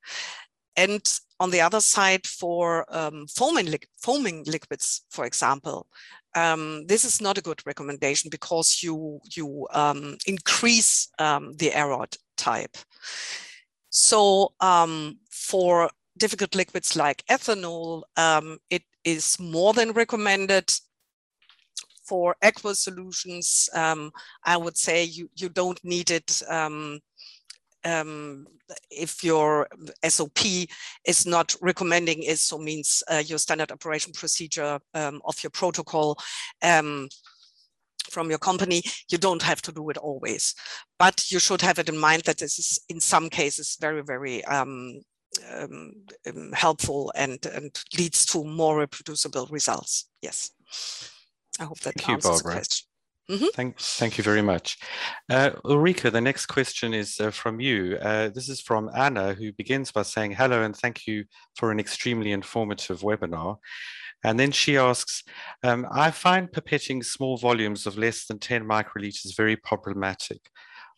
And 0.76 1.02
on 1.40 1.50
the 1.50 1.60
other 1.60 1.80
side, 1.80 2.26
for 2.26 2.84
um, 2.88 3.26
foaming, 3.28 3.66
li 3.66 3.78
foaming 4.00 4.44
liquids, 4.44 5.02
for 5.10 5.24
example, 5.24 5.86
um, 6.34 6.86
this 6.86 7.04
is 7.04 7.20
not 7.20 7.38
a 7.38 7.42
good 7.42 7.60
recommendation 7.66 8.30
because 8.30 8.80
you, 8.82 9.20
you 9.36 9.66
um, 9.72 10.16
increase 10.26 11.08
um, 11.18 11.54
the 11.56 11.74
error 11.74 12.06
type. 12.36 12.76
So 13.91 14.53
um, 14.61 15.18
for 15.30 15.91
difficult 16.16 16.55
liquids 16.55 16.97
like 16.97 17.24
ethanol, 17.30 18.03
um, 18.16 18.59
it 18.70 18.82
is 19.05 19.39
more 19.41 19.72
than 19.72 19.93
recommended 19.93 20.72
for 22.09 22.34
aqueous 22.43 22.80
solutions, 22.80 23.68
um, 23.74 24.11
I 24.45 24.57
would 24.57 24.78
say 24.78 25.05
you, 25.05 25.28
you 25.36 25.51
don't 25.51 25.78
need 25.84 26.11
it 26.11 26.41
um, 26.49 27.01
um, 27.84 28.47
if 28.91 29.22
your 29.22 29.68
SOP 30.07 30.39
is 31.05 31.26
not 31.26 31.55
recommending 31.61 32.22
it, 32.22 32.39
so 32.39 32.59
means 32.59 33.03
uh, 33.11 33.22
your 33.24 33.39
standard 33.39 33.70
operation 33.70 34.12
procedure 34.12 34.80
um, 34.95 35.20
of 35.24 35.43
your 35.43 35.51
protocol 35.51 36.18
from 38.11 38.30
your 38.30 38.38
company, 38.38 38.82
you 39.11 39.18
don't 39.18 39.42
have 39.42 39.62
to 39.62 39.72
do 39.72 39.90
it 39.90 39.96
always. 39.96 40.54
But 40.98 41.30
you 41.30 41.38
should 41.38 41.62
have 41.62 41.78
it 41.78 41.88
in 41.88 41.98
mind 41.98 42.22
that 42.24 42.38
this 42.38 42.59
is 42.59 42.78
in 42.88 43.00
some 43.00 43.28
cases 43.30 43.76
very, 43.80 44.02
very 44.02 44.44
um, 44.44 45.00
um, 45.54 45.92
um, 46.26 46.52
helpful 46.52 47.12
and, 47.14 47.44
and 47.46 47.70
leads 47.98 48.26
to 48.26 48.44
more 48.44 48.78
reproducible 48.78 49.46
results. 49.50 50.09
Yes. 50.22 50.50
I 51.61 51.64
hope 51.64 51.80
that 51.80 51.94
thank 51.94 52.09
answers 52.09 52.30
you, 52.30 52.36
the 52.38 52.54
question. 52.54 52.88
Mm 53.30 53.38
-hmm. 53.38 53.50
Thank, 53.52 53.76
thank 53.78 54.16
you 54.16 54.24
very 54.24 54.42
much. 54.42 54.76
Uh, 55.32 55.50
Ulrike, 55.62 56.11
the 56.11 56.20
next 56.20 56.46
question 56.46 56.94
is 56.94 57.20
uh, 57.20 57.30
from 57.30 57.61
you. 57.61 57.98
Uh, 58.00 58.32
this 58.32 58.48
is 58.48 58.61
from 58.62 58.88
Anna, 58.94 59.34
who 59.34 59.52
begins 59.52 59.92
by 59.92 60.04
saying, 60.04 60.36
hello, 60.36 60.62
and 60.62 60.76
thank 60.80 61.06
you 61.06 61.24
for 61.59 61.70
an 61.70 61.78
extremely 61.78 62.30
informative 62.30 63.00
webinar. 63.02 63.59
And 64.24 64.38
then 64.38 64.50
she 64.50 64.76
asks, 64.76 65.22
um, 65.62 65.86
I 65.92 66.10
find 66.10 66.50
pipetting 66.50 67.04
small 67.04 67.36
volumes 67.36 67.86
of 67.86 67.96
less 67.96 68.26
than 68.26 68.38
10 68.38 68.64
microliters 68.64 69.36
very 69.36 69.56
problematic. 69.56 70.50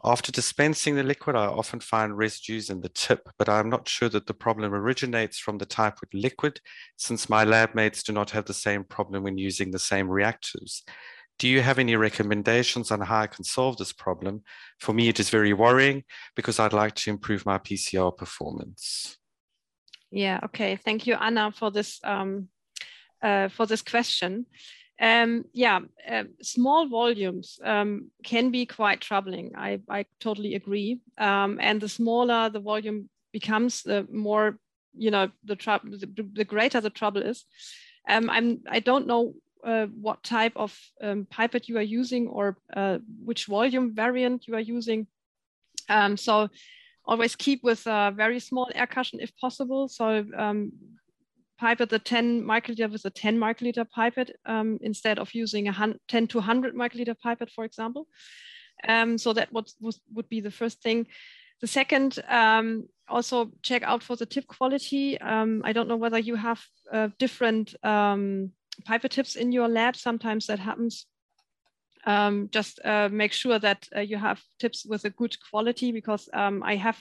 After 0.02 0.32
dispensing 0.32 0.96
the 0.96 1.02
liquid, 1.02 1.36
I 1.36 1.44
often 1.44 1.80
find 1.80 2.16
residues 2.16 2.70
in 2.70 2.80
the 2.80 2.88
tip, 2.88 3.28
but 3.38 3.50
I'm 3.50 3.68
not 3.68 3.86
sure 3.86 4.08
that 4.08 4.26
the 4.26 4.32
problem 4.32 4.72
originates 4.72 5.38
from 5.38 5.58
the 5.58 5.66
type 5.66 5.98
of 6.02 6.08
liquid, 6.14 6.60
since 6.96 7.28
my 7.28 7.44
lab 7.44 7.74
mates 7.74 8.02
do 8.02 8.12
not 8.12 8.30
have 8.30 8.46
the 8.46 8.54
same 8.54 8.84
problem 8.84 9.24
when 9.24 9.36
using 9.36 9.70
the 9.70 9.78
same 9.78 10.08
reactors. 10.08 10.82
Do 11.38 11.48
you 11.48 11.60
have 11.60 11.78
any 11.78 11.96
recommendations 11.96 12.90
on 12.90 13.00
how 13.02 13.20
I 13.20 13.26
can 13.26 13.44
solve 13.44 13.76
this 13.76 13.92
problem? 13.92 14.42
For 14.78 14.94
me, 14.94 15.08
it 15.08 15.20
is 15.20 15.28
very 15.28 15.52
worrying 15.52 16.04
because 16.34 16.58
I'd 16.58 16.72
like 16.72 16.94
to 16.96 17.10
improve 17.10 17.44
my 17.44 17.58
PCR 17.58 18.16
performance. 18.16 19.18
Yeah, 20.10 20.40
okay. 20.44 20.76
Thank 20.76 21.06
you, 21.06 21.14
Anna, 21.14 21.52
for 21.52 21.70
this 21.70 22.00
um, 22.04 22.48
uh, 23.22 23.48
for 23.48 23.66
this 23.66 23.82
question. 23.82 24.46
Um, 25.00 25.44
yeah, 25.54 25.80
uh, 26.08 26.24
small 26.42 26.86
volumes 26.88 27.58
um, 27.64 28.10
can 28.22 28.50
be 28.50 28.66
quite 28.66 29.00
troubling. 29.00 29.52
I, 29.56 29.80
I 29.88 30.04
totally 30.20 30.54
agree. 30.54 31.00
Um, 31.16 31.58
and 31.60 31.80
the 31.80 31.88
smaller 31.88 32.50
the 32.50 32.60
volume 32.60 33.08
becomes, 33.32 33.82
the 33.82 34.06
more 34.12 34.58
you 34.94 35.10
know 35.10 35.30
the 35.44 35.56
trouble. 35.56 35.90
The, 35.90 36.28
the, 36.34 36.44
greater 36.44 36.80
the 36.80 36.90
trouble 36.90 37.22
is. 37.22 37.44
Um, 38.08 38.28
I'm. 38.28 38.60
I 38.68 38.80
don't 38.80 39.06
know 39.06 39.34
uh, 39.64 39.86
what 39.86 40.22
type 40.22 40.52
of 40.56 40.78
um, 41.02 41.26
pipette 41.30 41.68
you 41.68 41.78
are 41.78 41.82
using 41.82 42.28
or 42.28 42.58
uh, 42.76 42.98
which 43.24 43.46
volume 43.46 43.94
variant 43.94 44.46
you 44.46 44.54
are 44.54 44.60
using. 44.60 45.06
So 46.16 46.48
always 47.06 47.36
keep 47.36 47.64
with 47.64 47.86
a 47.86 48.12
very 48.14 48.38
small 48.38 48.70
air 48.74 48.86
cushion 48.86 49.20
if 49.20 49.34
possible. 49.36 49.88
So 49.88 50.24
pipette 51.60 51.90
the 51.90 51.98
10 51.98 52.42
microliter 52.42 52.90
with 52.90 53.04
a 53.04 53.10
10 53.10 53.38
microliter 53.38 53.86
pipette 53.88 54.30
um, 54.46 54.78
instead 54.80 55.18
of 55.18 55.34
using 55.34 55.68
a 55.68 55.94
10 56.08 56.26
to 56.28 56.38
100 56.38 56.74
microliter 56.74 57.14
pipette, 57.22 57.50
for 57.50 57.64
example. 57.64 58.06
Um, 58.88 59.18
so 59.18 59.34
that 59.34 59.52
would, 59.52 59.68
would 59.80 60.28
be 60.28 60.40
the 60.40 60.50
first 60.50 60.82
thing. 60.82 61.06
The 61.60 61.66
second, 61.66 62.18
um, 62.28 62.88
also 63.08 63.50
check 63.62 63.82
out 63.82 64.02
for 64.02 64.16
the 64.16 64.24
tip 64.24 64.46
quality. 64.46 65.20
Um, 65.20 65.60
I 65.64 65.72
don't 65.74 65.88
know 65.88 65.96
whether 65.96 66.18
you 66.18 66.36
have 66.36 66.64
uh, 66.90 67.08
different 67.18 67.74
um, 67.84 68.52
pipette 68.86 69.10
tips 69.10 69.36
in 69.36 69.52
your 69.52 69.68
lab. 69.68 69.96
Sometimes 69.96 70.46
that 70.46 70.58
happens. 70.58 71.06
Um, 72.06 72.48
just 72.50 72.80
uh, 72.82 73.10
make 73.12 73.32
sure 73.34 73.58
that 73.58 73.86
uh, 73.94 74.00
you 74.00 74.16
have 74.16 74.40
tips 74.58 74.86
with 74.86 75.04
a 75.04 75.10
good 75.10 75.36
quality 75.50 75.92
because 75.92 76.30
I 76.32 76.76
have 76.76 76.98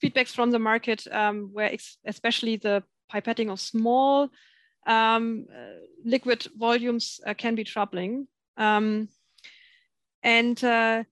feedbacks 0.00 0.32
from 0.32 0.52
the 0.52 0.60
market 0.60 1.04
where 1.52 1.76
especially 2.06 2.56
the 2.56 2.84
pipetting 3.12 3.50
of 3.50 3.60
small 3.60 4.30
um, 4.86 5.46
uh, 5.52 5.80
liquid 6.04 6.46
volumes 6.56 7.20
uh, 7.26 7.34
can 7.34 7.54
be 7.54 7.64
troubling. 7.64 8.28
Um, 8.56 9.08
and 10.22 10.62
uh, 10.64 11.04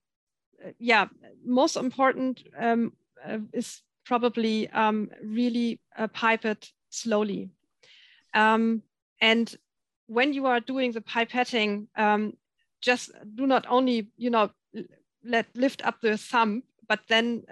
yeah, 0.79 1.09
most 1.45 1.77
important 1.77 2.43
um, 2.59 2.93
uh, 3.27 3.39
is 3.53 3.83
probably 4.05 4.69
um, 4.71 5.11
really 5.23 5.81
pipette 6.13 6.71
slowly. 6.91 7.51
Um, 8.35 8.83
and 9.21 9.55
when 10.07 10.33
you 10.33 10.47
are 10.47 10.61
doing 10.61 10.93
the 10.93 11.01
pipetting, 11.01 11.87
um, 11.97 12.35
just 12.83 13.11
do 13.35 13.47
not 13.47 13.67
only, 13.69 14.09
you 14.17 14.31
know, 14.31 14.51
let 15.25 15.47
lift 15.55 15.87
up 15.87 16.01
the 16.01 16.19
thumb, 16.19 16.63
but 16.87 17.01
then 17.09 17.45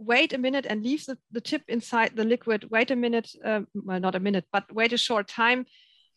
wait 0.00 0.32
a 0.32 0.38
minute 0.38 0.66
and 0.66 0.82
leave 0.82 1.04
the, 1.04 1.18
the 1.30 1.40
tip 1.40 1.62
inside 1.68 2.16
the 2.16 2.24
liquid, 2.24 2.66
wait 2.70 2.90
a 2.90 2.96
minute, 2.96 3.30
uh, 3.44 3.60
well, 3.74 4.00
not 4.00 4.14
a 4.14 4.20
minute, 4.20 4.46
but 4.50 4.64
wait 4.72 4.94
a 4.94 4.98
short 4.98 5.28
time. 5.28 5.66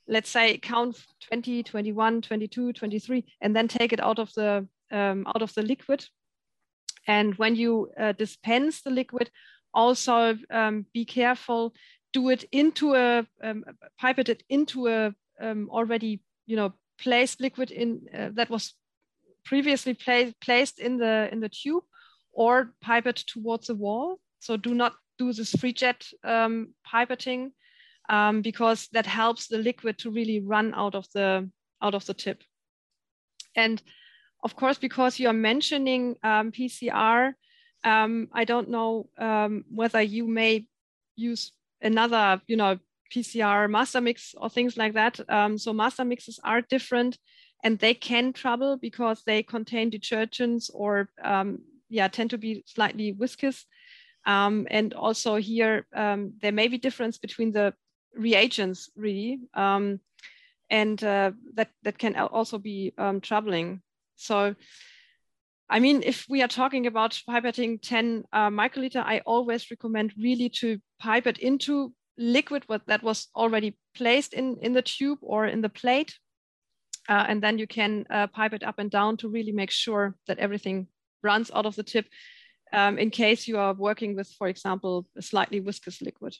Let's 0.08 0.30
say 0.30 0.58
count 0.58 0.98
20, 1.30 1.64
21, 1.64 2.22
22, 2.22 2.74
23, 2.74 3.26
and 3.42 3.56
then 3.56 3.68
take 3.68 3.92
it 3.92 4.00
out 4.00 4.20
of 4.20 4.32
the, 4.34 4.68
um, 4.92 5.28
out 5.28 5.42
of 5.42 5.54
the 5.54 5.62
liquid. 5.62 6.06
And 7.08 7.36
when 7.36 7.56
you 7.56 7.92
uh, 8.00 8.14
dispense 8.14 8.82
the 8.82 8.90
liquid, 8.90 9.30
also 9.74 10.38
um, 10.50 10.86
be 10.94 11.04
careful, 11.04 11.74
do 12.14 12.30
it 12.30 12.46
into 12.54 12.96
a, 12.96 13.28
um, 13.44 13.66
pipette 14.00 14.30
it 14.30 14.44
into 14.48 14.88
a 14.88 15.14
um, 15.42 15.70
already, 15.70 16.22
you 16.46 16.56
know, 16.56 16.74
placed 16.98 17.42
liquid 17.42 17.72
in 17.72 18.02
uh, 18.18 18.30
that 18.34 18.50
was 18.50 18.76
previously 19.44 19.94
pla 19.94 20.26
placed 20.40 20.80
in 20.80 20.98
the 20.98 21.28
in 21.32 21.40
the 21.42 21.50
tube 21.50 21.84
or 22.34 22.74
pipette 22.82 23.24
towards 23.28 23.68
the 23.68 23.76
wall. 23.76 24.20
So 24.40 24.58
do 24.58 24.74
not 24.74 24.94
do 25.18 25.32
this 25.32 25.52
free 25.52 25.74
jet 25.74 26.06
um, 26.24 26.74
pipetting 26.86 27.52
um, 28.10 28.42
because 28.42 28.88
that 28.92 29.06
helps 29.06 29.48
the 29.48 29.58
liquid 29.58 29.98
to 30.00 30.12
really 30.12 30.40
run 30.40 30.74
out 30.74 30.96
of 30.96 31.08
the 31.14 31.50
out 31.82 31.96
of 31.96 32.06
the 32.06 32.14
tip. 32.14 32.44
And 33.56 33.82
of 34.44 34.56
course, 34.56 34.78
because 34.78 35.20
you 35.20 35.30
are 35.30 35.34
mentioning 35.34 36.16
um, 36.24 36.52
PCR, 36.52 37.34
um, 37.84 38.28
I 38.34 38.44
don't 38.46 38.70
know 38.70 39.10
um, 39.18 39.66
whether 39.70 40.02
you 40.02 40.28
may 40.28 40.68
use 41.16 41.52
another, 41.82 42.42
you 42.48 42.58
know, 42.58 42.80
PCR 43.14 43.70
master 43.70 44.02
mix 44.02 44.34
or 44.38 44.50
things 44.50 44.76
like 44.76 44.94
that. 44.94 45.20
Um, 45.30 45.58
so 45.58 45.72
master 45.72 46.04
mixes 46.04 46.40
are 46.44 46.62
different 46.62 47.18
and 47.64 47.80
they 47.80 47.94
can 47.94 48.34
trouble 48.34 48.78
because 48.78 49.24
they 49.24 49.44
contain 49.44 49.92
detergents 49.92 50.70
or 50.74 51.10
um, 51.24 51.60
yeah, 51.94 52.08
tend 52.08 52.32
to 52.32 52.38
be 52.38 52.64
slightly 52.66 53.12
viscous. 53.12 53.66
Um, 54.26 54.68
and 54.72 54.94
also 54.94 55.36
here, 55.36 55.86
um, 55.96 56.34
there 56.42 56.52
may 56.52 56.68
be 56.68 56.78
difference 56.78 57.18
between 57.20 57.52
the 57.52 57.74
reagents 58.16 58.90
really. 58.96 59.40
Um, 59.54 60.00
and 60.70 61.04
uh, 61.04 61.32
that, 61.54 61.70
that 61.84 62.00
can 62.00 62.16
also 62.16 62.58
be 62.58 62.94
um, 62.98 63.22
troubling. 63.22 63.82
So, 64.16 64.56
I 65.70 65.80
mean, 65.80 66.02
if 66.04 66.26
we 66.28 66.42
are 66.42 66.48
talking 66.48 66.88
about 66.88 67.22
pipetting 67.30 67.80
10 67.82 68.24
uh, 68.34 68.50
microliter, 68.50 69.04
I 69.06 69.22
always 69.26 69.70
recommend 69.70 70.14
really 70.18 70.50
to 70.62 70.80
pipette 71.00 71.38
into 71.38 71.94
liquid 72.18 72.66
that 72.88 73.04
was 73.04 73.28
already 73.36 73.78
placed 73.94 74.34
in, 74.34 74.58
in 74.62 74.74
the 74.74 74.82
tube 74.82 75.20
or 75.22 75.46
in 75.46 75.62
the 75.62 75.70
plate. 75.70 76.18
Uh, 77.10 77.26
and 77.28 77.44
then 77.44 77.60
you 77.60 77.68
can 77.68 78.06
uh, 78.10 78.28
pipe 78.28 78.54
it 78.54 78.64
up 78.64 78.80
and 78.80 78.90
down 78.90 79.18
to 79.18 79.30
really 79.30 79.52
make 79.52 79.72
sure 79.72 80.16
that 80.28 80.40
everything 80.40 80.88
runs 81.24 81.52
out 81.54 81.66
of 81.66 81.76
the 81.76 81.84
tip 81.84 82.06
um, 82.72 82.98
in 82.98 83.10
case 83.10 83.48
you 83.48 83.58
are 83.58 83.74
working 83.74 84.16
with, 84.16 84.30
for 84.38 84.48
example, 84.48 85.06
a 85.18 85.22
slightly 85.22 85.60
viscous 85.60 86.02
liquid. 86.02 86.36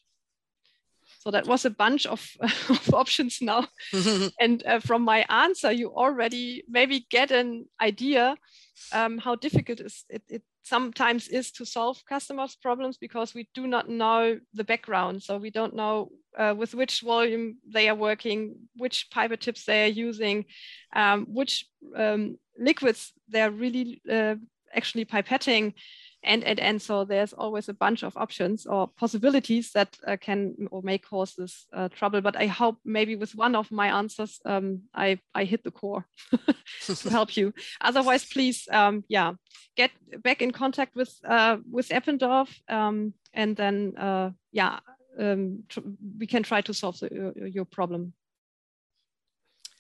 So 1.20 1.32
that 1.32 1.48
was 1.48 1.66
a 1.66 1.70
bunch 1.70 2.06
of, 2.06 2.28
of 2.70 2.94
options 2.94 3.40
now. 3.42 3.68
and 4.40 4.64
uh, 4.66 4.80
from 4.80 5.04
my 5.04 5.26
answer, 5.30 5.72
you 5.72 5.90
already 5.90 6.64
maybe 6.68 7.06
get 7.10 7.32
an 7.32 7.66
idea 7.82 8.36
um, 8.92 9.18
how 9.18 9.36
difficult 9.36 9.80
it, 9.80 10.24
it 10.28 10.44
sometimes 10.64 11.28
is 11.28 11.52
to 11.52 11.66
solve 11.66 12.02
customers' 12.08 12.56
problems 12.56 12.98
because 12.98 13.34
we 13.34 13.48
do 13.54 13.68
not 13.68 13.90
know 13.90 14.40
the 14.54 14.64
background. 14.64 15.22
So 15.22 15.38
we 15.38 15.50
don't 15.50 15.76
know 15.76 16.10
uh, 16.38 16.56
with 16.58 16.74
which 16.74 17.02
volume 17.02 17.58
they 17.68 17.90
are 17.90 17.96
working, 17.96 18.56
which 18.76 19.08
pipette 19.12 19.42
tips 19.42 19.66
they 19.66 19.86
are 19.86 19.92
using, 20.08 20.46
um, 20.96 21.26
which 21.26 21.66
um, 21.96 22.38
liquids 22.58 23.12
they're 23.28 23.52
really 23.52 24.02
uh, 24.10 24.36
actually 24.74 25.06
pipetting 25.06 25.74
and, 26.24 26.44
and, 26.44 26.60
and 26.60 26.82
so 26.82 27.04
there's 27.04 27.34
always 27.34 27.68
a 27.68 27.74
bunch 27.74 28.04
of 28.04 28.16
options 28.16 28.66
or 28.66 28.88
possibilities 28.88 29.72
that 29.74 29.98
uh, 30.08 30.16
can 30.20 30.56
or 30.72 30.82
may 30.82 30.98
cause 30.98 31.34
this 31.36 31.66
uh, 31.74 31.90
trouble. 31.90 32.22
But 32.22 32.38
I 32.38 32.48
hope 32.48 32.78
maybe 32.86 33.16
with 33.16 33.36
one 33.36 33.56
of 33.56 33.72
my 33.72 33.88
answers, 33.88 34.40
um, 34.46 34.84
I, 34.94 35.20
I 35.36 35.44
hit 35.44 35.64
the 35.64 35.72
core 35.72 36.06
to 36.86 37.10
help 37.10 37.36
you. 37.36 37.54
Otherwise, 37.82 38.26
please, 38.26 38.68
um, 38.72 39.04
yeah, 39.10 39.34
get 39.76 39.92
back 40.22 40.42
in 40.42 40.52
contact 40.52 40.96
with, 40.96 41.14
uh, 41.28 41.58
with 41.70 41.90
Eppendorf 41.90 42.50
um, 42.70 43.14
and 43.34 43.56
then, 43.58 43.94
uh, 43.98 44.32
yeah, 44.52 44.80
um, 45.20 45.64
we 46.18 46.26
can 46.26 46.44
try 46.44 46.62
to 46.62 46.74
solve 46.74 47.00
the, 47.00 47.34
your 47.54 47.66
problem. 47.66 48.14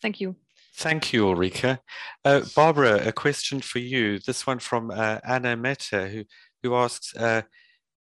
Thank 0.01 0.19
you. 0.19 0.35
Thank 0.75 1.13
you, 1.13 1.25
Ulrike. 1.25 1.79
Uh, 2.25 2.41
Barbara, 2.55 3.07
a 3.07 3.11
question 3.11 3.61
for 3.61 3.79
you. 3.79 4.19
This 4.19 4.47
one 4.47 4.59
from 4.59 4.89
uh, 4.89 5.19
Anna 5.23 5.55
Meta, 5.55 6.07
who, 6.09 6.23
who 6.63 6.75
asks, 6.75 7.15
uh, 7.15 7.43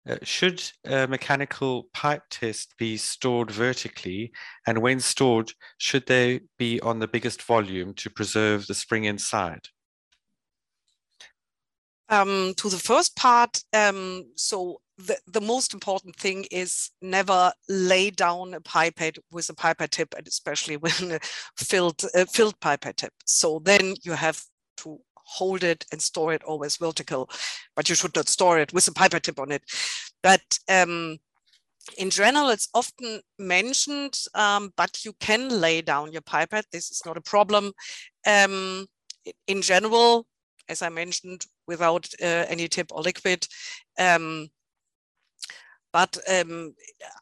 uh 0.07 0.15
should 0.23 0.63
a 0.85 1.05
mechanical 1.05 1.87
pipettes 1.93 2.67
be 2.77 2.95
stored 2.97 3.51
vertically? 3.51 4.31
And 4.65 4.81
when 4.81 4.99
stored, 5.01 5.51
should 5.77 6.07
they 6.07 6.41
be 6.57 6.79
on 6.79 6.99
the 6.99 7.07
biggest 7.07 7.43
volume 7.43 7.93
to 7.95 8.09
preserve 8.09 8.67
the 8.67 8.73
spring 8.73 9.03
inside? 9.03 9.67
Um, 12.07 12.53
to 12.57 12.69
the 12.69 12.77
first 12.77 13.15
part, 13.15 13.63
um, 13.73 14.25
so 14.35 14.81
the, 15.07 15.17
the 15.27 15.41
most 15.41 15.73
important 15.73 16.15
thing 16.15 16.45
is 16.51 16.91
never 17.01 17.51
lay 17.69 18.09
down 18.09 18.53
a 18.53 18.61
pipette 18.61 19.17
with 19.31 19.49
a 19.49 19.53
pipette 19.53 19.91
tip, 19.91 20.13
and 20.17 20.27
especially 20.27 20.77
when 20.77 21.11
a 21.11 21.19
filled, 21.57 22.01
filled 22.29 22.59
pipette 22.59 22.97
tip. 22.97 23.13
So 23.25 23.59
then 23.59 23.95
you 24.03 24.13
have 24.13 24.43
to 24.77 24.99
hold 25.15 25.63
it 25.63 25.85
and 25.91 26.01
store 26.01 26.33
it 26.33 26.43
always 26.43 26.77
vertical, 26.77 27.29
but 27.75 27.89
you 27.89 27.95
should 27.95 28.15
not 28.15 28.27
store 28.27 28.59
it 28.59 28.73
with 28.73 28.87
a 28.87 28.91
pipette 28.91 29.23
tip 29.23 29.39
on 29.39 29.51
it. 29.51 29.63
But 30.21 30.41
um, 30.69 31.17
in 31.97 32.09
general, 32.09 32.49
it's 32.49 32.69
often 32.73 33.21
mentioned, 33.39 34.17
um, 34.35 34.73
but 34.77 35.03
you 35.03 35.13
can 35.19 35.49
lay 35.49 35.81
down 35.81 36.11
your 36.11 36.21
pipette. 36.21 36.65
This 36.71 36.91
is 36.91 37.01
not 37.05 37.17
a 37.17 37.21
problem. 37.21 37.73
Um, 38.27 38.87
in 39.47 39.61
general, 39.61 40.25
as 40.69 40.81
I 40.81 40.89
mentioned, 40.89 41.45
without 41.67 42.07
uh, 42.21 42.45
any 42.47 42.67
tip 42.67 42.87
or 42.91 43.01
liquid, 43.01 43.47
um, 43.99 44.49
but 45.91 46.17
um, 46.29 46.73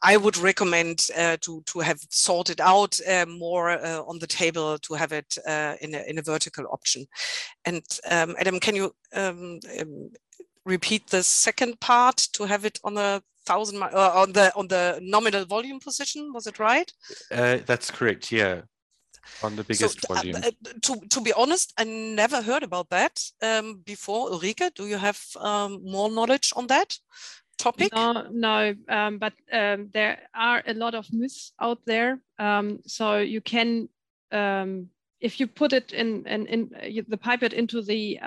I 0.02 0.16
would 0.16 0.36
recommend 0.36 1.08
uh, 1.16 1.36
to 1.40 1.62
to 1.66 1.80
have 1.80 2.00
sorted 2.10 2.60
out 2.60 2.98
uh, 3.08 3.26
more 3.26 3.70
uh, 3.70 4.02
on 4.02 4.18
the 4.18 4.26
table 4.26 4.78
to 4.78 4.94
have 4.94 5.12
it 5.12 5.36
uh, 5.46 5.74
in 5.80 5.94
a 5.94 6.02
in 6.08 6.18
a 6.18 6.22
vertical 6.22 6.66
option. 6.70 7.06
And 7.64 7.82
um, 8.10 8.36
Adam, 8.38 8.60
can 8.60 8.76
you 8.76 8.94
um, 9.14 9.60
um 9.80 10.10
repeat 10.64 11.06
the 11.08 11.22
second 11.22 11.80
part 11.80 12.16
to 12.32 12.44
have 12.44 12.64
it 12.64 12.78
on 12.84 12.96
a 12.98 13.22
thousand 13.44 13.82
uh, 13.82 14.12
on 14.14 14.32
the 14.32 14.52
on 14.54 14.68
the 14.68 14.98
nominal 15.02 15.44
volume 15.44 15.80
position? 15.80 16.32
Was 16.32 16.46
it 16.46 16.58
right? 16.58 16.92
Uh, 17.30 17.58
that's 17.66 17.90
correct. 17.90 18.30
Yeah. 18.32 18.62
on 19.42 19.56
the 19.56 19.64
biggest 19.64 20.00
so, 20.00 20.14
volume. 20.14 20.36
Uh, 20.36 20.50
to, 20.82 21.00
to 21.08 21.20
be 21.20 21.32
honest, 21.32 21.72
I 21.78 21.84
never 21.84 22.42
heard 22.42 22.62
about 22.62 22.88
that 22.90 23.20
um, 23.42 23.82
before. 23.84 24.30
Ulrike, 24.30 24.74
do 24.74 24.86
you 24.86 24.98
have 24.98 25.20
um, 25.38 25.80
more 25.84 26.10
knowledge 26.10 26.52
on 26.56 26.66
that 26.66 26.98
topic? 27.62 27.92
No, 27.94 28.26
no, 28.30 28.74
um, 28.88 29.18
but 29.18 29.32
um, 29.52 29.90
there 29.92 30.18
are 30.34 30.62
a 30.66 30.74
lot 30.74 30.94
of 30.94 31.12
myths 31.12 31.52
out 31.60 31.78
there. 31.86 32.20
Um, 32.38 32.80
so 32.86 33.18
you 33.18 33.40
can, 33.40 33.88
um, 34.32 34.88
if 35.20 35.38
you 35.38 35.46
put 35.46 35.72
it 35.72 35.92
in, 35.92 36.26
in, 36.26 36.46
in 36.46 36.70
uh, 36.74 37.02
the 37.08 37.16
pipette 37.16 37.52
into 37.52 37.82
the 37.82 38.18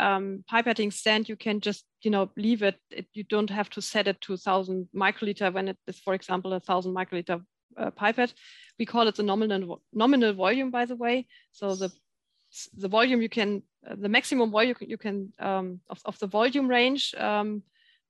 pipetting 0.51 0.93
stand, 0.93 1.27
you 1.27 1.35
can 1.35 1.59
just, 1.59 1.85
you 2.01 2.11
know, 2.11 2.29
leave 2.37 2.63
it. 2.63 2.79
it. 2.91 3.07
You 3.13 3.23
don't 3.23 3.49
have 3.49 3.69
to 3.71 3.81
set 3.81 4.07
it 4.07 4.21
to 4.21 4.33
1000 4.33 4.87
microliter 4.95 5.53
when 5.53 5.67
it 5.69 5.77
is, 5.87 5.99
for 5.99 6.13
example, 6.13 6.51
a 6.51 6.61
1000 6.61 6.93
microliter 6.93 7.43
uh, 7.77 7.91
pipette. 7.91 8.33
We 8.79 8.85
call 8.85 9.07
it 9.07 9.15
the 9.15 9.23
nominal 9.23 9.81
nominal 9.93 10.33
volume, 10.33 10.71
by 10.71 10.85
the 10.85 10.95
way. 10.95 11.27
So 11.51 11.75
the 11.75 11.91
the 12.77 12.87
volume 12.87 13.21
you 13.21 13.29
can, 13.29 13.63
uh, 13.89 13.95
the 13.97 14.09
maximum 14.09 14.51
volume 14.51 14.75
you 14.81 14.97
can 14.97 15.33
um, 15.39 15.79
of, 15.89 15.99
of 16.05 16.19
the 16.19 16.27
volume 16.27 16.67
range 16.67 17.15
um, 17.15 17.63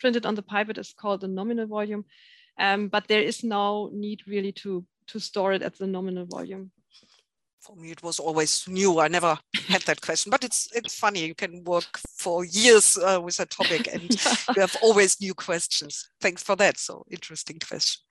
printed 0.04 0.26
on 0.26 0.36
the 0.36 0.42
pipette 0.42 0.78
is 0.78 0.94
called 0.94 1.22
the 1.22 1.28
nominal 1.30 1.66
volume. 1.66 2.04
Um, 2.60 2.90
but 2.90 3.08
there 3.08 3.22
is 3.22 3.44
no 3.44 3.90
need 3.94 4.20
really 4.28 4.52
to 4.64 4.86
to 5.08 5.20
store 5.20 5.56
it 5.56 5.62
at 5.62 5.78
the 5.78 5.88
nominal 5.88 6.26
volume. 6.26 6.72
For 7.62 7.76
me, 7.76 7.92
it 7.92 8.04
was 8.04 8.20
always 8.20 8.68
new. 8.68 9.00
I 9.00 9.08
never 9.08 9.38
had 9.70 9.84
that 9.84 10.02
question, 10.02 10.30
but 10.30 10.44
it's 10.44 10.68
it's 10.76 11.00
funny. 11.00 11.26
You 11.26 11.36
can 11.36 11.64
work 11.64 12.00
for 12.20 12.46
years 12.46 12.98
uh, 12.98 13.22
with 13.22 13.40
a 13.40 13.46
topic, 13.46 13.88
and 13.94 14.04
you 14.56 14.62
have 14.62 14.76
always 14.82 15.22
new 15.22 15.34
questions. 15.34 16.10
Thanks 16.20 16.44
for 16.44 16.56
that. 16.58 16.78
So 16.78 17.06
interesting 17.10 17.60
question. 17.60 18.02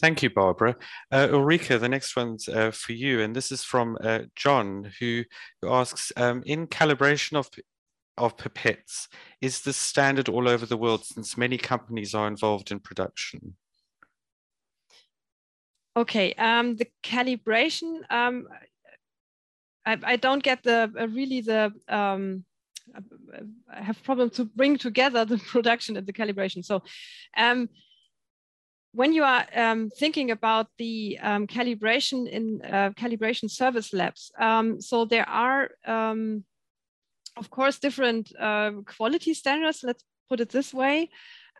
Thank 0.00 0.22
you, 0.22 0.30
Barbara. 0.30 0.76
Uh, 1.10 1.26
Ulrike, 1.32 1.80
the 1.80 1.88
next 1.88 2.14
one's 2.16 2.48
uh, 2.48 2.70
for 2.70 2.92
you, 2.92 3.20
and 3.20 3.34
this 3.34 3.50
is 3.50 3.64
from 3.64 3.98
uh, 4.00 4.20
John, 4.36 4.92
who, 5.00 5.24
who 5.60 5.68
asks, 5.72 6.12
um, 6.16 6.42
in 6.46 6.68
calibration 6.68 7.36
of, 7.36 7.50
of 8.18 8.36
pipettes, 8.36 9.08
is 9.40 9.62
this 9.62 9.76
standard 9.76 10.28
all 10.28 10.48
over 10.48 10.66
the 10.66 10.76
world 10.76 11.04
since 11.04 11.36
many 11.36 11.56
companies 11.56 12.14
are 12.14 12.28
involved 12.28 12.70
in 12.70 12.80
production? 12.80 13.56
Okay, 15.96 16.32
um, 16.34 16.76
the 16.76 16.86
calibration, 17.02 18.02
um, 18.08 18.46
I, 19.84 19.98
I, 20.04 20.16
don't 20.16 20.42
get 20.42 20.62
the 20.62 20.92
uh, 20.96 21.08
really 21.08 21.40
the, 21.40 21.72
um, 21.88 22.44
I 23.68 23.82
have 23.82 24.00
problem 24.04 24.30
to 24.30 24.44
bring 24.44 24.78
together 24.78 25.24
the 25.24 25.38
production 25.48 25.96
and 25.96 26.06
the 26.06 26.12
calibration. 26.12 26.64
So 26.64 26.82
um, 27.36 27.68
when 28.92 29.12
you 29.12 29.24
are 29.24 29.44
um, 29.56 29.90
thinking 29.90 30.30
about 30.30 30.68
the 30.78 31.18
um, 31.20 31.48
calibration 31.48 32.28
in 32.28 32.62
uh, 32.62 32.90
calibration 32.90 33.50
service 33.50 33.92
labs, 33.92 34.30
so 34.78 35.04
there 35.04 35.28
are, 35.28 35.70
of 37.38 37.50
course, 37.50 37.78
different 37.78 38.32
uh, 38.38 38.72
quality 38.84 39.34
standards. 39.34 39.82
Let's 39.82 40.04
put 40.28 40.40
it 40.40 40.50
this 40.50 40.74
way. 40.74 41.10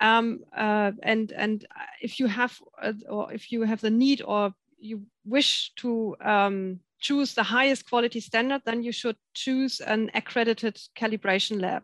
Um, 0.01 0.41
uh, 0.57 0.93
and 1.03 1.33
and 1.33 1.67
if 2.01 2.21
you 2.21 2.29
have 2.29 2.61
uh, 2.81 2.93
or 3.09 3.33
if 3.33 3.51
you 3.51 3.63
have 3.63 3.81
the 3.81 3.91
need 3.91 4.23
or 4.23 4.53
you 4.79 5.07
wish 5.25 5.73
to 5.77 6.17
um, 6.21 6.81
choose 7.01 7.35
the 7.35 7.43
highest 7.43 7.89
quality 7.89 8.21
standard, 8.21 8.63
then 8.65 8.83
you 8.83 8.93
should 8.93 9.17
choose 9.35 9.81
an 9.81 10.11
accredited 10.15 10.79
calibration 10.97 11.61
lab. 11.61 11.83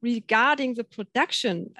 regarding 0.00 0.74
the 0.74 0.84
production, 0.84 1.74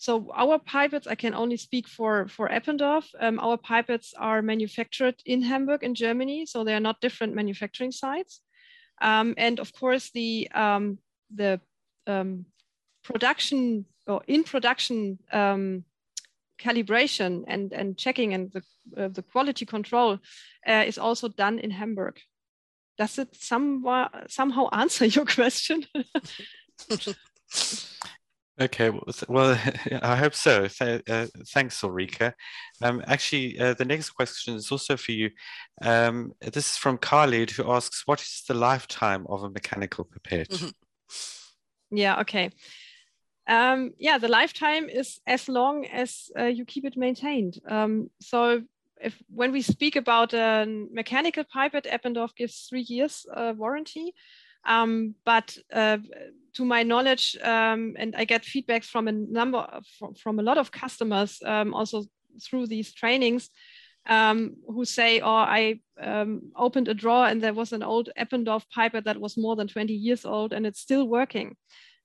so 0.00 0.30
our 0.34 0.58
pipettes, 0.58 1.06
I 1.06 1.14
can 1.14 1.34
only 1.34 1.58
speak 1.58 1.86
for, 1.86 2.26
for 2.26 2.48
Eppendorf. 2.48 3.04
Um, 3.20 3.38
our 3.38 3.58
pipettes 3.58 4.14
are 4.16 4.40
manufactured 4.40 5.16
in 5.26 5.42
Hamburg 5.42 5.82
in 5.82 5.94
Germany, 5.94 6.46
so 6.46 6.64
they 6.64 6.72
are 6.72 6.80
not 6.80 7.02
different 7.02 7.34
manufacturing 7.34 7.92
sites. 7.92 8.40
Um, 9.00 9.34
and 9.36 9.58
of 9.60 9.72
course, 9.72 10.10
the, 10.10 10.48
um, 10.54 10.98
the 11.34 11.60
um, 12.06 12.46
production 13.02 13.86
or 14.06 14.22
in 14.26 14.44
production 14.44 15.18
um, 15.32 15.84
calibration 16.60 17.44
and, 17.46 17.72
and 17.72 17.96
checking 17.96 18.34
and 18.34 18.52
the, 18.52 18.62
uh, 18.96 19.08
the 19.08 19.22
quality 19.22 19.64
control 19.64 20.18
uh, 20.66 20.84
is 20.86 20.98
also 20.98 21.28
done 21.28 21.58
in 21.58 21.70
Hamburg. 21.70 22.20
Does 22.98 23.18
it 23.18 23.34
somehow, 23.34 24.08
somehow 24.28 24.68
answer 24.72 25.06
your 25.06 25.24
question? 25.24 25.86
Okay, 28.60 28.90
well, 29.28 29.58
I 30.02 30.16
hope 30.16 30.34
so. 30.34 30.64
Uh, 30.80 31.26
thanks, 31.48 31.80
Ulrike. 31.80 32.34
Um, 32.82 33.02
actually, 33.06 33.58
uh, 33.58 33.72
the 33.74 33.86
next 33.86 34.10
question 34.10 34.54
is 34.54 34.70
also 34.70 34.96
for 34.98 35.12
you. 35.12 35.30
Um, 35.80 36.32
this 36.40 36.70
is 36.70 36.76
from 36.76 36.98
Khalid, 36.98 37.50
who 37.50 37.72
asks, 37.72 38.02
what 38.06 38.20
is 38.20 38.42
the 38.46 38.54
lifetime 38.54 39.26
of 39.28 39.44
a 39.44 39.50
mechanical 39.50 40.04
pipette? 40.04 40.50
Mm 40.50 40.58
-hmm. 40.58 40.72
Yeah, 41.90 42.20
okay. 42.20 42.50
Um, 43.48 43.94
yeah, 43.98 44.20
the 44.20 44.40
lifetime 44.40 44.88
is 45.00 45.20
as 45.24 45.48
long 45.48 45.86
as 45.86 46.30
uh, 46.38 46.56
you 46.56 46.64
keep 46.64 46.84
it 46.84 46.96
maintained. 46.96 47.60
Um, 47.68 48.10
so 48.18 48.62
if 49.00 49.22
when 49.36 49.52
we 49.52 49.62
speak 49.62 49.96
about 49.96 50.34
a 50.34 50.66
mechanical 50.92 51.44
pipette, 51.44 51.88
Eppendorf 51.88 52.34
gives 52.34 52.68
three 52.68 52.84
years 52.88 53.26
uh, 53.36 53.52
warranty. 53.56 54.12
Um, 54.64 55.14
but 55.24 55.58
uh, 55.72 55.98
to 56.54 56.64
my 56.64 56.82
knowledge, 56.82 57.36
um, 57.42 57.94
and 57.98 58.14
I 58.16 58.24
get 58.24 58.42
feedbacks 58.42 58.84
from 58.84 59.08
a 59.08 59.12
number 59.12 59.58
of, 59.58 59.84
from, 60.22 60.38
a 60.38 60.42
lot 60.42 60.58
of 60.58 60.72
customers 60.72 61.38
um, 61.44 61.74
also 61.74 62.04
through 62.42 62.66
these 62.66 62.92
trainings 62.92 63.50
um, 64.08 64.56
who 64.66 64.84
say, 64.84 65.20
"Oh, 65.20 65.30
I 65.30 65.80
um, 66.00 66.52
opened 66.56 66.88
a 66.88 66.94
drawer 66.94 67.26
and 67.26 67.42
there 67.42 67.54
was 67.54 67.72
an 67.72 67.82
old 67.82 68.08
Eppendorf 68.18 68.64
pipe 68.70 68.92
that 69.04 69.20
was 69.20 69.36
more 69.36 69.56
than 69.56 69.68
20 69.68 69.92
years 69.92 70.24
old 70.24 70.52
and 70.52 70.66
it's 70.66 70.80
still 70.80 71.08
working." 71.08 71.56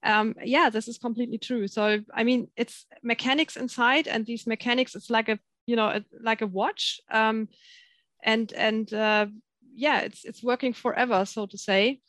Um, 0.04 0.36
yeah, 0.44 0.70
this 0.70 0.88
is 0.88 0.98
completely 0.98 1.38
true. 1.38 1.68
So 1.68 2.00
I 2.14 2.24
mean, 2.24 2.48
it's 2.56 2.86
mechanics 3.04 3.56
inside, 3.56 4.08
and 4.08 4.26
these 4.26 4.46
mechanics, 4.46 4.96
it's 4.96 5.10
like 5.10 5.30
a 5.30 5.40
you 5.66 5.76
know, 5.76 5.88
a, 5.88 6.06
like 6.22 6.42
a 6.42 6.48
watch, 6.48 7.00
and 7.10 8.54
and 8.54 8.94
uh, 8.94 9.28
yeah, 9.76 10.02
it's 10.02 10.26
it's 10.26 10.44
working 10.44 10.74
forever, 10.74 11.26
so 11.26 11.46
to 11.46 11.58
say. 11.58 12.02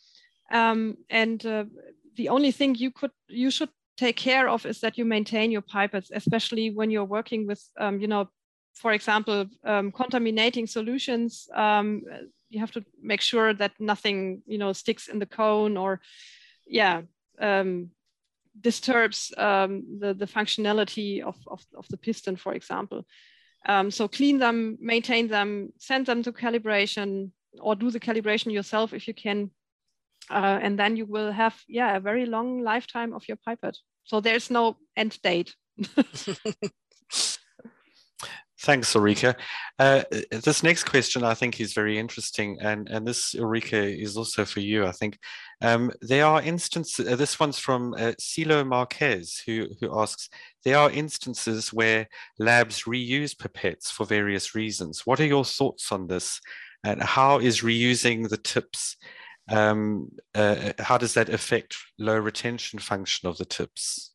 Um, 0.53 0.97
and 1.11 1.45
uh, 1.45 1.65
the 2.17 2.29
only 2.29 2.51
thing 2.51 2.75
you 2.75 2.91
could 2.91 3.13
you 3.29 3.51
should 3.51 3.71
take 3.97 4.17
care 4.17 4.49
of 4.49 4.67
is 4.67 4.81
that 4.81 4.99
you 4.99 5.05
maintain 5.05 5.51
your 5.51 5.63
pipettes, 5.63 6.11
especially 6.13 6.71
when 6.71 6.91
you're 6.91 7.05
working 7.05 7.47
with, 7.47 7.63
um, 7.79 8.01
you 8.01 8.07
know, 8.07 8.29
for 8.75 8.93
example, 8.93 9.47
um, 9.65 9.91
contaminating 9.91 10.67
solutions. 10.67 11.49
Um, 11.55 12.03
you 12.51 12.61
have 12.61 12.73
to 12.73 12.85
make 13.03 13.21
sure 13.21 13.55
that 13.55 13.73
nothing, 13.81 14.43
you 14.47 14.59
know, 14.59 14.73
sticks 14.73 15.09
in 15.09 15.19
the 15.19 15.27
cone 15.27 15.77
or, 15.77 16.01
yeah, 16.67 17.03
um, 17.41 17.91
disturbs 18.61 19.33
um, 19.39 19.99
the, 19.99 20.15
the 20.15 20.27
functionality 20.27 21.23
of, 21.23 21.37
of, 21.47 21.65
of, 21.77 21.89
the 21.89 21.97
piston, 21.97 22.37
for 22.37 22.55
example. 22.55 23.05
Um, 23.67 23.91
so 23.91 24.09
clean 24.09 24.39
them, 24.39 24.77
maintain 24.81 25.29
them, 25.29 25.73
send 25.79 26.07
them 26.07 26.23
to 26.23 26.33
calibration, 26.33 27.31
or 27.61 27.75
do 27.75 27.91
the 27.91 28.01
calibration 28.01 28.53
yourself 28.53 28.93
if 28.93 29.09
you 29.09 29.15
can 29.15 29.51
uh, 30.31 30.59
and 30.63 30.79
then 30.79 30.97
you 30.97 31.07
will 31.07 31.33
have 31.33 31.55
yeah 31.69 31.97
a 31.97 32.01
very 32.01 32.27
long 32.27 32.63
lifetime 32.63 33.13
of 33.13 33.27
your 33.29 33.39
pipette 33.47 33.77
so 34.05 34.21
there's 34.21 34.51
no 34.51 34.77
end 34.97 35.19
date 35.23 35.55
Thanks, 38.59 38.95
Ulrike. 38.95 39.35
Uh, 39.79 40.03
this 40.31 40.63
next 40.63 40.85
question 40.85 41.23
I 41.23 41.35
think 41.35 41.61
is 41.61 41.75
very 41.75 41.99
interesting, 41.99 42.59
and, 42.61 42.89
and 42.89 43.07
this, 43.07 43.35
Ulrike, 43.35 44.01
is 44.03 44.17
also 44.17 44.47
for 44.47 44.61
you, 44.61 44.87
I 44.87 44.93
think. 44.93 45.19
Um, 45.61 45.93
there 46.01 46.25
are 46.25 46.41
instances, 46.41 47.07
uh, 47.07 47.17
this 47.17 47.39
one's 47.39 47.59
from 47.59 47.95
uh, 47.99 48.13
Silo 48.19 48.65
Marquez, 48.65 49.43
who, 49.45 49.69
who 49.79 50.01
asks, 50.01 50.31
there 50.65 50.79
are 50.79 50.91
instances 50.91 51.73
where 51.73 52.09
labs 52.39 52.85
reuse 52.85 53.37
pipettes 53.37 53.91
for 53.91 54.07
various 54.07 54.55
reasons. 54.55 55.03
What 55.05 55.21
are 55.21 55.27
your 55.27 55.45
thoughts 55.45 55.93
on 55.93 56.07
this? 56.07 56.41
And 56.83 57.03
how 57.03 57.39
is 57.39 57.61
reusing 57.61 58.29
the 58.29 58.37
tips 58.37 58.97
um, 59.51 60.11
uh, 60.35 60.73
how 60.79 60.99
does 60.99 61.15
that 61.15 61.29
affect 61.29 61.77
low 61.99 62.17
retention 62.19 62.79
function 62.79 63.29
of 63.29 63.39
the 63.39 63.45
tips? 63.45 64.13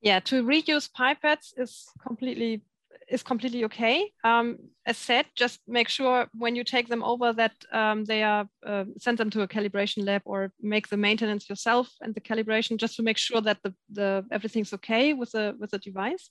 Yeah, 0.00 0.20
to 0.20 0.44
reuse 0.44 0.88
pipettes 0.90 1.52
is 1.56 1.86
completely 2.06 2.62
is 3.08 3.22
completely 3.22 3.64
okay. 3.64 4.12
Um, 4.24 4.58
as 4.84 4.96
said, 4.96 5.26
just 5.36 5.60
make 5.68 5.88
sure 5.88 6.26
when 6.34 6.56
you 6.56 6.64
take 6.64 6.88
them 6.88 7.04
over 7.04 7.32
that 7.32 7.52
um, 7.72 8.04
they 8.04 8.22
are 8.22 8.48
uh, 8.66 8.84
send 8.98 9.18
them 9.18 9.30
to 9.30 9.42
a 9.42 9.48
calibration 9.48 10.04
lab 10.04 10.22
or 10.24 10.52
make 10.60 10.88
the 10.88 10.96
maintenance 10.96 11.48
yourself 11.48 11.88
and 12.00 12.14
the 12.14 12.20
calibration 12.20 12.78
just 12.78 12.96
to 12.96 13.02
make 13.02 13.16
sure 13.16 13.40
that 13.40 13.58
the, 13.62 13.74
the 13.92 14.24
everything's 14.32 14.72
okay 14.72 15.12
with 15.12 15.32
the 15.32 15.54
with 15.58 15.70
the 15.70 15.78
device. 15.78 16.30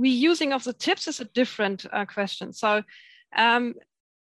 Reusing 0.00 0.52
of 0.52 0.64
the 0.64 0.72
tips 0.72 1.08
is 1.08 1.20
a 1.20 1.24
different 1.24 1.86
uh, 1.92 2.06
question. 2.06 2.52
So 2.52 2.82
um, 3.36 3.74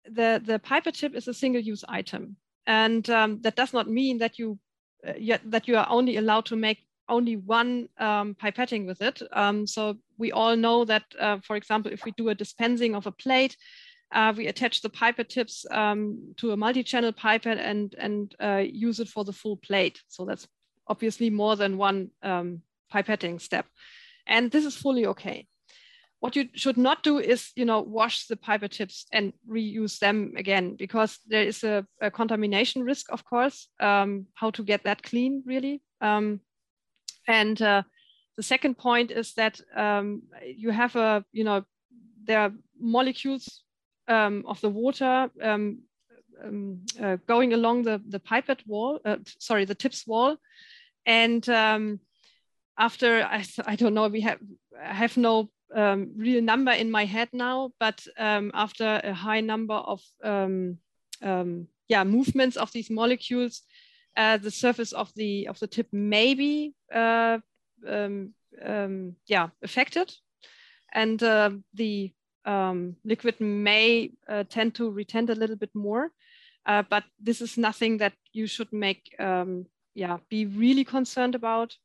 the 0.06 0.42
the 0.44 0.60
pipette 0.60 0.96
tip 0.96 1.16
is 1.16 1.28
a 1.28 1.34
single 1.34 1.62
use 1.62 1.84
item. 1.88 2.38
And 2.68 3.10
um, 3.10 3.42
that 3.42 3.56
does 3.56 3.74
not 3.74 3.90
mean 3.90 4.18
that 4.20 4.40
you 4.40 4.60
uh, 5.08 5.38
that 5.46 5.68
you 5.68 5.78
are 5.78 5.88
only 5.90 6.18
allowed 6.18 6.46
to 6.46 6.56
make 6.56 6.80
only 7.08 7.36
one 7.36 7.88
um, 8.00 8.36
pipetting 8.36 8.88
with 8.88 9.02
it. 9.02 9.22
Um, 9.32 9.68
so 9.68 9.98
we 10.18 10.32
all 10.32 10.56
know 10.56 10.86
that, 10.86 11.04
uh, 11.20 11.38
for 11.44 11.56
example, 11.56 11.92
if 11.92 12.04
we 12.06 12.12
do 12.18 12.30
a 12.30 12.36
dispensing 12.36 12.96
of 12.96 13.06
a 13.06 13.12
plate, 13.12 13.56
uh, 14.12 14.34
we 14.36 14.48
attach 14.48 14.82
the 14.82 14.90
pipette 14.90 15.30
tips 15.30 15.66
um, 15.72 16.34
to 16.38 16.52
a 16.52 16.58
multi-channel 16.58 17.12
pipette 17.12 17.60
and, 17.60 17.96
and 17.98 18.36
uh, 18.42 18.64
use 18.66 19.00
it 19.00 19.10
for 19.10 19.24
the 19.24 19.34
full 19.34 19.58
plate. 19.58 20.02
So 20.08 20.26
that's 20.26 20.48
obviously 20.88 21.30
more 21.30 21.56
than 21.56 21.78
one 21.78 22.10
um, 22.24 22.62
pipetting 22.94 23.42
step. 23.42 23.66
And 24.26 24.50
this 24.52 24.66
is 24.66 24.76
fully 24.76 25.06
okay. 25.08 25.48
What 26.26 26.36
you 26.36 26.50
should 26.56 26.78
not 26.78 27.04
do 27.04 27.20
is, 27.20 27.52
you 27.56 27.66
know, 27.66 27.82
wash 27.82 28.26
the 28.26 28.36
pipette 28.36 28.72
tips 28.72 29.06
and 29.14 29.32
reuse 29.48 30.00
them 30.00 30.34
again, 30.36 30.76
because 30.76 31.20
there 31.28 31.44
is 31.44 31.64
a, 31.64 31.86
a 32.02 32.10
contamination 32.10 32.84
risk, 32.84 33.12
of 33.12 33.24
course, 33.24 33.68
um, 33.80 34.26
how 34.34 34.50
to 34.50 34.64
get 34.64 34.84
that 34.86 35.04
clean 35.04 35.44
really. 35.46 35.84
Um, 36.02 36.42
and 37.28 37.62
uh, 37.62 37.84
the 38.38 38.44
second 38.44 38.76
point 38.76 39.12
is 39.12 39.36
that 39.36 39.62
um, 39.76 40.24
you 40.44 40.72
have 40.72 40.96
a, 40.96 41.24
you 41.32 41.44
know, 41.44 41.64
there 42.24 42.40
are 42.40 42.54
molecules 42.80 43.62
um, 44.08 44.46
of 44.48 44.60
the 44.62 44.70
water 44.70 45.30
um, 45.44 45.84
um, 46.44 46.80
uh, 47.00 47.18
going 47.28 47.54
along 47.54 47.84
the, 47.84 48.02
the 48.10 48.20
pipette 48.20 48.64
wall, 48.66 49.00
uh, 49.06 49.18
sorry, 49.38 49.66
the 49.66 49.76
tips 49.76 50.08
wall. 50.08 50.38
And 51.06 51.48
after, 52.80 53.24
I, 53.24 53.46
I 53.68 53.76
don't 53.76 53.94
know, 53.94 54.08
we 54.08 54.22
have, 54.22 54.40
have 54.82 55.18
no 55.18 55.52
um, 55.74 56.12
real 56.16 56.42
number 56.42 56.72
in 56.72 56.92
my 56.92 57.06
head 57.06 57.30
now, 57.34 57.72
but 57.80 58.06
um, 58.18 58.52
after 58.54 59.02
a 59.04 59.14
high 59.14 59.42
number 59.42 59.76
of 59.76 60.02
yeah, 61.88 62.04
movements 62.04 62.58
of 62.58 62.72
these 62.72 62.90
molecules, 62.90 63.62
uh, 64.18 64.38
the 64.38 64.52
surface 64.52 64.94
of 64.94 65.12
the 65.16 65.48
of 65.48 65.60
the 65.60 65.68
tip 65.68 65.88
may 65.92 66.34
be 66.34 66.74
uh, 66.94 67.40
um, 67.88 68.34
um, 68.64 69.16
yeah 69.28 69.50
affected, 69.62 70.14
and 70.94 71.22
uh, 71.22 71.52
the 71.74 72.12
um, 72.46 72.96
liquid 73.04 73.40
may 73.40 74.12
uh, 74.30 74.44
tend 74.50 74.76
to 74.76 74.92
retent 74.92 75.30
a 75.30 75.36
little 75.36 75.56
bit 75.56 75.74
more. 75.74 76.12
Uh, 76.66 76.84
but 76.90 77.04
this 77.20 77.42
is 77.42 77.58
nothing 77.58 78.00
that 78.00 78.14
you 78.34 78.48
should 78.48 78.72
make, 78.74 79.14
um, 79.20 79.68
yeah, 79.94 80.18
be 80.30 80.48
really 80.48 80.84
concerned 80.84 81.36
about. 81.36 81.76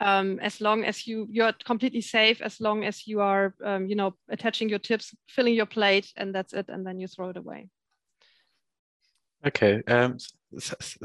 Um, 0.00 0.38
as 0.40 0.60
long 0.60 0.84
as 0.84 1.06
you 1.06 1.26
you're 1.28 1.52
completely 1.64 2.00
safe, 2.00 2.40
as 2.40 2.60
long 2.60 2.84
as 2.84 3.06
you 3.06 3.20
are, 3.20 3.54
um, 3.64 3.86
you 3.86 3.96
know, 3.96 4.14
attaching 4.28 4.68
your 4.68 4.78
tips, 4.78 5.14
filling 5.28 5.54
your 5.54 5.66
plate, 5.66 6.12
and 6.16 6.32
that's 6.32 6.52
it, 6.52 6.68
and 6.68 6.86
then 6.86 7.00
you 7.00 7.08
throw 7.08 7.30
it 7.30 7.36
away. 7.36 7.68
Okay, 9.46 9.82
um, 9.86 10.18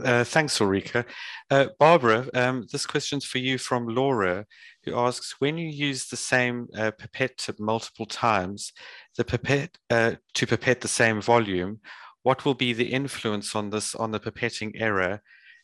uh, 0.03 0.23
thanks, 0.23 0.57
Ulrike. 0.59 1.05
Uh, 1.51 1.67
Barbara, 1.77 2.27
um, 2.33 2.65
this 2.71 2.85
question's 2.85 3.25
for 3.25 3.37
you 3.37 3.57
from 3.57 3.87
Laura, 3.87 4.45
who 4.83 4.97
asks, 4.97 5.35
when 5.39 5.57
you 5.57 5.69
use 5.69 6.07
the 6.07 6.17
same 6.17 6.67
uh, 6.75 6.91
pipette 6.91 7.37
tip 7.37 7.59
multiple 7.59 8.07
times, 8.07 8.73
the 9.17 9.23
pipette 9.23 9.77
uh, 9.89 10.13
to 10.33 10.47
pipette 10.47 10.81
the 10.81 10.87
same 10.87 11.21
volume, 11.21 11.79
what 12.23 12.45
will 12.45 12.55
be 12.55 12.73
the 12.73 12.91
influence 12.91 13.55
on 13.55 13.69
this 13.69 13.93
on 13.93 14.11
the 14.11 14.19
pipetting 14.19 14.71
error, 14.75 15.21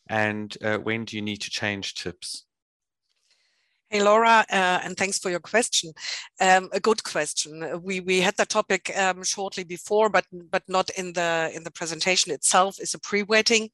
and 0.07 0.55
uh, 0.63 0.77
when 0.77 1.05
do 1.05 1.15
you 1.15 1.21
need 1.21 1.41
to 1.41 1.49
change 1.49 1.95
tips? 1.95 2.45
Hey, 3.91 4.03
Laura, 4.03 4.45
uh, 4.51 4.81
and 4.83 4.95
thanks 4.95 5.17
for 5.17 5.31
your 5.31 5.39
question. 5.39 5.93
Um, 6.39 6.69
a 6.71 6.79
good 6.79 7.03
question. 7.03 7.81
We 7.81 8.01
we 8.01 8.21
had 8.21 8.37
that 8.37 8.49
topic 8.49 8.95
um, 8.95 9.23
shortly 9.23 9.63
before, 9.63 10.09
but 10.09 10.25
but 10.51 10.61
not 10.67 10.91
in 10.91 11.13
the 11.13 11.51
in 11.55 11.63
the 11.63 11.71
presentation 11.71 12.31
itself. 12.31 12.79
Is 12.79 12.93
a 12.93 12.99
pre-wetting. 12.99 13.69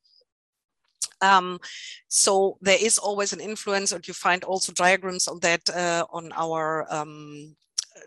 Um, 1.21 1.59
so 2.07 2.57
there 2.61 2.77
is 2.79 2.97
always 2.97 3.33
an 3.33 3.41
influence, 3.41 3.91
and 3.91 4.07
you 4.07 4.13
find 4.13 4.45
also 4.45 4.71
diagrams 4.71 5.27
on 5.27 5.39
that 5.41 5.69
uh, 5.69 6.05
on 6.09 6.31
our 6.31 6.87
um, 6.89 7.53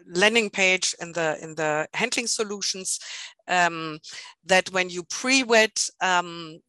landing 0.07 0.49
page 0.49 0.95
in 1.03 1.13
the 1.13 1.37
in 1.43 1.57
the 1.57 1.89
handling 1.93 2.27
solutions. 2.27 3.01
Um, 3.49 3.99
that 4.47 4.73
when 4.73 4.89
you 4.89 5.03
pre-wet 5.05 5.91
um, 6.01 6.61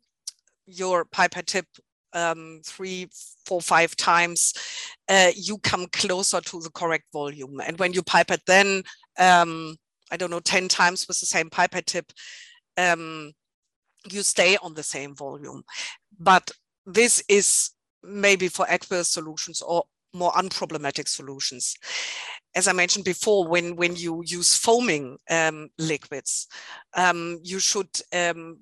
your 0.66 1.06
pipette 1.06 1.48
tip 1.48 1.66
um, 2.14 2.62
three, 2.66 3.08
four, 3.46 3.62
five 3.62 3.96
times, 3.96 4.54
uh, 5.08 5.32
you 5.36 5.58
come 5.60 5.88
closer 5.88 6.42
to 6.42 6.60
the 6.62 6.72
correct 6.72 7.06
volume. 7.14 7.60
And 7.66 7.78
when 7.80 7.94
you 7.94 8.04
pipette 8.04 8.46
then, 8.46 8.84
um, 9.18 9.76
I 10.12 10.18
don't 10.18 10.32
know, 10.32 10.40
10 10.40 10.68
times 10.68 11.08
with 11.08 11.20
the 11.20 11.26
same 11.26 11.50
pipette 11.50 11.86
tip, 11.86 12.12
um, 12.78 13.32
you 14.10 14.24
stay 14.24 14.58
on 14.58 14.74
the 14.74 14.84
same 14.84 15.16
volume. 15.16 15.64
But 16.20 16.52
this 16.86 17.24
is 17.28 17.72
maybe 18.04 18.48
for 18.48 18.66
aqueous 18.70 19.10
solutions 19.10 19.62
or 19.62 19.84
more 20.14 20.32
unproblematic 20.32 21.08
solutions. 21.08 21.76
As 22.56 22.68
I 22.68 22.74
mentioned 22.74 23.06
before, 23.06 23.48
when, 23.48 23.76
when 23.76 23.96
you 23.96 24.24
use 24.26 24.56
foaming 24.56 25.18
um, 25.30 25.70
liquids, 25.78 26.48
um, 26.96 27.40
you 27.44 27.60
should 27.60 27.90
um, 28.14 28.58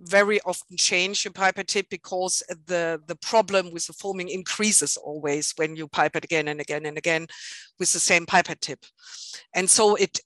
very 0.00 0.40
often 0.42 0.76
change 0.76 1.24
your 1.24 1.32
pipette 1.32 1.68
tip 1.68 1.86
because 1.90 2.42
the, 2.66 3.00
the 3.06 3.16
problem 3.16 3.72
with 3.72 3.86
the 3.86 3.92
foaming 3.92 4.28
increases 4.28 4.96
always 4.96 5.52
when 5.56 5.76
you 5.76 5.88
pipette 5.88 6.24
again 6.24 6.48
and 6.48 6.60
again 6.60 6.86
and 6.86 6.96
again 6.98 7.26
with 7.78 7.92
the 7.92 8.00
same 8.00 8.26
pipette 8.26 8.60
tip. 8.60 8.84
And 9.54 9.68
so 9.68 9.94
it, 9.96 10.20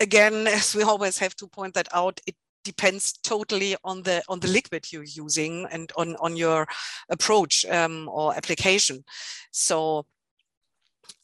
again, 0.00 0.46
as 0.46 0.74
we 0.74 0.82
always 0.82 1.18
have 1.18 1.36
to 1.36 1.46
point 1.46 1.74
that 1.74 1.88
out, 1.94 2.20
it 2.26 2.36
depends 2.64 3.14
totally 3.24 3.76
on 3.82 4.02
the 4.02 4.22
on 4.28 4.38
the 4.38 4.46
liquid 4.46 4.86
you're 4.92 5.02
using 5.02 5.66
and 5.72 5.90
on 5.96 6.14
on 6.16 6.36
your 6.36 6.66
approach 7.08 7.64
um, 7.66 8.08
or 8.08 8.34
application. 8.36 9.04
So 9.50 10.06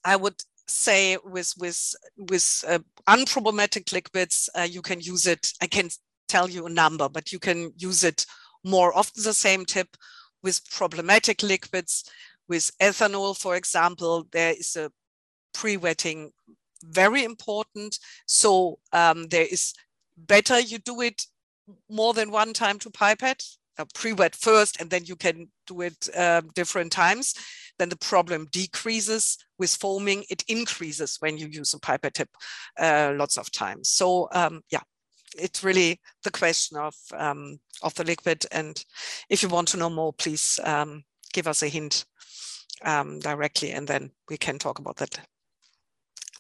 I 0.05 0.17
would 0.17 0.43
say 0.67 1.17
with 1.25 1.55
with 1.59 1.95
with 2.17 2.65
uh, 2.67 2.81
unproblematic 3.09 3.93
liquids, 3.93 4.51
uh, 4.59 4.63
you 4.63 4.83
can 4.83 5.01
use 5.01 5.27
it. 5.27 5.53
I 5.61 5.67
can 5.67 5.91
tell 6.29 6.49
you 6.49 6.67
a 6.67 6.71
number, 6.71 7.09
but 7.09 7.33
you 7.33 7.39
can 7.39 7.73
use 7.77 8.05
it 8.05 8.27
more 8.65 8.97
often 8.97 9.23
the 9.23 9.35
same 9.35 9.65
tip 9.65 9.97
with 10.43 10.69
problematic 10.71 11.43
liquids. 11.43 12.05
With 12.49 12.71
ethanol, 12.81 13.37
for 13.37 13.57
example, 13.57 14.27
there 14.33 14.53
is 14.53 14.77
a 14.77 14.91
pre-wetting 15.53 16.33
very 16.85 17.25
important. 17.25 17.99
So 18.27 18.79
um, 18.93 19.27
there 19.29 19.47
is 19.51 19.75
better 20.17 20.59
you 20.59 20.79
do 20.79 21.01
it 21.01 21.27
more 21.91 22.15
than 22.15 22.31
one 22.31 22.53
time 22.53 22.79
to 22.81 22.91
pipette, 22.91 23.45
uh, 23.79 23.85
pre-wet 23.95 24.35
first, 24.35 24.81
and 24.81 24.91
then 24.91 25.05
you 25.05 25.17
can 25.17 25.49
do 25.67 25.83
it 25.83 26.09
uh, 26.17 26.43
different 26.55 26.93
times. 26.93 27.35
Then 27.79 27.89
the 27.91 27.97
problem 27.97 28.49
decreases 28.51 29.39
with 29.59 29.71
foaming. 29.71 30.25
It 30.31 30.43
increases 30.49 31.17
when 31.21 31.39
you 31.39 31.47
use 31.49 31.75
a 31.75 31.79
pipette 31.79 32.15
tip 32.15 32.31
uh, 32.79 33.13
lots 33.17 33.39
of 33.39 33.51
times. 33.53 33.91
So 33.91 34.29
um, 34.33 34.63
yeah, 34.71 34.81
it's 35.37 35.65
really 35.65 36.01
the 36.25 36.31
question 36.31 36.79
of 36.79 36.95
um, 37.17 37.59
of 37.83 37.95
the 37.95 38.05
liquid. 38.05 38.47
And 38.53 38.85
if 39.29 39.43
you 39.43 39.49
want 39.49 39.69
to 39.69 39.77
know 39.77 39.91
more, 39.91 40.13
please 40.13 40.61
um, 40.65 41.05
give 41.33 41.47
us 41.47 41.63
a 41.63 41.69
hint 41.69 42.05
um, 42.85 43.19
directly, 43.21 43.73
and 43.73 43.87
then 43.87 44.11
we 44.29 44.37
can 44.37 44.59
talk 44.59 44.79
about 44.79 44.97
that. 44.97 45.21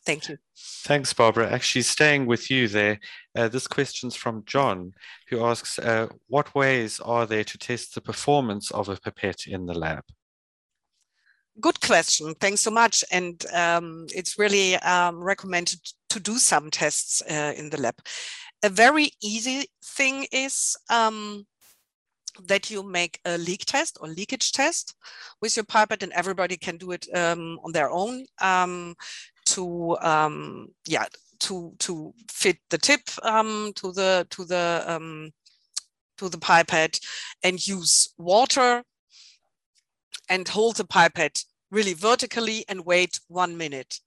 Thank 0.09 0.28
you. 0.31 0.39
Thanks, 0.85 1.12
Barbara. 1.12 1.51
Actually, 1.51 1.82
staying 1.82 2.24
with 2.24 2.51
you 2.51 2.66
there, 2.66 2.98
uh, 3.36 3.48
this 3.48 3.66
question's 3.66 4.16
from 4.16 4.43
John, 4.47 4.94
who 5.28 5.44
asks, 5.44 5.78
uh, 5.78 6.06
what 6.28 6.55
ways 6.55 6.98
are 7.01 7.27
there 7.27 7.44
to 7.44 7.59
test 7.59 7.94
the 7.94 8.01
performance 8.01 8.70
of 8.70 8.89
a 8.89 8.97
pipette 8.97 9.47
in 9.47 9.66
the 9.66 9.78
lab? 9.78 10.05
Good 11.60 11.81
question. 11.81 12.35
Thanks 12.40 12.62
so 12.62 12.70
much. 12.70 13.05
And 13.12 13.44
um, 13.52 14.06
it's 14.15 14.39
really 14.39 14.77
um, 14.77 15.19
recommended 15.19 15.81
to 16.09 16.20
do 16.20 16.39
some 16.39 16.70
tests 16.70 17.20
uh, 17.31 17.52
in 17.55 17.69
the 17.69 17.81
lab 17.81 17.97
a 18.62 18.68
very 18.68 19.10
easy 19.22 19.66
thing 19.85 20.26
is 20.32 20.76
um, 20.90 21.47
that 22.47 22.70
you 22.70 22.82
make 22.82 23.20
a 23.24 23.39
leak 23.39 23.64
test 23.64 23.98
or 24.01 24.09
leakage 24.09 24.52
test 24.52 24.94
with 25.40 25.56
your 25.56 25.64
pipette 25.64 26.02
and 26.02 26.12
everybody 26.12 26.56
can 26.56 26.76
do 26.76 26.93
it 26.93 27.06
um, 27.14 27.59
on 27.64 27.72
their 27.72 27.90
own 27.90 28.24
um, 28.40 28.94
to 29.47 29.97
um, 29.98 30.68
yeah 30.86 31.06
to 31.40 31.72
to 31.78 32.12
fit 32.30 32.59
the 32.70 32.78
tip 32.78 33.02
um, 33.22 33.72
to 33.74 33.93
the 33.93 34.26
to 34.30 34.44
the 34.44 34.85
um, 34.86 35.30
to 36.16 36.28
the 36.28 36.39
pipette 36.39 36.98
and 37.43 37.66
use 37.66 38.12
water 38.18 38.82
and 40.28 40.48
hold 40.48 40.76
the 40.76 40.85
pipette 40.85 41.44
really 41.70 41.94
vertically 41.94 42.64
and 42.68 42.85
wait 42.85 43.20
one 43.28 43.56
minute 43.56 44.01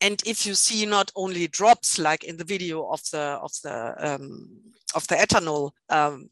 and 0.00 0.22
if 0.26 0.46
you 0.46 0.54
see 0.54 0.86
not 0.86 1.12
only 1.14 1.46
drops 1.46 1.98
like 1.98 2.24
in 2.24 2.36
the 2.36 2.44
video 2.44 2.88
of 2.90 3.02
the 3.12 3.38
of 3.42 3.52
the 3.62 3.94
um, 3.98 4.48
of 4.94 5.06
the 5.08 5.16
ethanol, 5.16 5.70
um, 5.88 6.30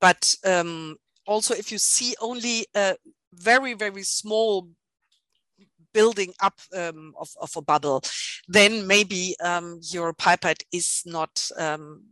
but 0.00 0.34
um, 0.44 0.96
also 1.26 1.54
if 1.54 1.70
you 1.70 1.78
see 1.78 2.14
only 2.20 2.66
a 2.74 2.96
very 3.32 3.74
very 3.74 4.02
small 4.02 4.68
building 5.92 6.32
up 6.40 6.60
um, 6.76 7.14
of, 7.18 7.28
of 7.40 7.50
a 7.56 7.62
bubble, 7.62 8.02
then 8.48 8.86
maybe 8.86 9.34
um, 9.40 9.80
your 9.82 10.12
pipette 10.12 10.62
is 10.72 11.02
not 11.06 11.48
um, 11.58 12.02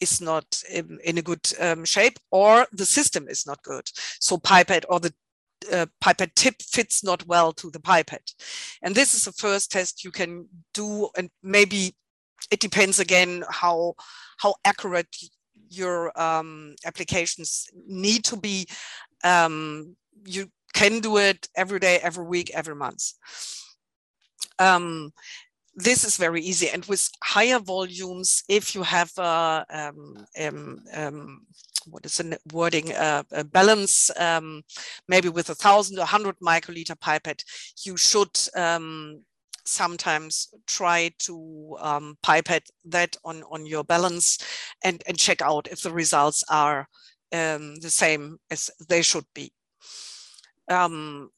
is 0.00 0.20
not 0.20 0.62
in, 0.70 0.98
in 1.04 1.18
a 1.18 1.22
good 1.22 1.46
shape, 1.84 2.18
or 2.30 2.66
the 2.72 2.86
system 2.86 3.28
is 3.28 3.46
not 3.46 3.62
good. 3.62 3.90
So 4.20 4.38
pipette 4.38 4.84
or 4.88 5.00
the 5.00 5.14
uh, 5.72 5.86
pipette 6.00 6.34
tip 6.34 6.62
fits 6.62 7.02
not 7.04 7.26
well 7.26 7.52
to 7.52 7.70
the 7.70 7.80
pipette. 7.80 8.32
And 8.82 8.94
this 8.94 9.14
is 9.14 9.24
the 9.24 9.32
first 9.32 9.70
test 9.70 10.04
you 10.04 10.10
can 10.10 10.48
do. 10.74 11.08
And 11.16 11.30
maybe 11.42 11.94
it 12.50 12.60
depends 12.60 12.98
again 12.98 13.44
how, 13.50 13.94
how 14.38 14.54
accurate 14.64 15.14
your 15.70 16.18
um, 16.20 16.74
applications 16.86 17.68
need 17.86 18.24
to 18.24 18.36
be. 18.36 18.66
Um, 19.24 19.96
you 20.24 20.50
can 20.74 21.00
do 21.00 21.18
it 21.18 21.48
every 21.56 21.80
day, 21.80 21.98
every 22.02 22.24
week, 22.24 22.50
every 22.54 22.74
month. 22.74 23.12
Um, 24.58 25.12
this 25.74 26.04
is 26.04 26.16
very 26.16 26.42
easy. 26.42 26.68
And 26.68 26.84
with 26.86 27.08
higher 27.22 27.60
volumes, 27.60 28.42
if 28.48 28.74
you 28.74 28.82
have 28.82 29.12
a, 29.18 29.64
um, 29.70 30.26
um, 30.40 30.80
um, 30.92 31.46
what 31.86 32.04
is 32.04 32.18
the 32.18 32.38
wording, 32.52 32.92
uh, 32.92 33.22
a 33.32 33.44
balance, 33.44 34.10
um, 34.18 34.62
maybe 35.08 35.28
with 35.28 35.50
a 35.50 35.54
thousand 35.54 35.98
or 35.98 36.04
hundred 36.04 36.36
microliter 36.40 36.98
pipette, 37.00 37.42
you 37.84 37.96
should 37.96 38.30
um, 38.54 39.22
sometimes 39.64 40.48
try 40.66 41.10
to 41.18 41.76
um, 41.80 42.16
pipette 42.22 42.68
that 42.84 43.16
on, 43.24 43.42
on 43.50 43.66
your 43.66 43.84
balance 43.84 44.38
and, 44.84 45.02
and 45.06 45.18
check 45.18 45.42
out 45.42 45.68
if 45.70 45.82
the 45.82 45.92
results 45.92 46.44
are 46.50 46.88
the 47.30 47.90
same 47.90 48.38
as 48.50 48.70
they 48.88 49.02
should 49.02 49.26
be. 49.34 49.52
Um, 50.68 51.30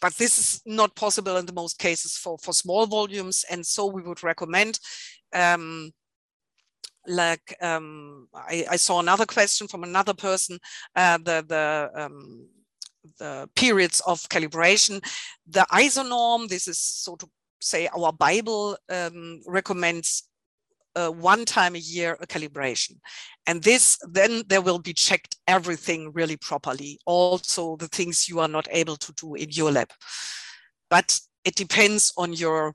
but 0.00 0.14
this 0.14 0.38
is 0.38 0.62
not 0.66 0.96
possible 0.96 1.36
in 1.36 1.46
the 1.46 1.52
most 1.52 1.78
cases 1.78 2.16
for, 2.16 2.36
for 2.38 2.52
small 2.52 2.86
volumes. 2.86 3.44
And 3.48 3.64
so 3.64 3.86
we 3.86 4.02
would 4.02 4.24
recommend 4.24 4.80
um, 5.32 5.92
like 7.06 7.56
um, 7.60 8.28
I, 8.34 8.64
I, 8.70 8.76
saw 8.76 9.00
another 9.00 9.26
question 9.26 9.66
from 9.66 9.82
another 9.82 10.14
person, 10.14 10.58
uh, 10.94 11.18
the, 11.18 11.44
the, 11.46 11.90
um, 11.94 12.46
the 13.18 13.48
periods 13.56 14.00
of 14.06 14.20
calibration. 14.28 15.04
The 15.48 15.66
ISO 15.72 16.08
norm, 16.08 16.46
this 16.46 16.68
is 16.68 16.78
so 16.78 17.16
to 17.16 17.28
say 17.60 17.88
our 17.88 18.12
Bible 18.12 18.76
um, 18.88 19.40
recommends 19.46 20.24
uh, 20.94 21.08
one 21.08 21.44
time 21.44 21.74
a 21.74 21.78
year 21.78 22.16
a 22.20 22.26
calibration. 22.26 22.96
And 23.46 23.62
this, 23.62 23.98
then 24.10 24.42
there 24.48 24.60
will 24.60 24.78
be 24.78 24.92
checked 24.92 25.36
everything 25.48 26.12
really 26.12 26.36
properly. 26.36 26.98
Also 27.06 27.76
the 27.76 27.88
things 27.88 28.28
you 28.28 28.40
are 28.40 28.48
not 28.48 28.68
able 28.70 28.96
to 28.96 29.12
do 29.14 29.34
in 29.34 29.50
your 29.50 29.72
lab. 29.72 29.90
But 30.90 31.18
it 31.44 31.54
depends 31.54 32.12
on 32.16 32.32
your 32.32 32.74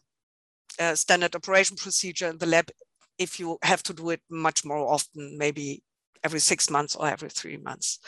uh, 0.79 0.95
standard 0.95 1.35
operation 1.35 1.77
procedure 1.77 2.29
in 2.29 2.37
the 2.37 2.45
lab. 2.45 2.69
If 3.17 3.39
you 3.39 3.57
have 3.63 3.83
to 3.83 3.93
do 3.93 4.09
it 4.11 4.21
much 4.29 4.65
more 4.65 4.77
often, 4.77 5.37
maybe 5.37 5.83
every 6.23 6.39
six 6.39 6.69
months 6.69 6.95
or 6.95 7.07
every 7.07 7.29
three 7.29 7.57
months. 7.57 7.99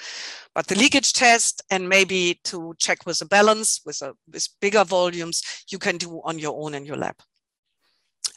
But 0.56 0.68
the 0.68 0.76
leakage 0.76 1.14
test 1.14 1.62
and 1.70 1.88
maybe 1.88 2.40
to 2.46 2.74
check 2.78 3.06
with 3.06 3.22
a 3.22 3.26
balance 3.26 3.82
with 3.86 4.02
a 4.02 4.14
with 4.32 4.48
bigger 4.62 4.84
volumes, 4.84 5.42
you 5.72 5.80
can 5.80 5.98
do 5.98 6.22
on 6.24 6.40
your 6.40 6.56
own 6.62 6.74
in 6.74 6.86
your 6.86 6.98
lab. 6.98 7.16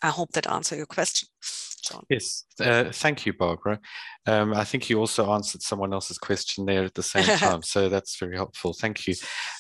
I 0.03 0.09
hope 0.09 0.33
that 0.33 0.51
answered 0.51 0.79
your 0.79 0.87
question, 0.87 1.29
John. 1.85 2.05
Yes, 2.09 2.45
uh, 2.61 2.91
thank 2.93 3.25
you, 3.25 3.33
Barbara. 3.33 3.79
Um, 4.27 4.53
I 4.53 4.65
think 4.65 4.91
you 4.91 4.99
also 4.99 5.33
answered 5.33 5.63
someone 5.63 5.93
else's 5.93 6.19
question 6.19 6.67
there 6.67 6.85
at 6.85 6.95
the 6.95 7.03
same 7.05 7.25
time, 7.39 7.63
so 7.63 7.89
that's 7.89 8.19
very 8.19 8.37
helpful. 8.37 8.73
Thank 8.73 9.07
you. 9.07 9.15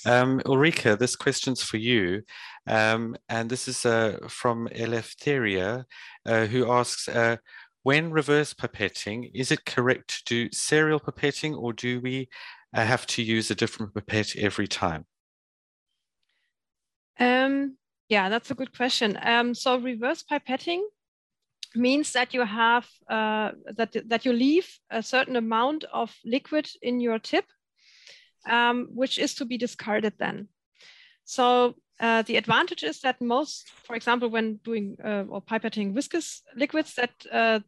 Um, 0.04 0.40
Ulrike, 0.40 0.98
this 0.98 1.14
question's 1.14 1.62
for 1.62 1.76
you, 1.76 2.22
um, 2.66 3.16
and 3.28 3.48
this 3.48 3.68
is 3.68 3.86
uh, 3.86 4.18
from 4.28 4.68
Eleftheria, 4.74 5.84
uh, 6.26 6.46
who 6.46 6.70
asks, 6.70 7.08
uh, 7.08 7.36
when 7.82 8.12
reverse 8.12 8.54
pipetting, 8.54 9.30
is 9.34 9.50
it 9.50 9.64
correct 9.64 10.08
to 10.08 10.24
do 10.24 10.52
serial 10.52 11.00
pipetting 11.00 11.56
or 11.56 11.72
do 11.72 12.00
we 12.00 12.28
uh, 12.74 12.84
have 12.84 13.06
to 13.06 13.22
use 13.22 13.50
a 13.50 13.54
different 13.54 13.94
pipette 13.94 14.36
every 14.36 14.68
time? 14.68 15.04
Um, 17.18 17.76
yeah, 18.08 18.28
that's 18.28 18.50
a 18.50 18.54
good 18.54 18.76
question. 18.76 19.18
Um, 19.22 19.54
so 19.54 19.78
reverse 19.78 20.22
pipetting 20.22 20.82
means 21.74 22.12
that 22.12 22.34
you 22.34 22.44
have 22.44 22.86
uh, 23.08 23.52
that 23.76 23.96
that 24.08 24.24
you 24.24 24.32
leave 24.32 24.68
a 24.90 25.02
certain 25.02 25.36
amount 25.36 25.84
of 25.92 26.14
liquid 26.24 26.68
in 26.82 27.00
your 27.00 27.18
tip, 27.18 27.44
um, 28.48 28.88
which 28.94 29.18
is 29.18 29.34
to 29.36 29.44
be 29.44 29.58
discarded 29.58 30.14
then. 30.18 30.48
So 31.24 31.74
uh, 32.00 32.22
the 32.22 32.36
advantage 32.36 32.82
is 32.82 33.00
that 33.00 33.20
most, 33.20 33.70
for 33.70 33.94
example, 33.94 34.28
when 34.28 34.56
doing 34.64 34.96
uh, 35.04 35.24
or 35.28 35.40
pipetting 35.42 35.94
viscous 35.94 36.42
liquids, 36.56 36.94
that 36.94 37.12
uh, 37.30 37.60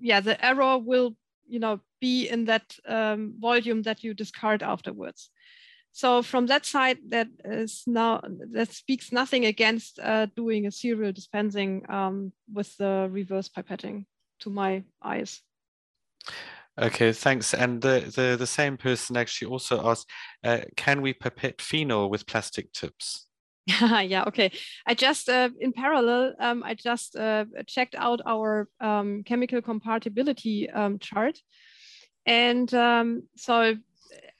yeah, 0.00 0.20
the 0.20 0.42
error 0.44 0.78
will 0.78 1.16
you 1.48 1.58
know 1.58 1.80
be 2.00 2.28
in 2.28 2.44
that 2.46 2.76
um, 2.86 3.34
volume 3.38 3.82
that 3.82 4.02
you 4.04 4.14
discard 4.14 4.62
afterwards. 4.62 5.30
So 5.92 6.22
from 6.22 6.46
that 6.46 6.64
side, 6.64 6.98
that 7.08 7.28
is 7.44 7.82
now 7.86 8.22
that 8.52 8.72
speaks 8.72 9.12
nothing 9.12 9.44
against 9.44 9.98
uh, 9.98 10.26
doing 10.34 10.66
a 10.66 10.70
serial 10.70 11.12
dispensing 11.12 11.84
um, 11.90 12.32
with 12.52 12.74
the 12.78 13.08
reverse 13.10 13.48
pipetting, 13.48 14.06
to 14.40 14.50
my 14.50 14.84
eyes. 15.02 15.42
Okay, 16.80 17.12
thanks. 17.12 17.52
And 17.52 17.82
the, 17.82 18.12
the, 18.14 18.36
the 18.36 18.46
same 18.46 18.76
person 18.76 19.16
actually 19.16 19.50
also 19.50 19.86
asked, 19.86 20.08
uh, 20.42 20.60
can 20.76 21.02
we 21.02 21.12
pipette 21.12 21.60
phenol 21.60 22.08
with 22.08 22.26
plastic 22.26 22.72
tips? 22.72 23.26
yeah, 23.66 24.24
okay. 24.26 24.50
I 24.86 24.94
just, 24.94 25.28
uh, 25.28 25.50
in 25.60 25.72
parallel, 25.72 26.34
um, 26.40 26.62
I 26.64 26.74
just 26.74 27.14
uh, 27.14 27.44
checked 27.66 27.94
out 27.94 28.20
our 28.26 28.68
um, 28.80 29.22
chemical 29.24 29.60
compatibility 29.60 30.70
um, 30.70 30.98
chart. 30.98 31.38
And 32.24 32.72
um, 32.72 33.24
so 33.36 33.76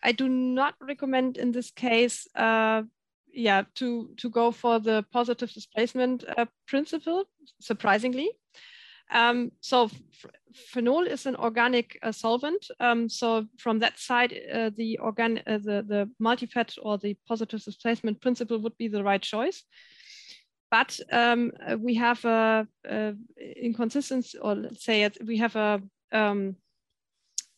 I 0.03 0.13
do 0.13 0.29
not 0.29 0.75
recommend 0.81 1.37
in 1.37 1.53
this 1.53 1.71
case, 1.71 2.27
uh, 2.35 2.83
yeah, 3.33 3.63
to 3.77 4.11
to 4.19 4.29
go 4.29 4.51
for 4.51 4.79
the 4.79 5.05
positive 5.13 5.51
displacement 5.53 6.25
uh, 6.37 6.47
principle. 6.67 7.25
Surprisingly, 7.61 8.31
um, 9.12 9.52
so 9.60 9.90
phenol 10.55 11.06
is 11.06 11.26
an 11.26 11.36
organic 11.36 11.98
uh, 12.02 12.12
solvent. 12.12 12.66
Um, 12.80 13.09
so 13.09 13.47
from 13.59 13.78
that 13.80 13.98
side, 13.98 14.32
uh, 14.52 14.70
the 14.76 14.98
organ 14.98 15.40
uh, 15.47 15.59
the 15.59 15.84
the 15.86 16.10
Multipette 16.18 16.78
or 16.82 16.98
the 16.98 17.16
positive 17.26 17.62
displacement 17.62 18.20
principle 18.20 18.59
would 18.59 18.76
be 18.76 18.89
the 18.89 19.05
right 19.05 19.22
choice. 19.22 19.64
But 20.70 20.98
um, 21.12 21.52
we 21.78 21.94
have 21.97 22.24
a, 22.24 22.66
a, 22.86 23.14
inconsistency, 23.60 24.39
or 24.39 24.55
let's 24.55 24.82
say 24.82 25.02
it, 25.02 25.18
we 25.22 25.36
have 25.36 25.55
a 25.55 25.82
um, 26.12 26.56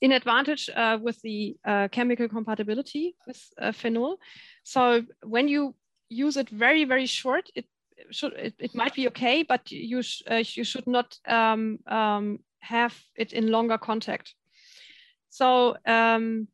uh, 0.03 0.99
with 1.01 1.21
the 1.23 1.57
uh, 1.65 1.89
chemical 1.89 2.29
compatibility 2.29 3.17
with 3.27 3.41
uh, 3.59 3.73
phenol. 3.73 4.19
So 4.65 5.05
when 5.23 5.49
you 5.49 5.75
use 6.09 6.37
it 6.37 6.49
very, 6.51 6.85
very 6.85 7.07
short, 7.07 7.51
it 7.55 7.67
should 8.11 8.33
it, 8.35 8.55
it 8.59 8.75
might 8.75 8.95
be 8.95 9.09
okay, 9.09 9.43
but 9.43 9.71
you, 9.71 10.03
sh 10.03 10.23
uh, 10.31 10.43
you 10.57 10.65
should 10.65 10.87
not 10.87 11.17
um, 11.27 11.79
um, 11.87 12.39
have 12.61 12.95
it 13.17 13.33
in 13.33 13.51
longer 13.51 13.79
contact. 13.79 14.35
So 15.31 15.77
um, 15.87 16.49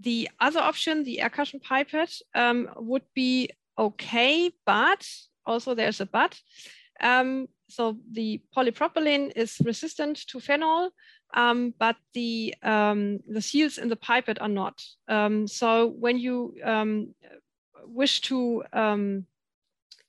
the 0.00 0.28
other 0.40 0.60
option, 0.60 1.04
the 1.04 1.20
air 1.20 1.30
cushion 1.30 1.60
pipette, 1.60 2.14
um, 2.34 2.68
would 2.76 3.04
be 3.14 3.50
okay, 3.78 4.52
but 4.64 5.06
also 5.44 5.74
there's 5.74 6.00
a 6.00 6.06
but. 6.06 6.38
Um, 7.00 7.48
so 7.68 7.98
the 8.12 8.40
polypropylene 8.56 9.32
is 9.36 9.60
resistant 9.64 10.26
to 10.28 10.40
phenol, 10.40 10.90
um, 11.34 11.74
but 11.78 11.96
the, 12.14 12.54
um, 12.62 13.20
the 13.28 13.42
seals 13.42 13.78
in 13.78 13.88
the 13.88 13.96
pipette 13.96 14.40
are 14.40 14.48
not. 14.48 14.82
Um, 15.08 15.46
so 15.46 15.88
when 15.88 16.18
you 16.18 16.54
wish 17.84 18.20
to 18.22 18.64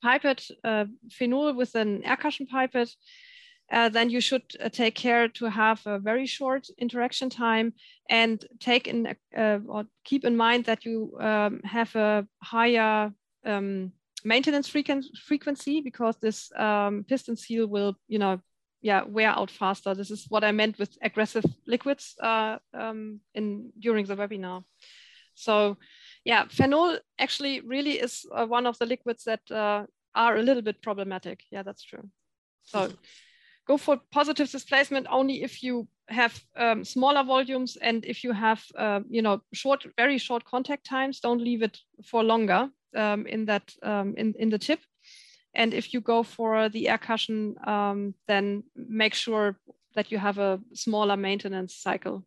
pipette 0.02 0.48
uh, 0.64 0.84
phenol 1.10 1.54
with 1.54 1.74
an 1.74 2.04
air 2.04 2.16
cushion 2.16 2.46
pipette, 2.46 2.94
uh, 3.70 3.88
then 3.88 4.10
you 4.10 4.20
should 4.20 4.42
uh, 4.62 4.68
take 4.68 4.94
care 4.94 5.28
to 5.28 5.50
have 5.50 5.86
a 5.86 5.98
very 5.98 6.26
short 6.26 6.66
interaction 6.78 7.28
time 7.28 7.72
and 8.08 8.44
take 8.60 8.88
in 8.88 9.14
uh, 9.36 9.58
or 9.66 9.84
keep 10.04 10.24
in 10.24 10.36
mind 10.36 10.64
that 10.64 10.84
you 10.84 11.16
um, 11.20 11.60
have 11.64 11.94
a 11.96 12.26
higher 12.42 13.12
maintenance 14.24 14.68
frequency 14.68 15.80
because 15.80 16.16
this 16.16 16.50
piston 17.08 17.36
seal 17.36 17.66
will, 17.66 17.94
you 18.08 18.18
know, 18.18 18.40
yeah 18.80 19.02
wear 19.02 19.28
out 19.28 19.50
faster. 19.50 19.94
This 19.94 20.10
is 20.10 20.26
what 20.28 20.44
I 20.44 20.52
meant 20.52 20.78
with 20.78 20.96
aggressive 21.02 21.44
liquids 21.66 22.14
uh, 22.22 22.58
um, 22.74 23.20
in 23.34 23.72
during 23.78 24.06
the 24.06 24.16
webinar. 24.16 24.64
So 25.34 25.76
yeah, 26.24 26.44
phenol 26.48 26.98
actually 27.18 27.60
really 27.60 28.00
is 28.00 28.26
uh, 28.34 28.46
one 28.46 28.66
of 28.66 28.78
the 28.78 28.86
liquids 28.86 29.24
that 29.24 29.40
uh, 29.50 29.84
are 30.14 30.36
a 30.36 30.42
little 30.42 30.62
bit 30.62 30.82
problematic. 30.82 31.44
Yeah, 31.50 31.62
that's 31.62 31.82
true. 31.82 32.10
So 32.64 32.92
go 33.66 33.76
for 33.76 34.00
positive 34.10 34.50
displacement 34.50 35.06
only 35.10 35.42
if 35.42 35.62
you 35.62 35.88
have 36.08 36.42
um, 36.56 36.84
smaller 36.84 37.22
volumes 37.22 37.76
and 37.80 38.04
if 38.04 38.24
you 38.24 38.32
have 38.32 38.64
uh, 38.76 39.00
you 39.08 39.22
know 39.22 39.42
short, 39.52 39.86
very 39.96 40.18
short 40.18 40.44
contact 40.44 40.84
times. 40.84 41.20
Don't 41.20 41.42
leave 41.42 41.62
it 41.62 41.78
for 42.04 42.22
longer 42.24 42.70
um, 42.96 43.26
in 43.26 43.46
that 43.46 43.74
um, 43.82 44.14
in 44.16 44.34
in 44.38 44.50
the 44.50 44.58
tip. 44.58 44.80
And 45.54 45.74
if 45.74 45.92
you 45.94 46.00
go 46.00 46.22
for 46.22 46.68
the 46.68 46.88
air 46.88 46.98
cushion, 46.98 47.56
um, 47.66 48.14
then 48.26 48.64
make 48.76 49.14
sure 49.14 49.58
that 49.94 50.12
you 50.12 50.18
have 50.18 50.38
a 50.38 50.60
smaller 50.74 51.16
maintenance 51.16 51.74
cycle. 51.74 52.24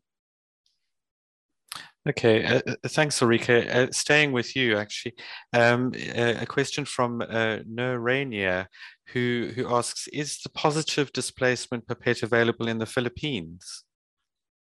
Okay, 2.09 2.43
uh, 2.43 2.61
uh, 2.67 2.75
thanks, 2.87 3.19
Ulrike. 3.19 3.69
Uh, 3.69 3.91
staying 3.91 4.31
with 4.31 4.55
you, 4.55 4.75
actually, 4.75 5.13
um, 5.53 5.91
a, 5.95 6.41
a, 6.41 6.45
question 6.47 6.83
from 6.83 7.21
uh, 7.21 7.59
Rainier, 7.67 8.67
who 9.09 9.51
who 9.53 9.67
asks: 9.71 10.07
Is 10.07 10.39
the 10.39 10.49
positive 10.49 11.13
displacement 11.13 11.87
pipette 11.87 12.23
available 12.23 12.67
in 12.67 12.79
the 12.79 12.87
Philippines? 12.87 13.83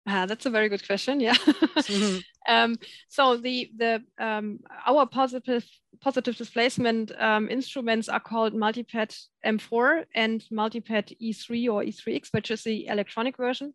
Ah, 0.06 0.26
that's 0.26 0.44
a 0.44 0.50
very 0.50 0.68
good 0.68 0.86
question. 0.86 1.20
Yeah. 1.20 1.36
um, 2.48 2.76
so 3.08 3.38
the 3.38 3.70
the 3.78 4.02
um, 4.18 4.60
our 4.86 5.06
positive 5.06 5.64
positive 6.02 6.36
displacement 6.36 7.12
um, 7.18 7.48
instruments 7.48 8.10
are 8.10 8.20
called 8.20 8.52
Multipette 8.52 9.16
M4 9.46 10.04
and 10.14 10.44
Multipette 10.52 11.12
E3 11.18 11.72
or 11.72 11.82
E3X, 11.82 12.28
which 12.32 12.50
is 12.50 12.62
the 12.62 12.88
electronic 12.88 13.38
version 13.38 13.72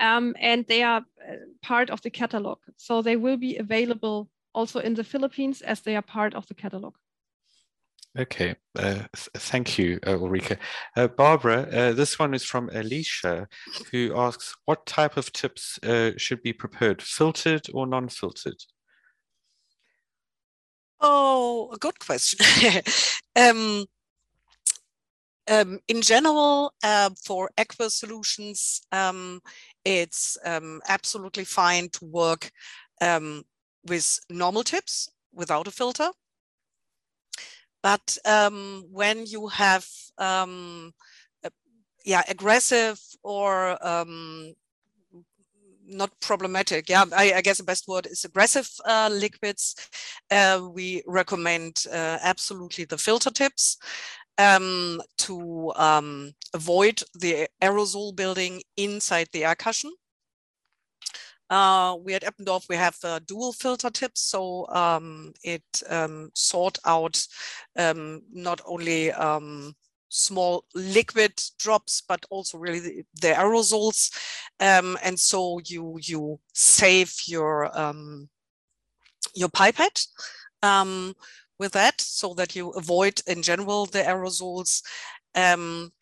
um, 0.00 0.34
and 0.40 0.66
they 0.66 0.82
are 0.82 1.04
uh, 1.28 1.34
part 1.62 1.90
of 1.90 2.00
the 2.02 2.10
catalog. 2.10 2.58
So 2.76 3.02
they 3.02 3.16
will 3.16 3.36
be 3.36 3.58
available 3.58 4.28
also 4.54 4.80
in 4.80 4.94
the 4.94 5.04
Philippines 5.04 5.62
as 5.62 5.80
they 5.80 5.94
are 5.94 6.02
part 6.02 6.34
of 6.34 6.46
the 6.46 6.54
catalog. 6.54 6.94
Okay, 8.18 8.56
uh, 8.76 9.04
th 9.14 9.28
thank 9.34 9.78
you, 9.78 10.00
uh, 10.04 10.18
Ulrike. 10.18 10.58
Uh, 10.96 11.06
Barbara, 11.06 11.68
uh, 11.72 11.92
this 11.92 12.18
one 12.18 12.34
is 12.34 12.44
from 12.44 12.68
Alicia, 12.72 13.46
who 13.92 14.12
asks, 14.16 14.56
what 14.64 14.84
type 14.84 15.16
of 15.16 15.32
tips 15.32 15.78
uh, 15.84 16.10
should 16.16 16.42
be 16.42 16.52
prepared, 16.52 17.02
filtered 17.02 17.68
or 17.72 17.86
non-filtered? 17.86 18.64
Oh, 21.00 21.70
a 21.72 21.78
good 21.78 22.00
question. 22.00 22.40
um, 23.36 23.86
um, 25.50 25.80
in 25.88 26.00
general, 26.00 26.72
uh, 26.82 27.10
for 27.24 27.50
aqueous 27.58 27.94
solutions, 27.94 28.80
um, 28.92 29.40
it's 29.84 30.38
um, 30.44 30.80
absolutely 30.88 31.44
fine 31.44 31.88
to 31.90 32.04
work 32.06 32.50
um, 33.00 33.42
with 33.86 34.20
normal 34.30 34.62
tips 34.62 35.10
without 35.32 35.66
a 35.66 35.70
filter. 35.70 36.10
But 37.82 38.16
um, 38.24 38.84
when 38.90 39.26
you 39.26 39.48
have 39.48 39.86
uh, 40.18 40.46
yeah, 42.04 42.22
aggressive 42.28 43.00
or 43.22 43.76
not 45.90 46.10
problematic. 46.20 46.88
Yeah, 46.88 47.04
I, 47.14 47.32
I, 47.34 47.40
guess 47.40 47.58
the 47.58 47.64
best 47.64 47.88
word 47.88 48.06
is 48.06 48.24
aggressive 48.24 48.68
uh, 48.86 49.10
liquids. 49.12 49.74
Uh, 50.30 50.68
we 50.72 51.02
recommend 51.06 51.84
uh, 51.92 52.18
absolutely 52.22 52.84
the 52.84 52.98
filter 52.98 53.30
tips 53.30 53.76
um, 54.38 55.02
to 55.18 55.72
um, 55.76 56.32
avoid 56.54 57.02
the 57.14 57.48
aerosol 57.62 58.14
building 58.14 58.62
inside 58.76 59.28
the 59.32 59.44
air 59.44 59.54
cushion. 59.54 59.92
Uh, 61.48 61.96
we 62.04 62.14
at 62.14 62.22
Eppendorf, 62.22 62.68
we 62.68 62.76
have 62.76 62.96
uh, 63.02 63.18
dual 63.26 63.52
filter 63.52 63.90
tips, 63.90 64.20
so 64.20 64.68
um, 64.68 65.32
it 65.42 65.64
um, 65.88 66.30
sort 66.32 66.78
out 66.86 67.26
um, 67.76 68.22
not 68.32 68.60
only 68.64 69.10
um, 69.12 69.74
small 70.08 70.64
liquid 70.76 71.32
drops, 71.58 72.02
but 72.08 72.24
also 72.30 72.56
really 72.56 72.78
the, 72.78 73.02
the 73.20 73.28
aerosols. 73.28 74.12
Um, 74.60 74.96
and 75.02 75.18
so 75.18 75.58
you 75.64 75.98
you 76.00 76.38
save 76.52 77.12
your 77.26 77.68
your 79.34 79.48
pipette. 79.48 80.06
Um, 80.62 81.14
with 81.60 81.72
that 81.72 82.00
so 82.00 82.34
that 82.34 82.56
you 82.56 82.70
avoid 82.70 83.20
in 83.28 83.42
general 83.42 83.86
the 83.86 84.00
aerosols. 84.00 84.82
Um, 85.36 85.92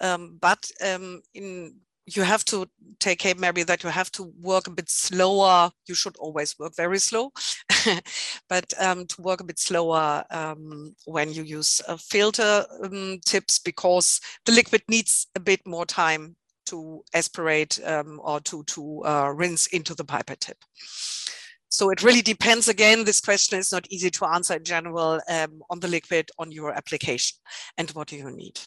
um, 0.00 0.38
but 0.40 0.70
um, 0.84 1.22
in 1.34 1.74
you 2.06 2.22
have 2.22 2.44
to 2.44 2.68
take 3.00 3.18
care 3.18 3.34
maybe 3.36 3.64
that 3.64 3.82
you 3.82 3.90
have 3.90 4.12
to 4.12 4.32
work 4.40 4.68
a 4.68 4.70
bit 4.70 4.88
slower. 4.88 5.70
You 5.86 5.94
should 5.96 6.16
always 6.18 6.56
work 6.56 6.76
very 6.76 7.00
slow, 7.00 7.32
but 8.48 8.72
um, 8.80 9.06
to 9.06 9.22
work 9.22 9.40
a 9.40 9.44
bit 9.44 9.58
slower 9.58 10.24
um, 10.30 10.94
when 11.04 11.32
you 11.32 11.42
use 11.42 11.80
filter 11.98 12.64
um, 12.84 13.18
tips 13.24 13.58
because 13.58 14.20
the 14.44 14.52
liquid 14.52 14.82
needs 14.88 15.26
a 15.34 15.40
bit 15.40 15.66
more 15.66 15.84
time 15.84 16.36
to 16.66 17.02
aspirate 17.12 17.80
um, 17.84 18.20
or 18.22 18.40
to, 18.40 18.62
to 18.64 19.04
uh, 19.04 19.32
rinse 19.34 19.66
into 19.68 19.94
the 19.94 20.04
pipette 20.04 20.40
tip. 20.40 20.58
So 21.68 21.90
it 21.90 22.02
really 22.02 22.22
depends. 22.22 22.68
Again, 22.68 23.04
this 23.04 23.20
question 23.20 23.58
is 23.58 23.72
not 23.72 23.86
easy 23.90 24.10
to 24.10 24.26
answer 24.26 24.54
in 24.54 24.64
general 24.64 25.20
um, 25.28 25.62
on 25.68 25.80
the 25.80 25.88
liquid, 25.88 26.30
on 26.38 26.52
your 26.52 26.72
application, 26.72 27.38
and 27.76 27.90
what 27.90 28.08
do 28.08 28.16
you 28.16 28.30
need. 28.30 28.60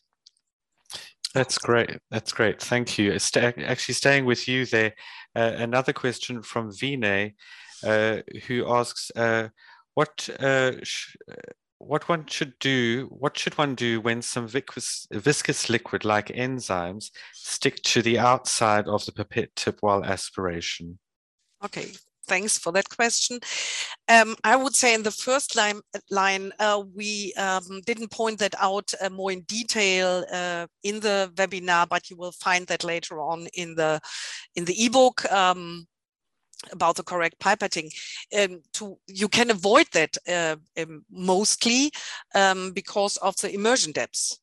That's 1.34 1.58
great. 1.60 1.98
That's 2.10 2.32
great. 2.32 2.62
Thank 2.62 2.98
you. 2.98 3.14
actually, 3.14 3.94
staying 3.94 4.26
with 4.26 4.48
you 4.48 4.66
there, 4.66 4.94
uh, 5.36 5.54
another 5.58 5.94
question 5.94 6.42
from 6.42 6.72
Vinay, 6.72 7.34
uh, 7.84 8.18
who 8.48 8.68
asks, 8.68 9.12
uh, 9.16 9.50
"What 9.94 10.28
uh, 10.40 10.72
what 11.78 12.10
one 12.10 12.26
should 12.26 12.58
do? 12.60 13.08
What 13.12 13.38
should 13.38 13.58
one 13.58 13.76
do 13.76 14.02
when 14.02 14.22
some 14.24 14.48
viscous, 14.48 15.08
viscous 15.12 15.70
liquid 15.70 16.04
like 16.04 16.28
enzymes 16.28 17.12
stick 17.34 17.82
to 17.84 18.02
the 18.02 18.18
outside 18.18 18.88
of 18.88 19.06
the 19.06 19.12
pipette 19.12 19.56
tip 19.56 19.78
while 19.82 20.04
aspiration?" 20.04 20.98
Okay, 21.64 21.92
thanks 22.30 22.58
for 22.58 22.72
that 22.72 22.90
question. 22.90 23.40
Um, 24.08 24.36
I 24.44 24.56
would 24.56 24.76
say 24.76 24.94
in 24.94 25.04
the 25.04 25.12
first 25.12 25.56
line, 25.56 25.82
line 26.10 26.52
uh, 26.60 26.84
we 26.96 27.34
um, 27.34 27.82
didn't 27.86 28.12
point 28.12 28.40
that 28.40 28.56
out 28.60 28.94
uh, 29.02 29.10
more 29.10 29.32
in 29.32 29.42
detail 29.42 30.26
uh, 30.32 30.68
in 30.84 31.00
the 31.00 31.32
webinar, 31.36 31.90
but 31.90 32.10
you 32.10 32.16
will 32.16 32.32
find 32.32 32.68
that 32.68 32.84
later 32.84 33.20
on 33.20 33.48
in 33.54 33.76
the 33.76 34.00
in 34.56 34.66
the 34.66 34.86
ebook. 34.86 35.30
Um, 35.32 35.88
about 36.72 36.98
the 36.98 37.04
correct 37.04 37.40
pipetting. 37.40 37.90
Um, 38.38 38.62
to 38.74 38.98
you 39.08 39.30
can 39.30 39.50
avoid 39.50 39.88
that 39.94 40.18
uh, 40.28 40.58
um, 40.78 41.06
mostly 41.10 41.92
um, 42.36 42.72
because 42.74 43.16
of 43.18 43.36
the 43.38 43.54
immersion 43.54 43.94
depths. 43.94 44.40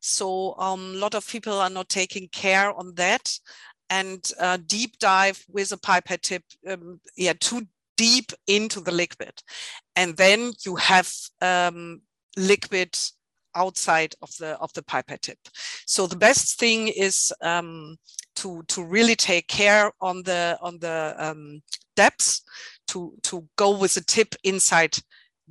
So 0.00 0.56
um, 0.58 0.94
a 0.94 0.98
lot 0.98 1.14
of 1.14 1.28
people 1.28 1.60
are 1.60 1.70
not 1.70 1.88
taking 1.88 2.28
care 2.32 2.76
on 2.76 2.94
that 2.96 3.32
and 3.90 4.32
uh, 4.38 4.56
deep 4.66 4.98
dive 4.98 5.44
with 5.48 5.72
a 5.72 5.76
pipette 5.76 6.22
tip, 6.22 6.44
um, 6.68 7.00
yeah, 7.16 7.34
too 7.38 7.66
deep 7.96 8.32
into 8.46 8.80
the 8.80 8.92
liquid. 8.92 9.42
And 9.96 10.16
then 10.16 10.52
you 10.64 10.76
have 10.76 11.12
um, 11.42 12.00
liquid 12.36 12.96
outside 13.56 14.14
of 14.22 14.30
the 14.38 14.56
of 14.60 14.72
the 14.74 14.82
pipette 14.82 15.22
tip. 15.22 15.38
So 15.86 16.06
the 16.06 16.16
best 16.16 16.58
thing 16.58 16.88
is 16.88 17.32
um, 17.42 17.96
to 18.36 18.62
to 18.68 18.84
really 18.84 19.16
take 19.16 19.48
care 19.48 19.90
on 20.00 20.22
the 20.22 20.56
on 20.62 20.78
the 20.78 21.14
um, 21.18 21.62
depths 21.96 22.42
to 22.88 23.12
to 23.24 23.46
go 23.56 23.76
with 23.76 23.94
the 23.94 24.00
tip 24.02 24.34
inside 24.44 24.96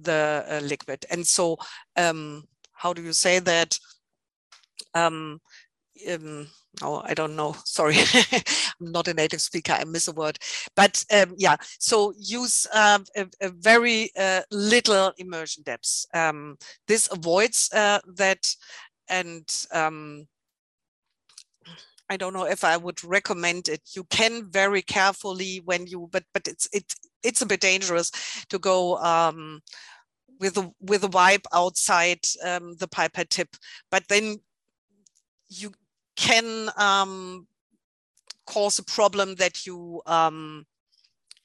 the 0.02 0.46
uh, 0.50 0.60
liquid. 0.64 1.06
And 1.12 1.28
so 1.28 1.58
um, 1.98 2.46
how 2.74 2.94
do 2.94 3.02
you 3.02 3.14
say 3.14 3.40
that? 3.40 3.78
Um, 4.96 5.40
um, 6.08 6.48
oh, 6.82 7.02
I 7.04 7.14
don't 7.14 7.36
know. 7.36 7.56
Sorry, 7.66 7.98
I'm 8.82 8.92
not 8.92 9.08
a 9.08 9.14
native 9.14 9.42
speaker. 9.42 9.74
I 9.74 9.84
miss 9.84 10.08
a 10.08 10.12
word. 10.12 10.38
But 10.76 11.04
um, 11.14 11.36
yeah, 11.38 11.58
so 11.80 12.14
use 12.18 12.68
uh, 12.74 13.00
a, 13.16 13.28
a, 13.42 13.50
very 13.50 14.12
uh, 14.18 14.42
little 14.52 15.14
immersion 15.18 15.64
depths. 15.64 16.08
Um, 16.14 16.58
this 16.88 17.10
avoids 17.12 17.70
uh, 17.74 18.00
that, 18.16 18.48
and 19.10 19.50
um, 19.74 20.28
I 22.10 22.18
don't 22.18 22.34
know 22.34 22.46
if 22.46 22.64
I 22.64 22.78
would 22.78 23.04
recommend 23.04 23.68
it. 23.68 23.82
You 23.96 24.04
can 24.06 24.50
very 24.50 24.82
carefully 24.82 25.62
when 25.66 25.88
you, 25.88 26.10
but 26.12 26.24
but 26.34 26.48
it's 26.48 26.68
it 26.74 26.94
it's 27.24 27.42
a 27.42 27.46
bit 27.46 27.62
dangerous 27.62 28.12
to 28.50 28.60
go 28.60 28.98
um, 28.98 29.62
with 30.40 30.58
a 30.58 30.72
with 30.80 31.04
a 31.04 31.08
wipe 31.10 31.46
outside 31.54 32.22
the 32.42 32.88
pipette 32.90 33.30
tip. 33.30 33.56
But 33.92 34.08
then 34.08 34.38
you 35.50 35.72
can 36.20 36.70
um, 36.78 37.48
cause 38.46 38.78
a 38.78 38.84
problem 38.84 39.36
that 39.36 39.66
you 39.66 40.02
um, 40.06 40.66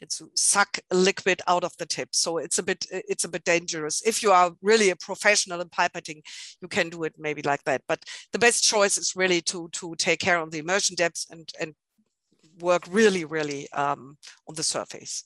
it's 0.01 0.21
suck 0.35 0.79
liquid 0.93 1.41
out 1.47 1.65
of 1.65 1.73
the 1.79 1.87
tip. 1.87 2.09
So 2.13 2.39
it's 2.39 2.59
a 2.59 2.63
bit 2.63 2.87
it's 2.91 3.25
a 3.25 3.29
bit 3.29 3.45
dangerous. 3.45 4.03
If 4.05 4.23
you 4.23 4.33
are 4.33 4.53
really 4.61 4.91
a 4.91 4.97
professional 4.97 5.61
in 5.61 5.69
pipetting, 5.69 6.23
you 6.61 6.69
can 6.69 6.91
do 6.91 7.05
it 7.05 7.15
maybe 7.17 7.43
like 7.43 7.63
that. 7.65 7.83
But 7.87 8.05
the 8.33 8.39
best 8.39 8.65
choice 8.65 8.99
is 8.99 9.15
really 9.17 9.41
to 9.43 9.69
to 9.73 9.95
take 9.97 10.19
care 10.19 10.39
of 10.39 10.51
the 10.51 10.59
immersion 10.59 10.97
depths 10.97 11.27
and 11.31 11.49
and 11.61 11.75
work 12.61 12.83
really 12.91 13.25
really 13.25 13.71
um, 13.73 14.19
on 14.49 14.55
the 14.57 14.63
surface. 14.63 15.25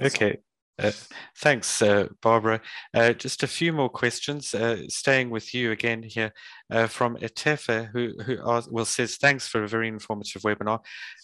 Okay. 0.00 0.38
Uh, 0.80 0.92
thanks, 1.38 1.82
uh, 1.82 2.06
Barbara. 2.22 2.60
Uh, 2.94 3.12
just 3.12 3.42
a 3.42 3.48
few 3.48 3.72
more 3.72 3.88
questions. 3.88 4.54
Uh, 4.54 4.82
staying 4.88 5.28
with 5.28 5.52
you 5.52 5.72
again 5.72 6.04
here 6.04 6.32
uh, 6.70 6.86
from 6.86 7.16
Etefe, 7.16 7.90
who, 7.90 8.12
who 8.22 8.38
well 8.70 8.84
says, 8.84 9.16
thanks 9.16 9.48
for 9.48 9.64
a 9.64 9.68
very 9.68 9.88
informative 9.88 10.42
webinar. 10.42 10.78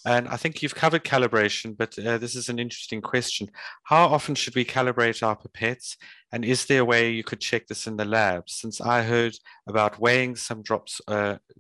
And 0.05 0.27
I 0.27 0.37
think 0.37 0.61
you've 0.61 0.75
covered 0.75 1.05
calibration, 1.05 1.77
but 1.77 1.93
this 1.95 2.35
is 2.35 2.49
an 2.49 2.59
interesting 2.59 3.01
question. 3.01 3.49
How 3.85 4.07
often 4.07 4.35
should 4.35 4.57
we 4.57 4.65
calibrate 4.65 5.23
our 5.23 5.37
pipettes? 5.37 5.97
And 6.33 6.45
is 6.45 6.67
there 6.67 6.81
a 6.81 6.85
way 6.85 7.13
you 7.13 7.23
could 7.23 7.41
check 7.41 7.69
this 7.69 7.87
in 7.87 7.97
the 7.97 8.05
lab? 8.05 8.51
Since 8.51 8.81
I 8.81 9.03
heard 9.03 9.37
about 9.69 10.01
weighing 10.01 10.35
some 10.35 10.63
drops, 10.63 11.01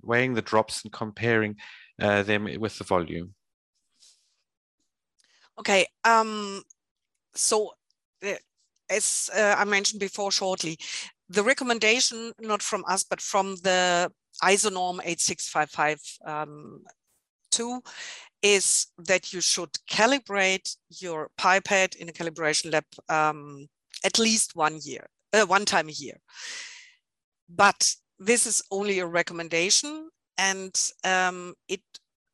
weighing 0.02 0.34
the 0.34 0.42
drops 0.42 0.82
and 0.82 0.92
comparing 0.92 1.56
them 1.98 2.48
with 2.58 2.76
the 2.78 2.84
volume. 2.84 3.34
Okay. 5.60 5.86
Um, 6.02 6.62
so, 7.34 7.72
as 8.90 9.30
uh, 9.34 9.54
I 9.58 9.64
mentioned 9.64 10.00
before 10.00 10.30
shortly, 10.30 10.78
the 11.28 11.42
recommendation, 11.42 12.32
not 12.40 12.62
from 12.62 12.84
us, 12.86 13.02
but 13.02 13.20
from 13.20 13.56
the 13.56 14.10
ISO 14.42 14.72
norm 14.72 15.00
8655 15.04 16.00
um, 16.26 16.82
2, 17.50 17.80
is 18.42 18.88
that 18.98 19.32
you 19.32 19.40
should 19.40 19.70
calibrate 19.90 20.76
your 20.90 21.30
pipette 21.38 21.94
in 21.94 22.08
a 22.08 22.12
calibration 22.12 22.72
lab 22.72 22.84
um, 23.08 23.66
at 24.04 24.18
least 24.18 24.54
one 24.54 24.78
year, 24.82 25.06
uh, 25.32 25.46
one 25.46 25.64
time 25.64 25.88
a 25.88 25.92
year. 25.92 26.20
But 27.48 27.94
this 28.18 28.46
is 28.46 28.62
only 28.70 28.98
a 28.98 29.06
recommendation 29.06 30.10
and 30.36 30.74
um, 31.04 31.54
it 31.68 31.80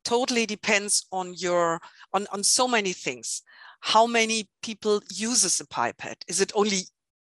totally 0.03 0.45
depends 0.45 1.05
on 1.11 1.33
your 1.35 1.79
on 2.13 2.25
on 2.31 2.43
so 2.43 2.67
many 2.67 2.91
things 2.91 3.43
how 3.81 4.07
many 4.07 4.47
people 4.61 5.01
uses 5.11 5.59
a 5.59 5.67
pipette? 5.67 6.23
Is 6.27 6.39
it 6.39 6.51
only 6.55 6.83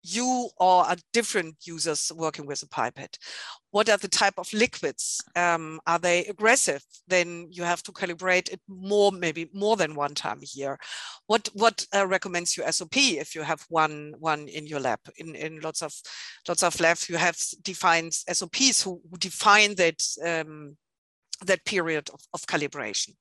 you 0.03 0.49
or 0.57 0.86
are 0.86 0.98
different 1.14 1.56
users 1.64 2.11
working 2.15 2.45
with 2.45 2.64
a 2.64 2.68
pipette? 2.68 3.18
What 3.72 3.90
are 3.90 3.98
the 3.98 4.07
type 4.07 4.34
of 4.38 4.52
liquids? 4.52 5.22
Um, 5.36 5.80
are 5.88 5.99
they 5.99 6.26
aggressive? 6.26 6.84
Then 7.07 7.48
you 7.52 7.64
have 7.64 7.84
to 7.84 7.91
calibrate 7.91 8.52
it 8.52 8.60
more 8.68 9.11
maybe 9.11 9.49
more 9.53 9.78
than 9.78 9.95
one 9.95 10.14
time 10.14 10.40
a 10.40 10.57
year. 10.57 10.78
What 11.28 11.49
what 11.53 11.86
uh, 11.95 12.07
recommends 12.07 12.57
you 12.57 12.69
sop 12.72 12.98
if 12.98 13.36
you 13.36 13.44
have 13.44 13.65
one 13.69 14.14
one 14.19 14.48
in 14.48 14.68
your 14.68 14.80
lab? 14.80 14.99
In 15.18 15.36
in 15.36 15.61
lots 15.61 15.82
of 15.82 15.94
lots 16.48 16.64
of 16.64 16.80
labs 16.80 17.10
you 17.10 17.18
have 17.18 17.38
defined 17.61 18.14
sops 18.14 18.82
who, 18.84 19.02
who 19.10 19.18
define 19.18 19.76
that 19.76 20.02
um, 20.26 20.78
that 21.45 21.64
period 21.65 22.10
of, 22.14 22.19
of 22.34 22.41
calibration. 22.41 23.15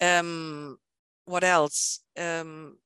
Um, 0.00 0.78
what 1.24 1.44
else? 1.44 2.00
Um, 2.18 2.76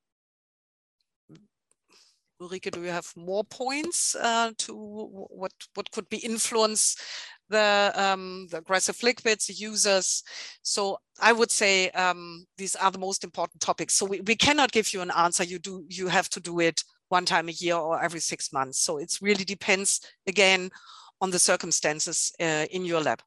Ulrike, 2.41 2.71
do 2.71 2.83
you 2.83 2.89
have 2.89 3.11
more 3.15 3.43
points 3.43 4.15
uh, 4.15 4.51
to 4.59 4.73
what 4.75 5.51
what 5.73 5.89
could 5.91 6.07
be 6.09 6.17
influence 6.17 6.95
the 7.49 7.91
um, 7.95 8.47
the 8.51 8.57
aggressive 8.57 9.01
liquids 9.01 9.59
users? 9.59 10.23
So 10.61 10.99
I 11.19 11.33
would 11.33 11.49
say 11.49 11.89
um, 11.91 12.45
these 12.57 12.75
are 12.75 12.91
the 12.91 12.99
most 12.99 13.23
important 13.23 13.61
topics. 13.61 13.95
So 13.95 14.05
we, 14.05 14.21
we 14.21 14.35
cannot 14.35 14.71
give 14.71 14.93
you 14.93 15.01
an 15.01 15.11
answer. 15.11 15.43
You 15.43 15.57
do 15.57 15.85
you 15.89 16.09
have 16.09 16.29
to 16.29 16.39
do 16.39 16.59
it 16.59 16.83
one 17.09 17.25
time 17.25 17.49
a 17.49 17.53
year 17.53 17.75
or 17.75 18.03
every 18.03 18.19
six 18.19 18.53
months. 18.53 18.81
So 18.81 18.97
it 18.97 19.17
really 19.21 19.45
depends 19.45 20.01
again 20.27 20.69
on 21.21 21.31
the 21.31 21.39
circumstances 21.39 22.31
uh, 22.39 22.65
in 22.69 22.85
your 22.85 23.01
lab. 23.01 23.21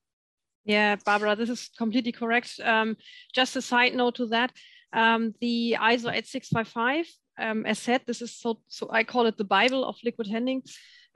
Yeah, 0.65 0.97
Barbara, 1.05 1.35
this 1.37 1.49
is 1.49 1.71
completely 1.77 2.13
correct. 2.13 2.61
Um, 2.63 2.97
just 3.35 3.57
a 3.57 3.63
side 3.63 3.95
note 3.95 4.17
to 4.17 4.27
that, 4.27 4.53
um, 4.93 5.35
the 5.41 5.77
ISO 5.81 6.13
8655, 6.13 7.07
um, 7.39 7.67
as 7.67 7.79
said, 7.79 8.03
this 8.07 8.23
is 8.23 8.35
so, 8.35 8.61
so 8.69 8.89
I 8.91 9.05
call 9.05 9.27
it 9.27 9.37
the 9.37 9.45
Bible 9.45 9.85
of 9.85 9.97
liquid 10.05 10.29
handling. 10.29 10.63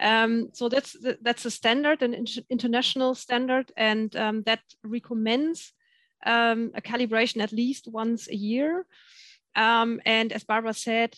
Um, 0.00 0.48
so 0.52 0.68
that's 0.68 0.96
that's 1.22 1.44
a 1.44 1.50
standard, 1.50 2.02
an 2.02 2.26
international 2.50 3.14
standard, 3.14 3.70
and 3.76 4.14
um, 4.16 4.42
that 4.42 4.60
recommends 4.82 5.72
um, 6.26 6.72
a 6.74 6.80
calibration 6.80 7.42
at 7.42 7.52
least 7.52 7.86
once 7.86 8.28
a 8.28 8.34
year. 8.34 8.86
and 9.54 10.32
as 10.32 10.44
Barbara 10.44 10.74
said, 10.74 11.14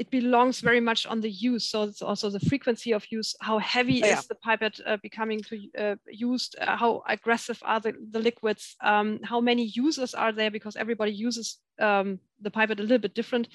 it 0.00 0.10
belongs 0.10 0.62
very 0.62 0.80
much 0.80 1.06
on 1.06 1.20
the 1.20 1.30
use. 1.30 1.64
So 1.68 1.82
it's 1.82 2.00
also 2.00 2.30
the 2.30 2.40
frequency 2.40 2.92
of 2.94 3.04
use. 3.12 3.36
How 3.40 3.58
heavy 3.58 3.96
yeah. 4.00 4.18
is 4.18 4.26
the 4.26 4.34
pipette 4.34 4.80
uh, 4.86 4.96
becoming 5.02 5.42
to 5.42 5.56
uh, 5.78 5.96
used? 6.08 6.56
Uh, 6.58 6.74
how 6.74 7.02
aggressive 7.06 7.58
are 7.62 7.80
the, 7.80 7.92
the 8.10 8.18
liquids? 8.18 8.76
Um, 8.80 9.20
how 9.22 9.42
many 9.42 9.64
users 9.64 10.14
are 10.14 10.32
there? 10.32 10.50
Because 10.50 10.74
everybody 10.74 11.12
uses 11.12 11.58
um, 11.78 12.18
the 12.40 12.50
pipette 12.50 12.80
a 12.80 12.82
little 12.82 13.04
bit 13.06 13.14
different. 13.14 13.48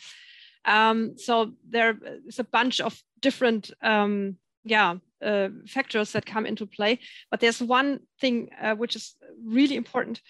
Um, 0.65 1.17
so 1.17 1.53
there 1.67 1.97
is 2.27 2.37
a 2.37 2.43
bunch 2.43 2.79
of 2.79 3.01
different, 3.21 3.71
um, 3.81 4.37
yeah, 4.63 4.97
uh, 5.23 5.49
factors 5.65 6.11
that 6.11 6.27
come 6.27 6.45
into 6.45 6.67
play. 6.67 6.99
But 7.31 7.39
there's 7.39 7.59
one 7.59 8.01
thing 8.21 8.49
uh, 8.61 8.75
which 8.75 8.95
is 8.95 9.15
really 9.43 9.75
important, 9.75 10.21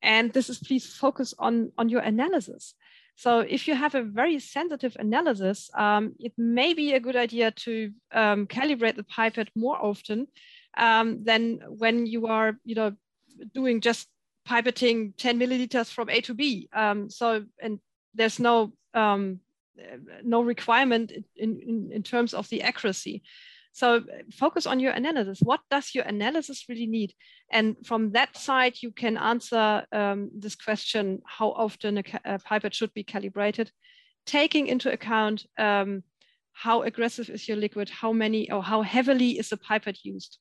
and 0.00 0.32
this 0.32 0.48
is 0.48 0.58
please 0.58 0.94
focus 0.94 1.34
on 1.38 1.72
on 1.76 1.88
your 1.88 2.02
analysis. 2.02 2.74
So 3.16 3.40
if 3.40 3.66
you 3.66 3.74
have 3.74 3.94
a 3.94 4.02
very 4.02 4.38
sensitive 4.38 4.96
analysis, 4.98 5.70
um, 5.74 6.14
it 6.20 6.32
may 6.36 6.74
be 6.74 6.92
a 6.92 7.00
good 7.00 7.16
idea 7.16 7.50
to 7.50 7.90
um, 8.12 8.46
calibrate 8.46 8.96
the 8.96 9.04
pipette 9.04 9.48
more 9.56 9.82
often 9.82 10.26
um, 10.76 11.24
than 11.24 11.60
when 11.66 12.06
you 12.06 12.26
are, 12.26 12.58
you 12.64 12.74
know, 12.74 12.92
doing 13.54 13.80
just 13.80 14.08
pipetting 14.46 15.16
10 15.16 15.40
milliliters 15.40 15.90
from 15.90 16.10
A 16.10 16.20
to 16.20 16.34
B. 16.34 16.68
Um, 16.74 17.08
so, 17.08 17.46
and 17.60 17.80
there's 18.14 18.38
no 18.38 18.72
um, 18.92 19.40
no 20.22 20.42
requirement 20.42 21.12
in, 21.36 21.60
in, 21.60 21.90
in 21.92 22.02
terms 22.02 22.34
of 22.34 22.48
the 22.48 22.62
accuracy. 22.62 23.22
So 23.76 24.00
focus 24.32 24.64
on 24.64 24.80
your 24.80 24.92
analysis. 24.92 25.40
What 25.42 25.60
does 25.70 25.94
your 25.94 26.04
analysis 26.04 26.64
really 26.66 26.86
need? 26.86 27.12
And 27.52 27.76
from 27.84 28.12
that 28.12 28.34
side, 28.34 28.76
you 28.80 28.90
can 28.90 29.18
answer 29.18 29.84
um, 29.92 30.30
this 30.34 30.56
question, 30.56 31.20
how 31.26 31.50
often 31.50 31.98
a, 31.98 32.04
a, 32.24 32.38
pipette 32.38 32.74
should 32.74 32.94
be 32.94 33.04
calibrated, 33.04 33.70
taking 34.24 34.66
into 34.66 34.90
account 34.90 35.44
um, 35.58 36.04
how 36.54 36.84
aggressive 36.84 37.28
is 37.28 37.46
your 37.46 37.58
liquid, 37.58 37.90
how 37.90 38.14
many 38.14 38.50
or 38.50 38.62
how 38.62 38.80
heavily 38.80 39.38
is 39.38 39.50
the 39.50 39.58
pipette 39.58 40.06
used. 40.06 40.38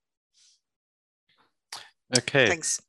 Okay. 2.17 2.47
Thanks. 2.47 2.81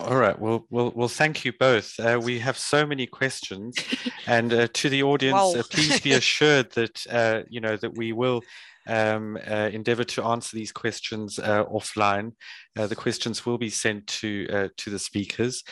All 0.00 0.16
right. 0.16 0.38
Well, 0.38 0.66
well, 0.68 0.92
well. 0.94 1.08
Thank 1.08 1.46
you 1.46 1.52
both. 1.58 1.98
Uh, 1.98 2.20
we 2.22 2.38
have 2.40 2.58
so 2.58 2.84
many 2.84 3.06
questions, 3.06 3.76
and 4.26 4.52
uh, 4.52 4.68
to 4.74 4.88
the 4.90 5.02
audience, 5.02 5.34
wow. 5.34 5.54
uh, 5.54 5.62
please 5.70 6.00
be 6.00 6.12
assured 6.12 6.72
that 6.72 7.06
uh, 7.08 7.42
you 7.48 7.60
know 7.60 7.76
that 7.76 7.96
we 7.96 8.12
will 8.12 8.42
um, 8.86 9.38
uh, 9.48 9.70
endeavor 9.72 10.04
to 10.04 10.24
answer 10.24 10.56
these 10.56 10.72
questions 10.72 11.38
uh, 11.38 11.64
offline. 11.66 12.32
Uh, 12.78 12.86
the 12.86 12.96
questions 12.96 13.44
will 13.44 13.58
be 13.58 13.70
sent 13.70 14.06
to 14.06 14.46
uh, 14.52 14.68
to 14.76 14.90
the 14.90 14.98
speakers. 14.98 15.62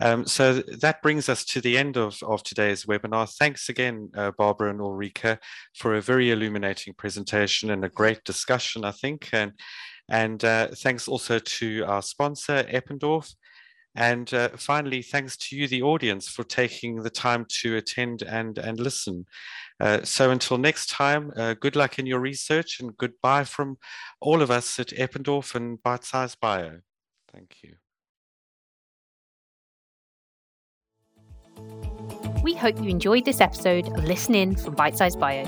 Um, 0.00 0.26
so 0.26 0.54
that 0.54 1.02
brings 1.02 1.28
us 1.28 1.44
to 1.46 1.60
the 1.60 1.78
end 1.78 1.96
of, 1.96 2.18
of 2.22 2.42
today's 2.42 2.84
webinar. 2.84 3.32
Thanks 3.36 3.68
again, 3.68 4.10
uh, 4.16 4.32
Barbara 4.36 4.70
and 4.70 4.80
Ulrike, 4.80 5.38
for 5.74 5.94
a 5.94 6.02
very 6.02 6.30
illuminating 6.30 6.94
presentation 6.94 7.70
and 7.70 7.84
a 7.84 7.88
great 7.88 8.24
discussion, 8.24 8.84
I 8.84 8.90
think. 8.90 9.28
And, 9.32 9.52
and 10.08 10.44
uh, 10.44 10.68
thanks 10.74 11.08
also 11.08 11.38
to 11.38 11.84
our 11.86 12.02
sponsor, 12.02 12.64
Eppendorf. 12.64 13.34
And 13.96 14.32
uh, 14.34 14.50
finally, 14.56 15.02
thanks 15.02 15.36
to 15.36 15.56
you, 15.56 15.68
the 15.68 15.82
audience, 15.82 16.28
for 16.28 16.42
taking 16.42 17.02
the 17.02 17.10
time 17.10 17.46
to 17.60 17.76
attend 17.76 18.22
and, 18.22 18.58
and 18.58 18.80
listen. 18.80 19.26
Uh, 19.78 20.02
so 20.02 20.30
until 20.30 20.58
next 20.58 20.90
time, 20.90 21.32
uh, 21.36 21.54
good 21.54 21.76
luck 21.76 21.98
in 21.98 22.06
your 22.06 22.20
research 22.20 22.80
and 22.80 22.96
goodbye 22.96 23.44
from 23.44 23.78
all 24.20 24.42
of 24.42 24.50
us 24.50 24.78
at 24.80 24.88
Eppendorf 24.88 25.54
and 25.54 25.82
Bite 25.82 26.04
Size 26.04 26.34
Bio. 26.34 26.80
Thank 27.32 27.56
you. 27.62 27.74
We 32.42 32.54
hope 32.54 32.80
you 32.80 32.88
enjoyed 32.88 33.24
this 33.24 33.40
episode 33.40 33.88
of 33.96 34.04
Listen 34.04 34.34
In 34.34 34.56
from 34.56 34.74
Bite 34.74 34.98
Size 34.98 35.16
Bio. 35.16 35.44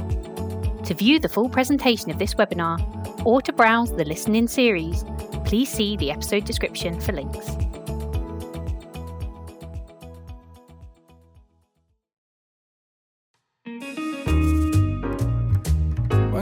To 0.85 0.95
view 0.95 1.19
the 1.19 1.29
full 1.29 1.49
presentation 1.49 2.11
of 2.11 2.19
this 2.19 2.35
webinar 2.35 2.81
or 3.27 3.43
to 3.43 3.53
browse 3.53 3.91
the 3.91 4.05
Listen 4.05 4.37
In 4.37 4.47
series, 4.47 5.05
please 5.45 5.69
see 5.69 5.97
the 5.97 6.13
episode 6.13 6.45
description 6.45 7.01
for 7.01 7.13
links. 7.13 7.51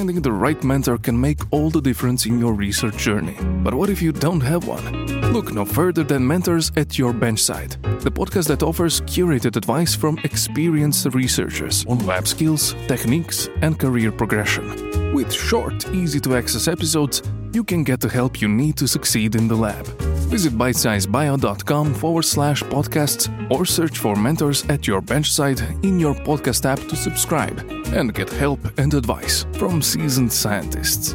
Finding 0.04 0.20
the 0.20 0.30
right 0.30 0.62
mentor 0.62 0.98
can 0.98 1.18
make 1.18 1.38
all 1.50 1.70
the 1.70 1.80
difference 1.80 2.26
in 2.26 2.38
your 2.38 2.52
research 2.52 2.98
journey. 2.98 3.38
But 3.64 3.72
what 3.72 3.88
if 3.88 4.02
you 4.02 4.12
don't 4.12 4.42
have 4.42 4.68
one? 4.68 4.84
Look 5.32 5.54
no 5.54 5.64
further 5.64 6.04
than 6.04 6.26
Mentors 6.26 6.70
at 6.76 6.98
Your 6.98 7.14
Benchside, 7.14 7.80
the 8.02 8.10
podcast 8.10 8.48
that 8.48 8.62
offers 8.62 9.00
curated 9.00 9.56
advice 9.56 9.94
from 9.94 10.18
experienced 10.22 11.06
researchers 11.14 11.86
on 11.86 12.04
lab 12.06 12.28
skills, 12.28 12.74
techniques, 12.86 13.48
and 13.62 13.78
career 13.78 14.12
progression. 14.12 14.66
With 15.14 15.32
short, 15.32 15.88
easy 15.94 16.20
to 16.20 16.36
access 16.36 16.68
episodes, 16.68 17.22
you 17.54 17.64
can 17.64 17.82
get 17.82 18.00
the 18.00 18.10
help 18.10 18.42
you 18.42 18.48
need 18.48 18.76
to 18.76 18.86
succeed 18.86 19.34
in 19.36 19.48
the 19.48 19.56
lab. 19.56 19.86
Visit 20.34 20.58
bitesizebio.com 20.58 21.94
forward 21.94 22.24
slash 22.24 22.64
podcasts 22.64 23.30
or 23.52 23.64
search 23.64 23.98
for 23.98 24.16
mentors 24.16 24.64
at 24.64 24.84
your 24.84 25.00
benchside 25.00 25.62
in 25.84 26.00
your 26.00 26.12
podcast 26.12 26.64
app 26.66 26.80
to 26.88 26.96
subscribe 26.96 27.56
and 27.94 28.12
get 28.12 28.28
help 28.30 28.58
and 28.76 28.92
advice 28.94 29.46
from 29.52 29.80
seasoned 29.80 30.32
scientists. 30.32 31.14